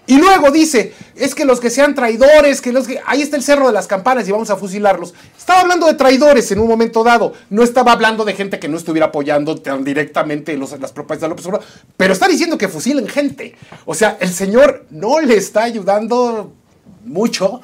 Y 0.06 0.18
luego 0.18 0.50
dice, 0.50 0.92
es 1.16 1.34
que 1.34 1.44
los 1.46 1.60
que 1.60 1.70
sean 1.70 1.94
traidores, 1.94 2.60
que 2.60 2.72
los 2.72 2.86
que... 2.86 3.00
Ahí 3.06 3.22
está 3.22 3.36
el 3.36 3.42
cerro 3.42 3.66
de 3.68 3.72
las 3.72 3.86
campanas 3.86 4.28
y 4.28 4.32
vamos 4.32 4.50
a 4.50 4.56
fusilarlos. 4.56 5.14
Estaba 5.36 5.60
hablando 5.60 5.86
de 5.86 5.94
traidores 5.94 6.50
en 6.52 6.58
un 6.58 6.68
momento 6.68 7.02
dado. 7.02 7.32
No 7.48 7.62
estaba 7.62 7.92
hablando 7.92 8.24
de 8.24 8.34
gente 8.34 8.58
que 8.58 8.68
no 8.68 8.76
estuviera 8.76 9.06
apoyando 9.06 9.56
tan 9.62 9.82
directamente 9.82 10.56
los- 10.58 10.78
las 10.78 10.92
propuestas 10.92 11.22
de 11.22 11.28
López 11.30 11.46
Obrador. 11.46 11.66
Pero 11.96 12.12
está 12.12 12.28
diciendo 12.28 12.58
que 12.58 12.68
fusilen 12.68 13.08
gente. 13.08 13.54
O 13.86 13.94
sea, 13.94 14.18
el 14.20 14.32
señor 14.32 14.84
no 14.90 15.20
le 15.20 15.36
está 15.36 15.62
ayudando 15.64 16.52
mucho 17.04 17.60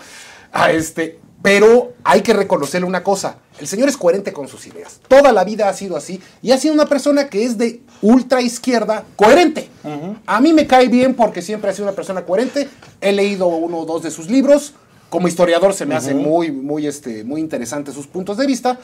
a 0.53 0.73
este... 0.73 1.19
Pero 1.43 1.95
hay 2.05 2.21
que 2.21 2.35
reconocerle 2.35 2.87
una 2.87 3.03
cosa, 3.03 3.39
el 3.59 3.67
señor 3.67 3.89
es 3.89 3.97
coherente 3.97 4.31
con 4.31 4.47
sus 4.47 4.67
ideas. 4.67 5.01
Toda 5.09 5.33
la 5.33 5.43
vida 5.43 5.71
ha 5.71 5.73
sido 5.73 5.97
así 5.97 6.21
y 6.43 6.51
ha 6.53 6.59
sido 6.59 6.75
una 6.75 6.85
persona 6.85 7.29
que 7.31 7.45
es 7.47 7.57
de 7.57 7.81
ultra 8.03 8.41
izquierda 8.41 9.05
coherente. 9.17 9.69
A 10.27 10.41
mí 10.41 10.53
me 10.53 10.67
cae 10.67 10.89
bien 10.89 11.15
porque 11.15 11.43
siempre 11.43 11.71
ha 11.71 11.75
sido 11.75 11.87
una 11.89 11.97
persona 11.97 12.25
coherente. 12.25 12.69
He 13.01 13.13
leído 13.13 13.49
uno 13.49 13.79
o 13.79 13.87
dos 13.87 14.03
de 14.03 14.11
sus 14.11 14.29
libros. 14.29 14.75
Como 15.09 15.27
historiador 15.27 15.75
se 15.75 15.87
me 15.87 15.97
hace 15.97 16.15
muy, 16.15 16.53
muy, 16.53 16.87
este, 16.87 17.25
muy 17.25 17.41
interesante 17.41 17.93
sus 17.93 18.07
puntos 18.07 18.37
de 18.37 18.47
vista. 18.47 18.79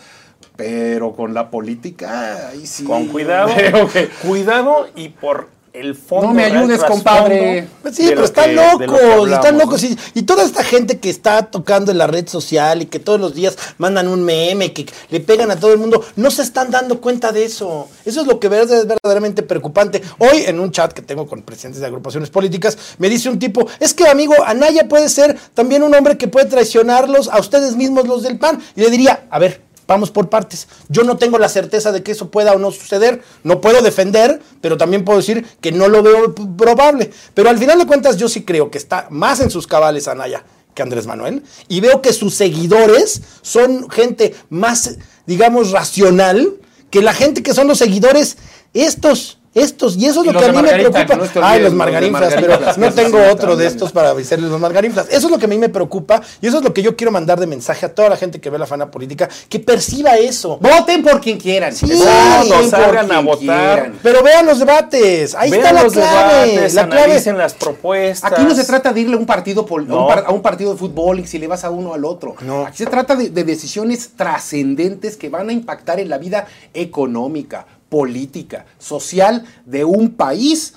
Pero 0.56 1.14
con 1.14 1.34
la 1.34 1.50
política, 1.50 2.48
ahí 2.48 2.66
sí. 2.66 2.84
Con 2.84 3.06
cuidado. 3.06 3.52
Cuidado 4.22 4.88
y 4.94 5.10
por 5.10 5.55
el 5.76 5.94
fondo. 5.94 6.28
No 6.28 6.34
me 6.34 6.44
ayudes, 6.44 6.82
compadre. 6.84 7.68
Pues 7.82 7.94
Sí, 7.96 8.04
pero 8.08 8.24
están 8.24 8.46
que- 8.50 8.54
locos, 8.86 9.30
están 9.30 9.58
locos. 9.58 9.82
Y, 9.84 9.96
y 10.14 10.22
toda 10.22 10.44
esta 10.44 10.64
gente 10.64 10.98
que 10.98 11.10
está 11.10 11.42
tocando 11.50 11.92
en 11.92 11.98
la 11.98 12.06
red 12.06 12.26
social 12.28 12.82
y 12.82 12.86
que 12.86 12.98
todos 12.98 13.20
los 13.20 13.34
días 13.34 13.56
mandan 13.78 14.08
un 14.08 14.22
meme, 14.24 14.72
que 14.72 14.86
le 15.10 15.20
pegan 15.20 15.50
a 15.50 15.56
todo 15.56 15.72
el 15.72 15.78
mundo, 15.78 16.04
no 16.16 16.30
se 16.30 16.42
están 16.42 16.70
dando 16.70 17.00
cuenta 17.00 17.32
de 17.32 17.44
eso. 17.44 17.88
Eso 18.04 18.20
es 18.22 18.26
lo 18.26 18.40
que 18.40 18.46
es 18.48 18.50
verdaderamente 18.86 19.42
preocupante. 19.42 20.02
Hoy 20.18 20.42
en 20.46 20.58
un 20.60 20.70
chat 20.72 20.92
que 20.92 21.02
tengo 21.02 21.26
con 21.26 21.42
presidentes 21.42 21.80
de 21.80 21.86
agrupaciones 21.86 22.30
políticas, 22.30 22.76
me 22.98 23.08
dice 23.08 23.28
un 23.28 23.38
tipo, 23.38 23.66
es 23.80 23.94
que 23.94 24.08
amigo, 24.08 24.34
Anaya 24.46 24.88
puede 24.88 25.08
ser 25.08 25.36
también 25.54 25.82
un 25.82 25.94
hombre 25.94 26.16
que 26.18 26.28
puede 26.28 26.46
traicionarlos 26.46 27.28
a 27.28 27.38
ustedes 27.38 27.76
mismos 27.76 28.06
los 28.08 28.22
del 28.22 28.38
PAN. 28.38 28.60
Y 28.74 28.80
le 28.80 28.90
diría, 28.90 29.26
a 29.30 29.38
ver, 29.38 29.60
Vamos 29.86 30.10
por 30.10 30.28
partes. 30.28 30.66
Yo 30.88 31.04
no 31.04 31.16
tengo 31.16 31.38
la 31.38 31.48
certeza 31.48 31.92
de 31.92 32.02
que 32.02 32.12
eso 32.12 32.30
pueda 32.30 32.52
o 32.52 32.58
no 32.58 32.72
suceder. 32.72 33.22
No 33.44 33.60
puedo 33.60 33.82
defender, 33.82 34.40
pero 34.60 34.76
también 34.76 35.04
puedo 35.04 35.18
decir 35.18 35.46
que 35.60 35.72
no 35.72 35.88
lo 35.88 36.02
veo 36.02 36.34
probable. 36.34 37.10
Pero 37.34 37.50
al 37.50 37.58
final 37.58 37.78
de 37.78 37.86
cuentas 37.86 38.16
yo 38.16 38.28
sí 38.28 38.44
creo 38.44 38.70
que 38.70 38.78
está 38.78 39.06
más 39.10 39.40
en 39.40 39.50
sus 39.50 39.66
cabales 39.66 40.08
Anaya 40.08 40.44
que 40.74 40.82
Andrés 40.82 41.06
Manuel. 41.06 41.42
Y 41.68 41.80
veo 41.80 42.02
que 42.02 42.12
sus 42.12 42.34
seguidores 42.34 43.22
son 43.42 43.88
gente 43.90 44.34
más, 44.50 44.98
digamos, 45.26 45.72
racional 45.72 46.60
que 46.90 47.02
la 47.02 47.14
gente 47.14 47.42
que 47.42 47.54
son 47.54 47.66
los 47.66 47.78
seguidores 47.78 48.36
estos. 48.74 49.35
Estos, 49.56 49.96
y 49.96 50.04
eso 50.06 50.20
es 50.20 50.28
Y 50.28 50.32
lo 50.32 50.38
que 50.38 50.44
a 50.44 50.52
mí 50.52 50.62
me 50.62 50.68
preocupa. 50.68 51.16
no 51.16 51.24
Ay, 51.46 51.62
los 51.62 51.72
margarinflas, 51.72 52.34
pero 52.34 52.58
no 52.76 52.92
tengo 52.92 53.18
otro 53.32 53.56
de 53.56 53.66
estos 53.66 53.90
para 53.90 54.10
avisarles 54.10 54.50
los 54.50 54.60
margarinflas. 54.60 55.06
Eso 55.08 55.26
es 55.26 55.30
lo 55.30 55.38
que 55.38 55.46
a 55.46 55.48
mí 55.48 55.56
me 55.58 55.70
preocupa 55.70 56.20
y 56.42 56.46
eso 56.46 56.58
es 56.58 56.62
lo 56.64 56.74
que 56.74 56.82
yo 56.82 56.94
quiero 56.94 57.10
mandar 57.10 57.40
de 57.40 57.46
mensaje 57.46 57.86
a 57.86 57.94
toda 57.94 58.10
la 58.10 58.16
gente 58.16 58.38
que 58.40 58.50
ve 58.50 58.58
la 58.58 58.66
fana 58.66 58.90
política, 58.90 59.28
que 59.48 59.58
perciba 59.58 60.16
eso. 60.18 60.58
Voten 60.60 61.02
por 61.02 61.20
quien 61.22 61.38
quieran. 61.38 61.74
Sí, 61.74 61.86
por 61.86 62.68
salgan 62.68 63.10
a 63.10 63.20
votar. 63.20 63.38
quieran. 63.38 63.98
Pero 64.02 64.22
vean 64.22 64.44
los 64.46 64.58
debates, 64.58 65.34
ahí 65.34 65.50
Vean 65.50 65.62
está 65.62 65.72
la 65.72 65.82
los 65.84 65.92
clave. 65.94 66.46
debates, 66.50 66.74
la 66.74 66.86
clave. 66.86 67.02
analicen 67.04 67.38
las 67.38 67.54
propuestas. 67.54 68.32
Aquí 68.32 68.42
no 68.44 68.54
se 68.54 68.64
trata 68.64 68.92
de 68.92 69.00
irle 69.00 69.14
a 69.14 69.18
un 69.18 69.26
partido 69.26 69.64
pol- 69.64 69.86
a, 69.88 69.94
un 69.94 70.00
No. 70.02 70.06
par- 70.06 70.24
a 70.26 70.32
un 70.32 70.42
partido 70.42 70.72
de 70.72 70.78
fútbol 70.78 71.20
y 71.20 71.26
si 71.26 71.38
le 71.38 71.46
vas 71.46 71.64
a 71.64 71.70
uno 71.70 71.94
al 71.94 72.04
otro. 72.04 72.34
No. 72.42 72.66
Aquí 72.66 72.76
se 72.78 72.86
trata 72.86 73.16
de, 73.16 73.30
de 73.30 73.42
decisiones 73.44 74.10
trascendentes 74.16 75.16
que 75.16 75.30
van 75.30 75.48
a 75.48 75.52
impactar 75.52 75.98
en 75.98 76.10
la 76.10 76.18
vida 76.18 76.46
económica, 76.74 77.66
política, 77.96 78.66
social 78.78 79.46
de 79.64 79.86
un 79.86 80.16
país 80.16 80.74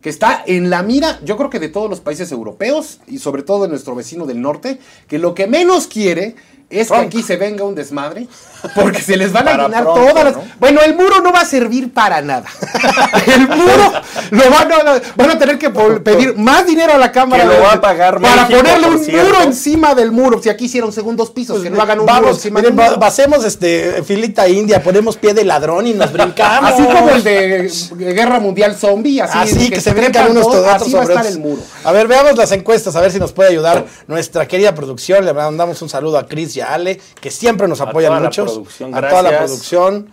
que 0.00 0.08
está 0.08 0.40
en 0.46 0.70
la 0.70 0.84
mira, 0.84 1.18
yo 1.24 1.36
creo 1.36 1.50
que 1.50 1.58
de 1.58 1.68
todos 1.68 1.90
los 1.90 1.98
países 1.98 2.30
europeos 2.30 3.00
y 3.08 3.18
sobre 3.18 3.42
todo 3.42 3.64
de 3.64 3.68
nuestro 3.68 3.96
vecino 3.96 4.24
del 4.24 4.40
norte, 4.40 4.78
que 5.08 5.18
lo 5.18 5.34
que 5.34 5.48
menos 5.48 5.88
quiere 5.88 6.36
es 6.70 6.88
que 6.88 6.96
aquí 6.96 7.22
se 7.22 7.36
venga 7.36 7.64
un 7.64 7.74
desmadre, 7.74 8.28
porque 8.76 9.02
se 9.02 9.16
les 9.16 9.32
van 9.32 9.48
a 9.48 9.56
llenar 9.56 9.84
todas 9.84 10.24
las... 10.24 10.36
¿no? 10.36 10.44
Bueno, 10.60 10.80
el 10.82 10.94
muro 10.94 11.20
no 11.20 11.32
va 11.32 11.40
a 11.40 11.44
servir 11.44 11.92
para 11.92 12.20
nada. 12.20 12.44
El 13.26 13.48
muro 13.48 13.92
lo 14.30 14.50
van 14.50 14.72
a, 14.72 15.00
van 15.16 15.30
a 15.30 15.38
tener 15.38 15.58
que 15.58 15.70
pedir 15.70 16.36
más 16.36 16.66
dinero 16.66 16.92
a 16.94 16.98
la 16.98 17.10
Cámara 17.12 17.42
Que 17.42 17.48
lo 17.48 17.54
de- 17.54 17.60
va 17.60 17.72
a 17.72 17.80
pagar 17.80 18.20
para 18.20 18.42
México, 18.46 18.58
ponerle 18.60 18.86
un 18.88 18.98
cierto. 19.04 19.26
muro 19.26 19.42
encima 19.42 19.94
del 19.94 20.12
muro. 20.12 20.40
Si 20.42 20.48
aquí 20.48 20.66
hicieron 20.66 20.92
segundos 20.92 21.30
pisos, 21.30 21.60
que 21.62 21.70
no 21.70 21.80
hagan 21.82 22.00
un 22.00 22.06
muro 22.06 22.14
Vamos, 22.20 22.36
encima 22.36 22.60
miren, 22.60 22.76
del 22.76 22.86
muro. 22.86 22.98
basemos 23.00 23.44
este 23.44 24.02
filita 24.04 24.46
india, 24.48 24.82
ponemos 24.82 25.16
pie 25.16 25.34
de 25.34 25.44
ladrón 25.44 25.86
y 25.86 25.94
nos 25.94 26.12
brincamos. 26.12 26.70
Así 26.72 26.82
como 26.84 27.10
el 27.10 27.22
de 27.24 27.70
Guerra 28.14 28.38
Mundial 28.40 28.76
Zombie, 28.76 29.20
así, 29.22 29.38
Así 29.38 29.70
que, 29.70 29.80
se 29.80 29.90
trepan 29.92 30.12
brincan 30.12 30.30
unos 30.32 30.46
todos, 30.50 30.66
Así 30.68 30.92
va 30.92 31.00
a 31.00 31.04
estar 31.04 31.26
el 31.26 31.38
muro. 31.40 31.62
A 31.84 31.92
ver, 31.92 32.06
veamos 32.06 32.36
las 32.36 32.52
encuestas, 32.52 32.94
a 32.96 33.00
ver 33.00 33.10
si 33.10 33.18
nos 33.18 33.32
puede 33.32 33.50
ayudar 33.50 33.84
nuestra 34.06 34.46
querida 34.46 34.74
producción. 34.74 35.24
Le 35.24 35.32
mandamos 35.32 35.80
un 35.82 35.88
saludo 35.88 36.18
a 36.18 36.26
Cris 36.26 36.54
y 36.60 36.62
a 36.62 36.74
Ale, 36.74 37.00
que 37.20 37.30
siempre 37.30 37.66
nos 37.66 37.80
A 37.80 37.84
apoyan 37.84 38.10
toda 38.10 38.20
la 38.20 38.26
mucho. 38.28 38.44
producción, 38.44 38.94
A 38.94 39.08
toda 39.08 39.22
la 39.22 39.38
producción, 39.38 40.10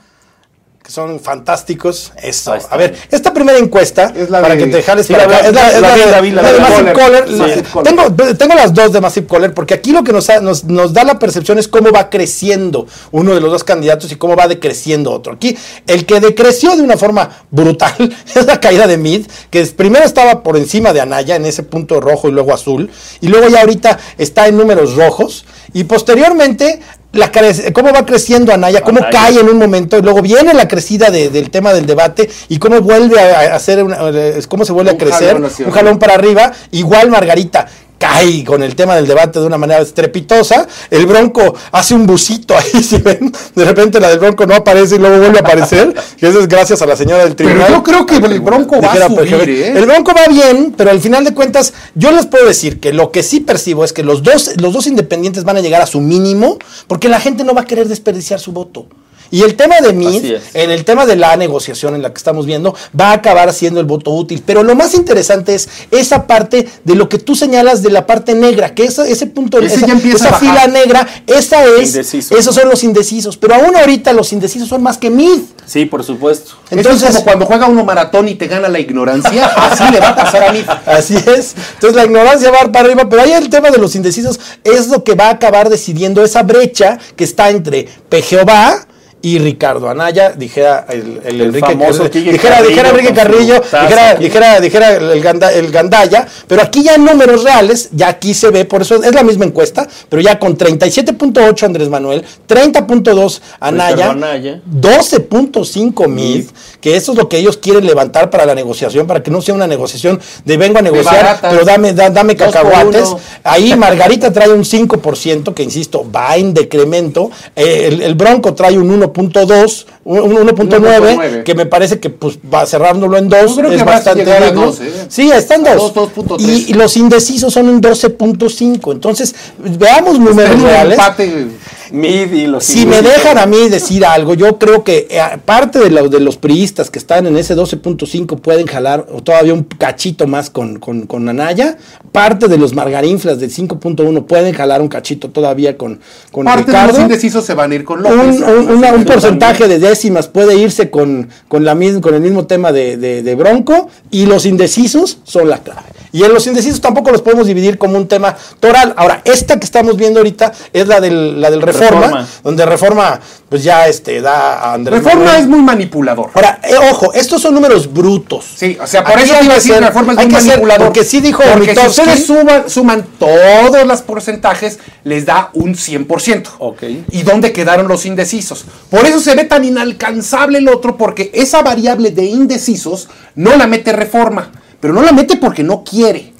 que 0.83 0.93
son 0.93 1.19
fantásticos. 1.19 2.13
Eso. 2.23 2.55
A 2.69 2.77
ver, 2.77 2.95
esta 3.11 3.33
primera 3.33 3.57
encuesta, 3.59 4.13
Es 4.15 4.29
la 4.29 4.41
para 4.41 4.55
de- 4.55 4.63
que 4.63 4.71
te 4.71 4.81
jales 4.83 5.05
Sí, 5.05 5.11
para 5.11 5.27
la 5.27 5.35
acá, 5.37 5.47
es 5.49 5.53
la, 5.53 5.67
es 5.67 5.81
la 5.81 5.89
la 5.89 5.95
de 5.97 6.11
David, 6.11 6.33
la 6.33 6.41
la 6.43 6.51
de 6.53 6.59
Massive. 6.61 6.93
Caller. 6.93 7.25
Sí. 7.27 7.63
Tengo, 7.83 8.35
tengo 8.37 8.55
las 8.55 8.73
dos 8.73 8.93
de 8.93 9.01
Massive 9.01 9.27
Caller, 9.27 9.53
porque 9.53 9.73
aquí 9.73 9.91
lo 9.91 10.01
que 10.05 10.13
nos, 10.13 10.27
da- 10.27 10.39
nos, 10.39 10.63
nos 10.63 10.93
da 10.93 11.03
la 11.03 11.19
percepción 11.19 11.59
es 11.59 11.67
cómo 11.67 11.91
va 11.91 12.09
creciendo 12.09 12.87
uno 13.11 13.33
de 13.35 13.41
los 13.41 13.51
dos 13.51 13.65
candidatos 13.65 14.09
y 14.13 14.15
cómo 14.15 14.37
va 14.37 14.47
decreciendo 14.47 15.11
otro. 15.11 15.33
Aquí, 15.33 15.57
el 15.87 16.05
que 16.05 16.21
decreció 16.21 16.73
de 16.77 16.83
una 16.83 16.95
forma 16.95 17.31
brutal 17.51 17.93
es 18.33 18.45
la 18.45 18.61
caída 18.61 18.87
de 18.87 18.97
Mid, 18.97 19.27
que 19.49 19.65
primero 19.65 20.05
estaba 20.05 20.41
por 20.41 20.55
encima 20.55 20.93
de 20.93 21.01
Anaya 21.01 21.35
en 21.35 21.45
ese 21.45 21.63
punto 21.63 21.99
rojo 21.99 22.29
y 22.29 22.31
luego 22.31 22.53
azul, 22.53 22.89
y 23.19 23.27
luego 23.27 23.49
ya 23.49 23.59
ahorita 23.59 23.99
está 24.17 24.47
en 24.47 24.55
números 24.55 24.95
rojos, 24.95 25.43
y 25.73 25.83
posteriormente... 25.85 26.79
La 27.13 27.31
cómo 27.73 27.93
va 27.93 28.05
creciendo 28.05 28.53
Anaya, 28.53 28.81
cómo 28.81 28.99
Anaya. 28.99 29.17
cae 29.17 29.39
en 29.39 29.47
un 29.49 29.57
momento, 29.57 29.97
y 29.97 30.01
luego 30.01 30.21
viene 30.21 30.53
la 30.53 30.67
crecida 30.67 31.09
de- 31.09 31.29
del 31.29 31.49
tema 31.49 31.73
del 31.73 31.85
debate 31.87 32.29
y 32.49 32.59
cómo 32.59 32.81
vuelve 32.81 33.17
a, 33.19 33.55
hacer, 33.55 33.81
una- 33.81 33.97
eh, 34.13 34.39
cómo 34.47 34.65
se 34.65 34.73
vuelve 34.73 34.91
Un 34.91 34.97
a 34.97 34.99
crecer, 34.99 35.33
jalón 35.33 35.51
un 35.65 35.71
jalón 35.71 35.99
para 35.99 36.13
arriba, 36.15 36.51
igual 36.71 37.09
Margarita 37.09 37.65
cae 37.97 38.43
con 38.43 38.63
el 38.63 38.75
tema 38.75 38.95
del 38.95 39.07
debate 39.07 39.39
de 39.39 39.45
una 39.45 39.57
manera 39.57 39.81
estrepitosa, 39.81 40.67
el 40.89 41.05
Bronco 41.05 41.55
hace 41.71 41.93
un 41.93 42.05
busito 42.05 42.55
ahí, 42.57 42.83
si 42.83 42.97
ven, 42.97 43.31
de 43.55 43.65
repente 43.65 43.99
la 43.99 44.09
del 44.09 44.19
Bronco 44.19 44.45
no 44.45 44.55
aparece 44.55 44.95
y 44.95 44.99
luego 44.99 45.17
vuelve 45.17 45.39
a 45.39 45.41
aparecer, 45.41 45.93
que 46.17 46.27
eso 46.27 46.39
es 46.39 46.47
gracias 46.47 46.81
a 46.81 46.85
la 46.85 46.95
señora 46.95 47.25
del 47.25 47.35
Pero 47.35 47.49
tribunal. 47.49 47.71
yo 47.71 47.83
creo 47.83 48.05
que 48.05 48.15
el 48.17 48.39
Bronco 48.41 48.81
va 48.81 48.93
a 48.93 49.07
subir, 49.07 49.49
¿eh? 49.49 49.77
El 49.77 49.85
Bronco 49.85 50.11
va 50.15 50.31
bien, 50.31 50.73
pero 50.75 50.91
al 50.91 50.99
final 50.99 51.23
de 51.23 51.33
cuentas, 51.33 51.73
yo 51.95 52.11
les 52.11 52.25
puedo 52.25 52.45
decir 52.45 52.79
que 52.79 52.93
lo 52.93 53.11
que 53.11 53.23
sí 53.23 53.39
percibo 53.39 53.83
es 53.83 53.93
que 53.93 54.03
los 54.03 54.23
dos, 54.23 54.51
los 54.57 54.73
dos 54.73 54.87
independientes 54.87 55.43
van 55.43 55.57
a 55.57 55.61
llegar 55.61 55.81
a 55.81 55.87
su 55.87 56.01
mínimo, 56.01 56.57
porque 56.87 57.09
la 57.09 57.19
gente 57.19 57.43
no 57.43 57.53
va 57.53 57.61
a 57.61 57.65
querer 57.65 57.87
desperdiciar 57.87 58.39
su 58.39 58.51
voto. 58.51 58.87
Y 59.31 59.43
el 59.43 59.55
tema 59.55 59.79
de 59.81 59.93
Mid, 59.93 60.23
es. 60.25 60.43
en 60.53 60.71
el 60.71 60.85
tema 60.85 61.05
de 61.05 61.15
la 61.15 61.35
negociación 61.35 61.95
en 61.95 62.01
la 62.01 62.09
que 62.11 62.17
estamos 62.17 62.45
viendo, 62.45 62.75
va 62.99 63.09
a 63.09 63.13
acabar 63.13 63.51
siendo 63.53 63.79
el 63.79 63.85
voto 63.85 64.11
útil. 64.11 64.43
Pero 64.45 64.63
lo 64.63 64.75
más 64.75 64.93
interesante 64.93 65.55
es 65.55 65.67
esa 65.91 66.27
parte 66.27 66.67
de 66.83 66.95
lo 66.95 67.09
que 67.09 67.17
tú 67.19 67.35
señalas 67.35 67.81
de 67.83 67.91
la 67.91 68.05
parte 68.05 68.33
negra, 68.35 68.73
que 68.73 68.85
esa- 68.85 69.07
ese 69.07 69.27
punto, 69.27 69.59
Ese 69.59 69.75
esa, 69.77 69.87
ya 69.87 69.93
empieza 69.93 70.27
esa 70.27 70.35
a 70.35 70.39
fila 70.39 70.67
negra, 70.67 71.07
esa 71.27 71.65
es, 71.65 71.95
esos 71.95 72.55
son 72.55 72.69
los 72.69 72.83
indecisos. 72.83 73.37
Pero 73.37 73.55
aún 73.55 73.75
ahorita 73.75 74.13
los 74.13 74.31
indecisos 74.33 74.67
son 74.69 74.81
más 74.83 74.97
que 74.97 75.09
Mid. 75.09 75.39
Sí, 75.65 75.85
por 75.85 76.03
supuesto. 76.03 76.53
Entonces, 76.71 77.03
Entonces, 77.03 77.09
como 77.15 77.23
cuando 77.25 77.45
juega 77.45 77.65
uno 77.67 77.83
maratón 77.83 78.27
y 78.29 78.35
te 78.35 78.47
gana 78.47 78.69
la 78.69 78.79
ignorancia, 78.79 79.45
así 79.55 79.83
le 79.91 79.99
va 79.99 80.09
a 80.09 80.15
pasar 80.15 80.43
a 80.45 80.51
mí. 80.53 80.63
Así 80.85 81.15
es. 81.15 81.55
Entonces 81.73 81.95
la 81.95 82.05
ignorancia 82.05 82.49
va 82.51 82.71
para 82.71 82.85
arriba, 82.85 83.07
pero 83.09 83.21
ahí 83.21 83.33
el 83.33 83.49
tema 83.49 83.69
de 83.69 83.77
los 83.77 83.95
indecisos 83.95 84.39
es 84.63 84.87
lo 84.87 85.03
que 85.03 85.13
va 85.15 85.27
a 85.27 85.31
acabar 85.31 85.69
decidiendo 85.69 86.23
esa 86.23 86.43
brecha 86.43 86.97
que 87.15 87.23
está 87.25 87.49
entre 87.49 87.87
Jehová 88.23 88.86
y 89.21 89.39
Ricardo 89.39 89.89
Anaya, 89.89 90.31
dijera 90.31 90.85
el, 90.89 91.19
el 91.25 91.35
El 91.35 91.41
Enrique 91.47 91.65
famoso 91.67 92.03
el- 92.05 92.11
dijera, 92.11 92.55
Carrillo 92.57 92.69
dijera 92.69 92.89
Enrique 92.89 93.13
Carrillo, 93.13 93.61
dijera, 93.61 94.15
dijera, 94.15 94.59
dijera 94.59 94.95
el, 94.95 95.21
Ganda- 95.21 95.51
el 95.51 95.71
Gandaya, 95.71 96.27
pero 96.47 96.61
aquí 96.61 96.83
ya 96.83 96.95
en 96.95 97.03
números 97.05 97.43
reales, 97.43 97.89
ya 97.93 98.09
aquí 98.09 98.33
se 98.33 98.49
ve, 98.51 98.65
por 98.65 98.83
eso 98.83 99.01
es 99.03 99.13
la 99.15 99.23
misma 99.23 99.45
encuesta, 99.45 99.87
pero 100.07 100.21
ya 100.21 100.37
con 100.39 100.55
37.8 100.57 101.63
Andrés 101.63 101.89
Manuel, 101.89 102.23
30.2 102.47 103.41
Anaya, 103.59 104.11
Anaya. 104.11 104.61
12.5 104.69 106.07
mid, 106.07 106.45
que 106.81 106.95
eso 106.95 107.11
es 107.13 107.17
lo 107.17 107.27
que 107.27 107.37
ellos 107.37 107.57
quieren 107.57 107.85
levantar 107.85 108.29
para 108.29 108.45
la 108.45 108.55
negociación, 108.55 109.07
para 109.07 109.23
que 109.23 109.31
no 109.31 109.41
sea 109.41 109.55
una 109.55 109.67
negociación 109.67 110.19
de 110.45 110.57
vengo 110.57 110.79
a 110.79 110.81
negociar, 110.81 111.39
pero 111.41 111.65
dame, 111.65 111.93
da- 111.93 112.09
dame 112.09 112.35
cacahuates. 112.35 113.15
Ahí 113.43 113.75
Margarita 113.75 114.31
trae 114.31 114.49
un 114.49 114.63
5%, 114.63 115.53
que 115.53 115.63
insisto, 115.63 116.05
va 116.09 116.35
en 116.37 116.53
decremento. 116.53 117.31
Eh, 117.55 117.99
el, 118.03 118.15
Bronco 118.15 118.53
trae 118.53 118.77
un 118.77 118.87
1.2, 119.13 119.85
un, 120.05 120.19
un 120.19 120.47
1.9, 120.47 120.69
1.9. 120.69 121.43
que 121.43 121.55
me 121.55 121.65
parece 121.65 121.99
que 121.99 122.09
pues 122.09 122.37
va 122.53 122.65
cerrándolo 122.65 123.17
en 123.17 123.29
2, 123.29 123.49
Yo 123.49 123.55
creo 123.57 123.69
que 123.69 123.75
es 123.75 123.81
a 123.81 123.85
bastante 123.85 124.23
digno. 124.25 124.65
dos, 124.67 124.79
¿eh? 124.81 125.05
Sí, 125.09 125.31
está 125.31 125.55
en 125.55 125.67
A 125.67 125.75
2. 125.75 125.93
dos, 125.93 126.09
2.3. 126.15 126.39
y, 126.39 126.71
y 126.71 126.73
los 126.73 126.95
indecisos 126.97 127.53
son 127.53 127.69
un 127.69 127.81
12.5. 127.81 128.91
Entonces, 128.91 129.35
veamos 129.57 130.19
números 130.19 130.61
reales. 130.61 130.97
empate. 130.99 131.47
Los 131.91 132.63
Si 132.65 132.85
me 132.85 133.01
dejan 133.01 133.37
a 133.37 133.45
mí 133.45 133.69
decir 133.69 134.05
algo, 134.05 134.33
yo 134.33 134.57
creo 134.59 134.83
que 134.83 135.07
eh, 135.09 135.19
parte 135.45 135.79
de, 135.79 135.89
los 135.89 136.09
de 136.11 136.19
los 136.19 136.37
priistas 136.37 136.89
que 136.89 136.99
están 136.99 137.25
en 137.27 137.37
ese 137.37 137.55
12.5 137.55 138.39
pueden 138.39 138.67
jalar 138.67 139.07
o 139.11 139.21
todavía 139.21 139.53
un 139.53 139.63
cachito 139.63 140.27
más 140.27 140.49
con, 140.49 140.79
con, 140.79 141.07
con 141.07 141.27
Anaya. 141.29 141.77
parte 142.11 142.47
de 142.47 142.57
los 142.57 142.73
margarinflas 142.73 143.39
del 143.39 143.51
5.1 143.51 144.25
pueden 144.25 144.53
jalar 144.53 144.81
un 144.81 144.87
cachito 144.87 145.29
todavía 145.29 145.77
con, 145.77 145.99
con 146.31 146.45
Parte 146.45 146.63
de 146.63 146.67
Ricardo. 146.67 146.93
los 146.93 147.01
indecisos 147.01 147.45
se 147.45 147.53
van 147.53 147.71
a 147.71 147.75
ir 147.75 147.83
con 147.83 147.99
Un, 148.05 148.17
López. 148.17 148.41
un- 148.41 148.69
una- 148.71 148.91
un 148.93 149.05
porcentaje 149.05 149.67
de 149.67 149.79
décimas 149.79 150.27
puede 150.27 150.55
irse 150.57 150.89
con, 150.89 151.29
con, 151.47 151.63
la 151.65 151.75
mis- 151.75 151.99
con 151.99 152.13
el 152.15 152.21
mismo 152.21 152.47
tema 152.47 152.71
de, 152.71 152.97
de- 152.97 153.23
de 153.23 153.35
Bronco 153.35 153.89
y 154.11 154.25
los 154.25 154.45
indecisos 154.45 155.19
son 155.23 155.49
la 155.49 155.59
clave. 155.59 155.81
Y 156.13 156.23
en 156.23 156.33
los 156.33 156.47
indecisos 156.47 156.79
tampoco 156.81 157.11
los 157.11 157.21
podemos 157.21 157.45
dividir 157.47 157.77
como 157.77 157.97
un 157.97 158.07
tema 158.07 158.35
toral. 158.59 158.93
Ahora, 158.97 159.21
esta 159.25 159.59
que 159.59 159.65
estamos 159.65 159.97
viendo 159.97 160.19
ahorita 160.21 160.51
es 160.73 160.87
la 160.87 161.01
del, 161.01 161.39
la 161.41 161.51
del 161.51 161.61
Reforma, 161.79 162.01
Reforma. 162.07 162.27
donde 162.43 162.65
Reforma 162.65 163.19
pues 163.49 163.63
ya 163.63 163.87
este, 163.87 164.19
da 164.21 164.59
a 164.59 164.73
Andrés 164.73 164.97
Reforma 164.99 165.23
Manuel. 165.25 165.41
es 165.41 165.47
muy 165.47 165.61
manipulador. 165.61 166.29
Ahora, 166.33 166.59
eh, 166.63 166.75
ojo, 166.91 167.13
estos 167.13 167.41
son 167.41 167.53
números 167.53 167.91
brutos. 167.93 168.45
Sí, 168.57 168.77
o 168.81 168.85
sea, 168.85 169.03
por 169.03 169.13
Aquí 169.13 169.23
eso 169.29 169.41
iba 169.43 169.53
a 169.53 169.55
decir 169.55 169.75
Reforma 169.75 170.13
es 170.13 170.19
hay 170.19 170.25
muy 170.25 170.35
que 170.35 170.41
ser- 170.41 170.49
manipulador. 170.51 170.83
porque 170.87 171.03
sí 171.05 171.21
dijo 171.21 171.43
Porque 171.53 171.75
si 171.75 171.87
ustedes 171.87 172.25
suman, 172.25 172.69
suman 172.69 173.05
todos 173.17 173.85
los 173.87 174.01
porcentajes, 174.01 174.79
les 175.03 175.25
da 175.25 175.49
un 175.53 175.75
100%. 175.75 176.49
Ok. 176.59 176.83
¿Y 177.11 177.23
dónde 177.23 177.53
quedaron 177.53 177.87
los 177.87 178.05
indecisos? 178.05 178.65
Por 178.89 179.05
eso 179.05 179.19
se 179.19 179.33
ve 179.35 179.45
tan 179.45 179.63
inalcanzable 179.63 180.57
el 180.57 180.67
otro, 180.67 180.97
porque 180.97 181.31
esa 181.33 181.61
variable 181.61 182.11
de 182.11 182.25
indecisos 182.25 183.07
no 183.35 183.55
la 183.55 183.67
mete 183.67 183.93
Reforma. 183.93 184.51
Pero 184.79 184.93
no 184.93 185.01
la 185.01 185.11
mete 185.11 185.37
porque 185.37 185.63
no 185.63 185.83
quiere. 185.83 186.33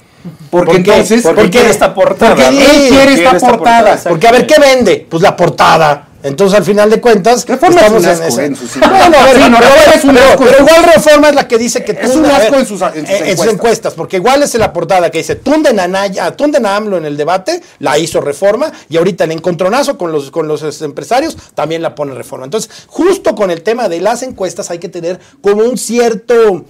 Porque 0.50 0.72
¿Por 0.74 0.82
qué? 0.82 0.90
entonces... 0.92 1.22
Porque 1.22 1.70
esta 1.70 1.94
portada. 1.94 2.34
Porque 2.34 2.50
¿no? 2.50 2.60
él 2.60 2.88
quiere 2.88 3.14
esta 3.14 3.38
portada. 3.38 4.00
Porque 4.08 4.28
a 4.28 4.32
ver, 4.32 4.46
¿qué 4.46 4.54
vende? 4.60 5.06
Pues 5.08 5.22
la 5.22 5.36
portada. 5.36 6.04
Entonces, 6.20 6.58
al 6.58 6.64
final 6.64 6.90
de 6.90 7.00
cuentas, 7.00 7.46
Reforma 7.46 7.80
es 7.80 7.92
un 7.92 8.04
en 8.04 8.10
asco, 8.10 8.40
en 8.40 8.56
sus- 8.56 8.80
Bueno, 8.80 8.94
a 9.18 9.24
ver, 9.24 9.36
Sí, 9.36 9.50
no, 9.50 9.56
pero, 9.58 9.70
Reforma 9.70 9.94
es 9.94 10.04
un 10.04 10.14
pero- 10.14 10.26
asco. 10.30 10.44
pero 10.46 10.58
igual 10.64 10.92
Reforma 10.96 11.28
es 11.28 11.34
la 11.36 11.46
que 11.46 11.58
dice 11.58 11.84
que 11.84 11.92
Es 11.92 12.16
un 12.16 12.26
asco 12.26 12.50
ver, 12.50 12.60
en 12.60 12.66
sus- 12.66 12.82
en 12.82 13.06
sus 13.06 13.10
eh, 13.10 13.18
encuestas. 13.30 13.46
encuestas, 13.54 13.94
porque 13.94 14.16
igual 14.16 14.42
es 14.42 14.52
la 14.54 14.72
portada 14.72 15.10
que 15.12 15.18
dice 15.18 15.36
tunden 15.36 15.78
a, 15.78 15.86
Naya, 15.86 16.32
tunden 16.36 16.66
a 16.66 16.74
AMLO 16.74 16.96
en 16.96 17.04
el 17.04 17.16
debate, 17.16 17.62
la 17.78 17.96
hizo 17.98 18.20
Reforma, 18.20 18.72
y 18.88 18.96
ahorita 18.96 19.24
en 19.24 19.32
encontronazo 19.32 19.96
con 19.96 20.10
los, 20.10 20.32
con 20.32 20.48
los 20.48 20.64
este, 20.64 20.86
empresarios 20.86 21.36
también 21.54 21.82
la 21.82 21.94
pone 21.94 22.12
Reforma. 22.14 22.46
Entonces, 22.46 22.68
justo 22.88 23.36
con 23.36 23.52
el 23.52 23.62
tema 23.62 23.88
de 23.88 24.00
las 24.00 24.24
encuestas 24.24 24.72
hay 24.72 24.80
que 24.80 24.88
tener 24.88 25.20
como 25.40 25.62
un 25.62 25.78
cierto 25.78 26.64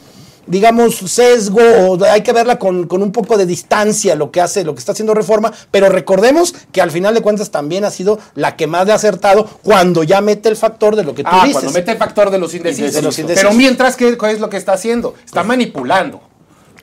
digamos, 0.49 0.97
sesgo, 0.97 1.61
o 1.89 2.05
hay 2.05 2.23
que 2.23 2.33
verla 2.33 2.59
con, 2.59 2.87
con 2.87 3.03
un 3.03 3.13
poco 3.13 3.37
de 3.37 3.47
distancia 3.47 4.15
lo 4.15 4.31
que 4.31 4.41
hace, 4.41 4.65
lo 4.65 4.75
que 4.75 4.81
está 4.81 4.93
haciendo 4.93 5.15
Reforma, 5.15 5.53
pero 5.71 5.89
recordemos 5.89 6.55
que 6.73 6.81
al 6.81 6.91
final 6.91 7.15
de 7.15 7.21
cuentas 7.21 7.51
también 7.51 7.85
ha 7.85 7.91
sido 7.91 8.19
la 8.35 8.57
que 8.57 8.67
más 8.67 8.87
le 8.87 8.93
ha 8.93 8.97
acertado 8.97 9.47
cuando 9.63 10.03
ya 10.03 10.21
mete 10.21 10.49
el 10.49 10.57
factor 10.57 10.97
de 10.97 11.05
lo 11.05 11.15
que 11.15 11.23
tú 11.23 11.31
Ah, 11.33 11.43
dices. 11.45 11.53
cuando 11.63 11.73
mete 11.73 11.93
el 11.93 11.99
factor 11.99 12.31
de 12.31 12.39
los 12.39 12.55
indecisos. 12.55 12.93
De 12.95 13.03
los 13.03 13.19
indecisos. 13.19 13.45
Pero 13.49 13.57
mientras, 13.57 13.97
¿qué, 13.97 14.17
qué 14.19 14.31
es 14.33 14.41
lo 14.41 14.49
que 14.51 14.57
está 14.57 14.73
haciendo? 14.73 15.15
Está 15.25 15.43
manipulando. 15.45 16.21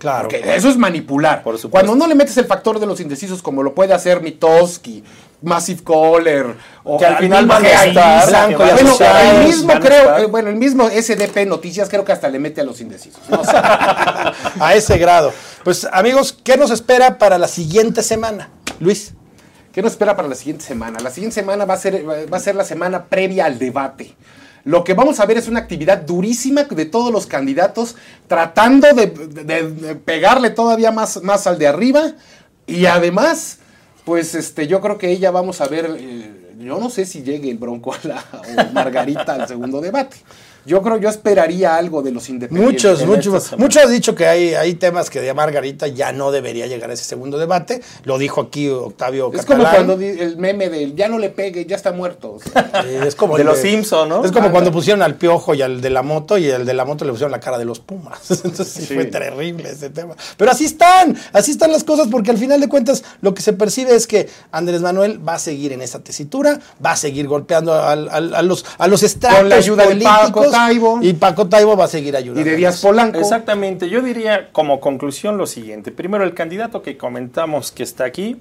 Claro. 0.06 0.30
Porque 0.30 0.56
eso 0.56 0.70
es 0.70 0.78
manipular. 0.78 1.42
Por 1.42 1.58
supuesto. 1.58 1.72
Cuando 1.72 1.96
no 1.96 2.08
le 2.08 2.14
metes 2.14 2.38
el 2.38 2.46
factor 2.46 2.80
de 2.80 2.86
los 2.86 3.00
indecisos, 3.00 3.42
como 3.42 3.64
lo 3.64 3.74
puede 3.74 3.92
hacer 3.92 4.22
Mitowski, 4.22 5.04
Massive 5.42 5.82
Caller, 5.84 6.56
o 6.84 7.00
Que 7.00 7.08
al 7.08 7.18
final 7.18 7.48
van 7.48 7.66
a 7.66 7.86
estar, 7.86 8.28
Blanco 8.28 8.64
que 8.64 8.72
bueno, 8.72 8.98
el 9.00 9.48
mismo 9.48 9.74
creo, 9.80 10.18
eh, 10.20 10.26
bueno, 10.28 10.50
el 10.50 10.58
mismo 10.58 10.88
SDP 10.88 11.48
Noticias 11.48 11.90
creo 11.90 12.06
que 12.06 12.12
hasta 12.12 12.30
le 12.30 12.38
mete 12.38 12.62
a 12.62 12.64
los 12.64 12.80
indecisos. 12.82 13.20
No 13.30 13.44
sé. 13.44 13.52
a 13.56 14.76
ese 14.76 15.00
grado. 15.00 15.34
Pues 15.64 15.88
amigos, 15.92 16.38
¿qué 16.44 16.56
nos 16.56 16.70
espera 16.70 17.18
para 17.18 17.40
la 17.40 17.48
siguiente 17.48 18.04
semana? 18.04 18.52
Luis. 18.80 19.16
¿Qué 19.74 19.82
nos 19.82 19.94
espera 19.94 20.16
para 20.16 20.28
la 20.28 20.36
siguiente 20.36 20.64
semana? 20.64 21.00
La 21.00 21.10
siguiente 21.10 21.34
semana 21.34 21.66
va 21.66 21.74
a 21.74 21.78
ser, 21.78 22.08
va 22.08 22.38
a 22.38 22.40
ser 22.40 22.54
la 22.54 22.64
semana 22.64 23.06
previa 23.06 23.46
al 23.46 23.58
debate. 23.58 24.16
Lo 24.66 24.84
que 24.84 24.96
vamos 24.96 25.20
a 25.20 25.26
ver 25.28 25.38
es 25.38 25.48
una 25.48 25.60
actividad 25.60 26.02
durísima 26.02 26.64
de 26.64 26.86
todos 26.86 27.14
los 27.14 27.28
candidatos 27.28 27.96
tratando 28.28 28.88
de, 28.94 29.96
pegarle 30.04 30.50
todavía 30.50 30.92
más, 30.92 31.22
más 31.22 31.46
al 31.46 31.60
de 31.60 31.68
arriba. 31.68 32.14
Y 32.66 32.88
además, 32.88 33.60
pues 34.06 34.34
este, 34.34 34.66
yo 34.66 34.82
creo 34.82 34.98
que 34.98 35.12
ella 35.12 35.30
vamos 35.30 35.62
a 35.62 35.68
ver, 35.68 35.96
eh, 36.00 36.56
yo 36.58 36.80
no 36.80 36.90
sé 36.90 37.06
si 37.06 37.22
llegue 37.22 37.52
el 37.52 37.60
Bronco 37.60 37.94
a 37.94 38.00
la, 38.04 38.26
o 38.34 38.74
Margarita 38.74 39.36
al 39.36 39.48
segundo 39.48 39.82
debate. 39.82 40.18
Yo 40.66 40.82
creo, 40.82 40.98
yo 40.98 41.10
esperaría 41.10 41.76
algo 41.76 42.02
de 42.02 42.12
los 42.12 42.30
independientes. 42.30 42.84
Muchos, 42.84 43.06
muchos, 43.06 43.58
muchos 43.58 43.84
han 43.84 43.92
dicho 43.92 44.16
que 44.16 44.28
hay, 44.28 44.54
hay 44.54 44.76
temas 44.76 45.10
que 45.10 45.22
de 45.22 45.34
Margarita 45.34 45.88
ya 45.88 46.12
no 46.12 46.32
debería 46.32 46.68
llegar 46.68 46.90
a 46.90 46.94
ese 46.94 47.04
segundo 47.04 47.38
debate. 47.38 47.82
Lo 48.04 48.18
dijo 48.18 48.42
aquí 48.42 48.70
Octavio 48.70 49.32
Es 49.34 49.46
como 49.46 49.64
cuando 49.64 49.94
el 49.94 50.38
meme 50.38 50.70
del 50.70 50.96
ya 50.96 51.10
no 51.10 51.20
le 51.20 51.30
pegue, 51.30 51.66
ya 51.66 51.76
está 51.76 51.92
muerto. 51.92 52.34
O 52.34 52.40
sea, 52.40 52.86
es 53.06 53.16
como 53.16 53.36
De 53.36 53.42
el 53.42 53.48
los 53.48 53.58
Simpson, 53.60 54.10
¿no? 54.10 54.24
Es 54.24 54.32
como 54.32 54.46
Ah, 54.46 54.52
cuando 54.52 54.72
pusieron 54.72 55.02
al 55.02 55.16
piojo 55.16 55.54
y 55.54 55.62
al 55.62 55.82
de 55.82 55.90
la 55.90 56.02
moto, 56.02 56.38
y 56.38 56.50
al 56.52 56.66
de 56.66 56.74
la 56.74 56.86
moto 56.86 57.06
le 57.06 57.12
pusieron 57.12 57.32
la 57.32 57.40
cara 57.40 57.58
de 57.58 57.66
los 57.66 57.80
Pumas. 57.80 58.20
Entonces 58.30 58.68
sí, 58.68 58.94
fue 58.94 59.06
terrible 59.06 59.70
ese 59.70 59.90
tema. 59.90 60.16
Pero 60.38 60.52
así 60.52 60.66
están, 60.66 61.18
así 61.34 61.52
están 61.52 61.72
las 61.72 61.84
cosas, 61.84 62.08
porque 62.10 62.32
al 62.32 62.38
final 62.38 62.60
de 62.60 62.70
cuentas 62.70 63.04
lo 63.22 63.34
que 63.34 63.42
se 63.42 63.54
percibe 63.54 63.96
es 63.96 64.08
que 64.08 64.30
Andrés 64.52 64.82
Manuel 64.82 65.26
va 65.28 65.36
a 65.36 65.40
seguir 65.40 65.74
en 65.74 65.82
esa 65.82 66.00
tesitura, 66.00 66.60
va 66.84 66.92
a 66.92 66.96
seguir 66.96 67.28
golpeando 67.28 67.74
a, 67.74 67.96
los, 67.96 68.66
a 68.78 68.88
los 68.88 69.04
estratos 69.04 69.40
Con 69.40 69.50
la 69.50 69.56
ayuda 69.56 69.84
de 69.84 69.90
políticos. 69.90 70.28
Paco 70.28 70.52
Taibo. 70.56 71.00
Y 71.02 71.14
Paco 71.14 71.48
Taibo 71.48 71.76
va 71.76 71.86
a 71.86 71.88
seguir 71.88 72.16
ayudando. 72.16 72.42
y 72.42 72.44
de 72.44 72.56
Díaz 72.56 72.82
Polanco. 72.82 73.20
Exactamente, 73.20 73.90
yo 73.90 74.02
diría 74.02 74.50
como 74.52 74.80
conclusión 74.80 75.38
lo 75.38 75.48
siguiente. 75.48 75.92
Primero, 75.92 76.24
el 76.24 76.34
candidato 76.34 76.82
que 76.82 76.98
comentamos 76.98 77.72
que 77.72 77.84
está 77.84 78.06
aquí 78.06 78.38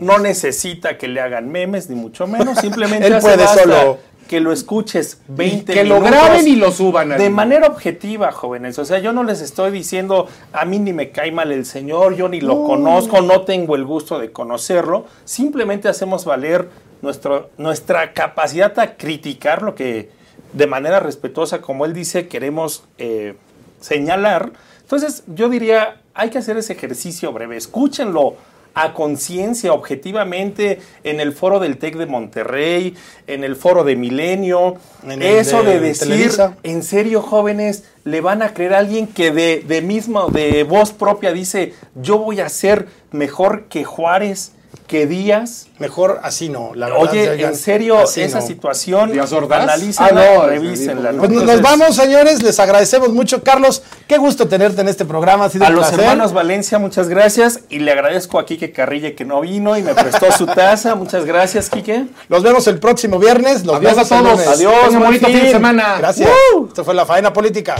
no 0.00 0.18
necesita 0.18 0.96
que 0.98 1.08
le 1.08 1.20
hagan 1.20 1.50
memes, 1.50 1.88
ni 1.90 1.96
mucho 1.96 2.26
menos, 2.26 2.58
simplemente 2.60 3.06
Él 3.06 3.14
hace 3.14 3.26
puede 3.26 3.44
basta 3.44 3.62
solo. 3.62 3.98
que 4.28 4.40
lo 4.40 4.52
escuches 4.52 5.20
20 5.28 5.72
que 5.72 5.84
lo 5.84 5.96
minutos 5.96 6.10
graben 6.10 6.48
y 6.48 6.56
lo 6.56 6.70
suban. 6.70 7.08
De 7.16 7.30
manera 7.30 7.66
objetiva, 7.66 8.30
jóvenes. 8.30 8.78
O 8.78 8.84
sea, 8.84 8.98
yo 8.98 9.12
no 9.12 9.24
les 9.24 9.40
estoy 9.40 9.70
diciendo, 9.70 10.28
a 10.52 10.64
mí 10.64 10.78
ni 10.78 10.92
me 10.92 11.10
cae 11.10 11.32
mal 11.32 11.50
el 11.50 11.64
señor, 11.64 12.14
yo 12.14 12.28
ni 12.28 12.40
lo 12.40 12.64
conozco, 12.64 13.22
no 13.22 13.42
tengo 13.42 13.74
el 13.74 13.84
gusto 13.84 14.18
de 14.18 14.30
conocerlo. 14.30 15.06
Simplemente 15.24 15.88
hacemos 15.88 16.24
valer 16.24 16.68
nuestro, 17.02 17.50
nuestra 17.58 18.12
capacidad 18.12 18.78
a 18.78 18.96
criticar 18.96 19.62
lo 19.62 19.74
que 19.74 20.17
de 20.52 20.66
manera 20.66 21.00
respetuosa, 21.00 21.60
como 21.60 21.84
él 21.84 21.92
dice, 21.92 22.28
queremos 22.28 22.84
eh, 22.98 23.34
señalar. 23.80 24.52
Entonces, 24.80 25.24
yo 25.26 25.48
diría, 25.48 26.00
hay 26.14 26.30
que 26.30 26.38
hacer 26.38 26.56
ese 26.56 26.72
ejercicio 26.72 27.32
breve. 27.32 27.56
Escúchenlo 27.56 28.36
a 28.74 28.94
conciencia, 28.94 29.72
objetivamente, 29.72 30.80
en 31.02 31.20
el 31.20 31.32
foro 31.32 31.58
del 31.58 31.78
TEC 31.78 31.96
de 31.96 32.06
Monterrey, 32.06 32.94
en 33.26 33.42
el 33.42 33.56
foro 33.56 33.82
de 33.82 33.96
Milenio. 33.96 34.76
En 35.06 35.20
Eso 35.20 35.62
de 35.62 35.74
de, 35.74 35.80
decir, 35.80 36.08
Televisa. 36.08 36.56
en 36.62 36.82
serio, 36.82 37.20
jóvenes, 37.20 37.84
le 38.04 38.20
van 38.20 38.40
a 38.40 38.54
creer 38.54 38.74
a 38.74 38.78
alguien 38.78 39.08
que 39.08 39.32
de, 39.32 39.64
de 39.66 39.82
mismo, 39.82 40.28
de 40.28 40.62
voz 40.62 40.92
propia 40.92 41.32
dice, 41.32 41.74
yo 41.96 42.18
voy 42.18 42.40
a 42.40 42.48
ser 42.48 42.86
mejor 43.10 43.64
que 43.64 43.84
Juárez, 43.84 44.52
que 44.86 45.06
Díaz. 45.06 45.66
Mejor 45.78 46.20
así 46.22 46.48
no. 46.48 46.72
La 46.74 46.86
verdad, 46.86 47.02
Oye, 47.02 47.30
oigan, 47.30 47.50
en 47.50 47.56
serio, 47.56 48.02
esa 48.04 48.40
no. 48.40 48.46
situación, 48.46 49.12
¿Díaz 49.12 49.32
Ordaz? 49.32 49.62
analícenla, 49.64 50.08
Ah, 50.22 50.34
no, 50.38 50.46
revísenla. 50.46 51.12
Pues 51.12 51.30
nos- 51.30 51.60
vamos, 51.62 51.94
señores. 51.94 52.42
Les 52.42 52.58
agradecemos 52.58 53.10
mucho. 53.12 53.42
Carlos, 53.42 53.82
qué 54.06 54.16
gusto 54.18 54.48
tenerte 54.48 54.80
en 54.80 54.88
este 54.88 55.04
programa. 55.04 55.44
Ha 55.44 55.50
sido 55.50 55.66
A 55.66 55.68
un 55.68 55.74
los 55.76 55.86
placer. 55.88 56.00
hermanos 56.04 56.32
Valencia, 56.32 56.78
muchas 56.78 57.08
gracias. 57.08 57.60
Y 57.68 57.78
le 57.80 57.92
agradezco 57.92 58.38
a 58.38 58.46
Quique 58.46 58.72
Carrille 58.72 59.14
que 59.14 59.24
no 59.24 59.40
vino 59.40 59.76
y 59.76 59.82
me 59.82 59.94
prestó 59.94 60.32
su 60.32 60.46
taza. 60.46 60.94
Muchas 60.94 61.24
gracias, 61.24 61.68
Quique. 61.70 62.06
Nos 62.28 62.42
vemos 62.42 62.66
el 62.66 62.78
próximo 62.78 63.18
viernes. 63.18 63.64
Nos 63.64 63.76
Adiós 63.76 63.98
a 63.98 64.04
todos. 64.04 64.46
Adiós, 64.46 64.74
buen 64.88 65.00
bonito 65.02 65.26
fin 65.26 65.40
de 65.44 65.50
semana. 65.52 65.96
Gracias. 65.98 66.28
Esto 66.68 66.84
fue 66.84 66.94
la 66.94 67.06
faena 67.06 67.32
política. 67.32 67.76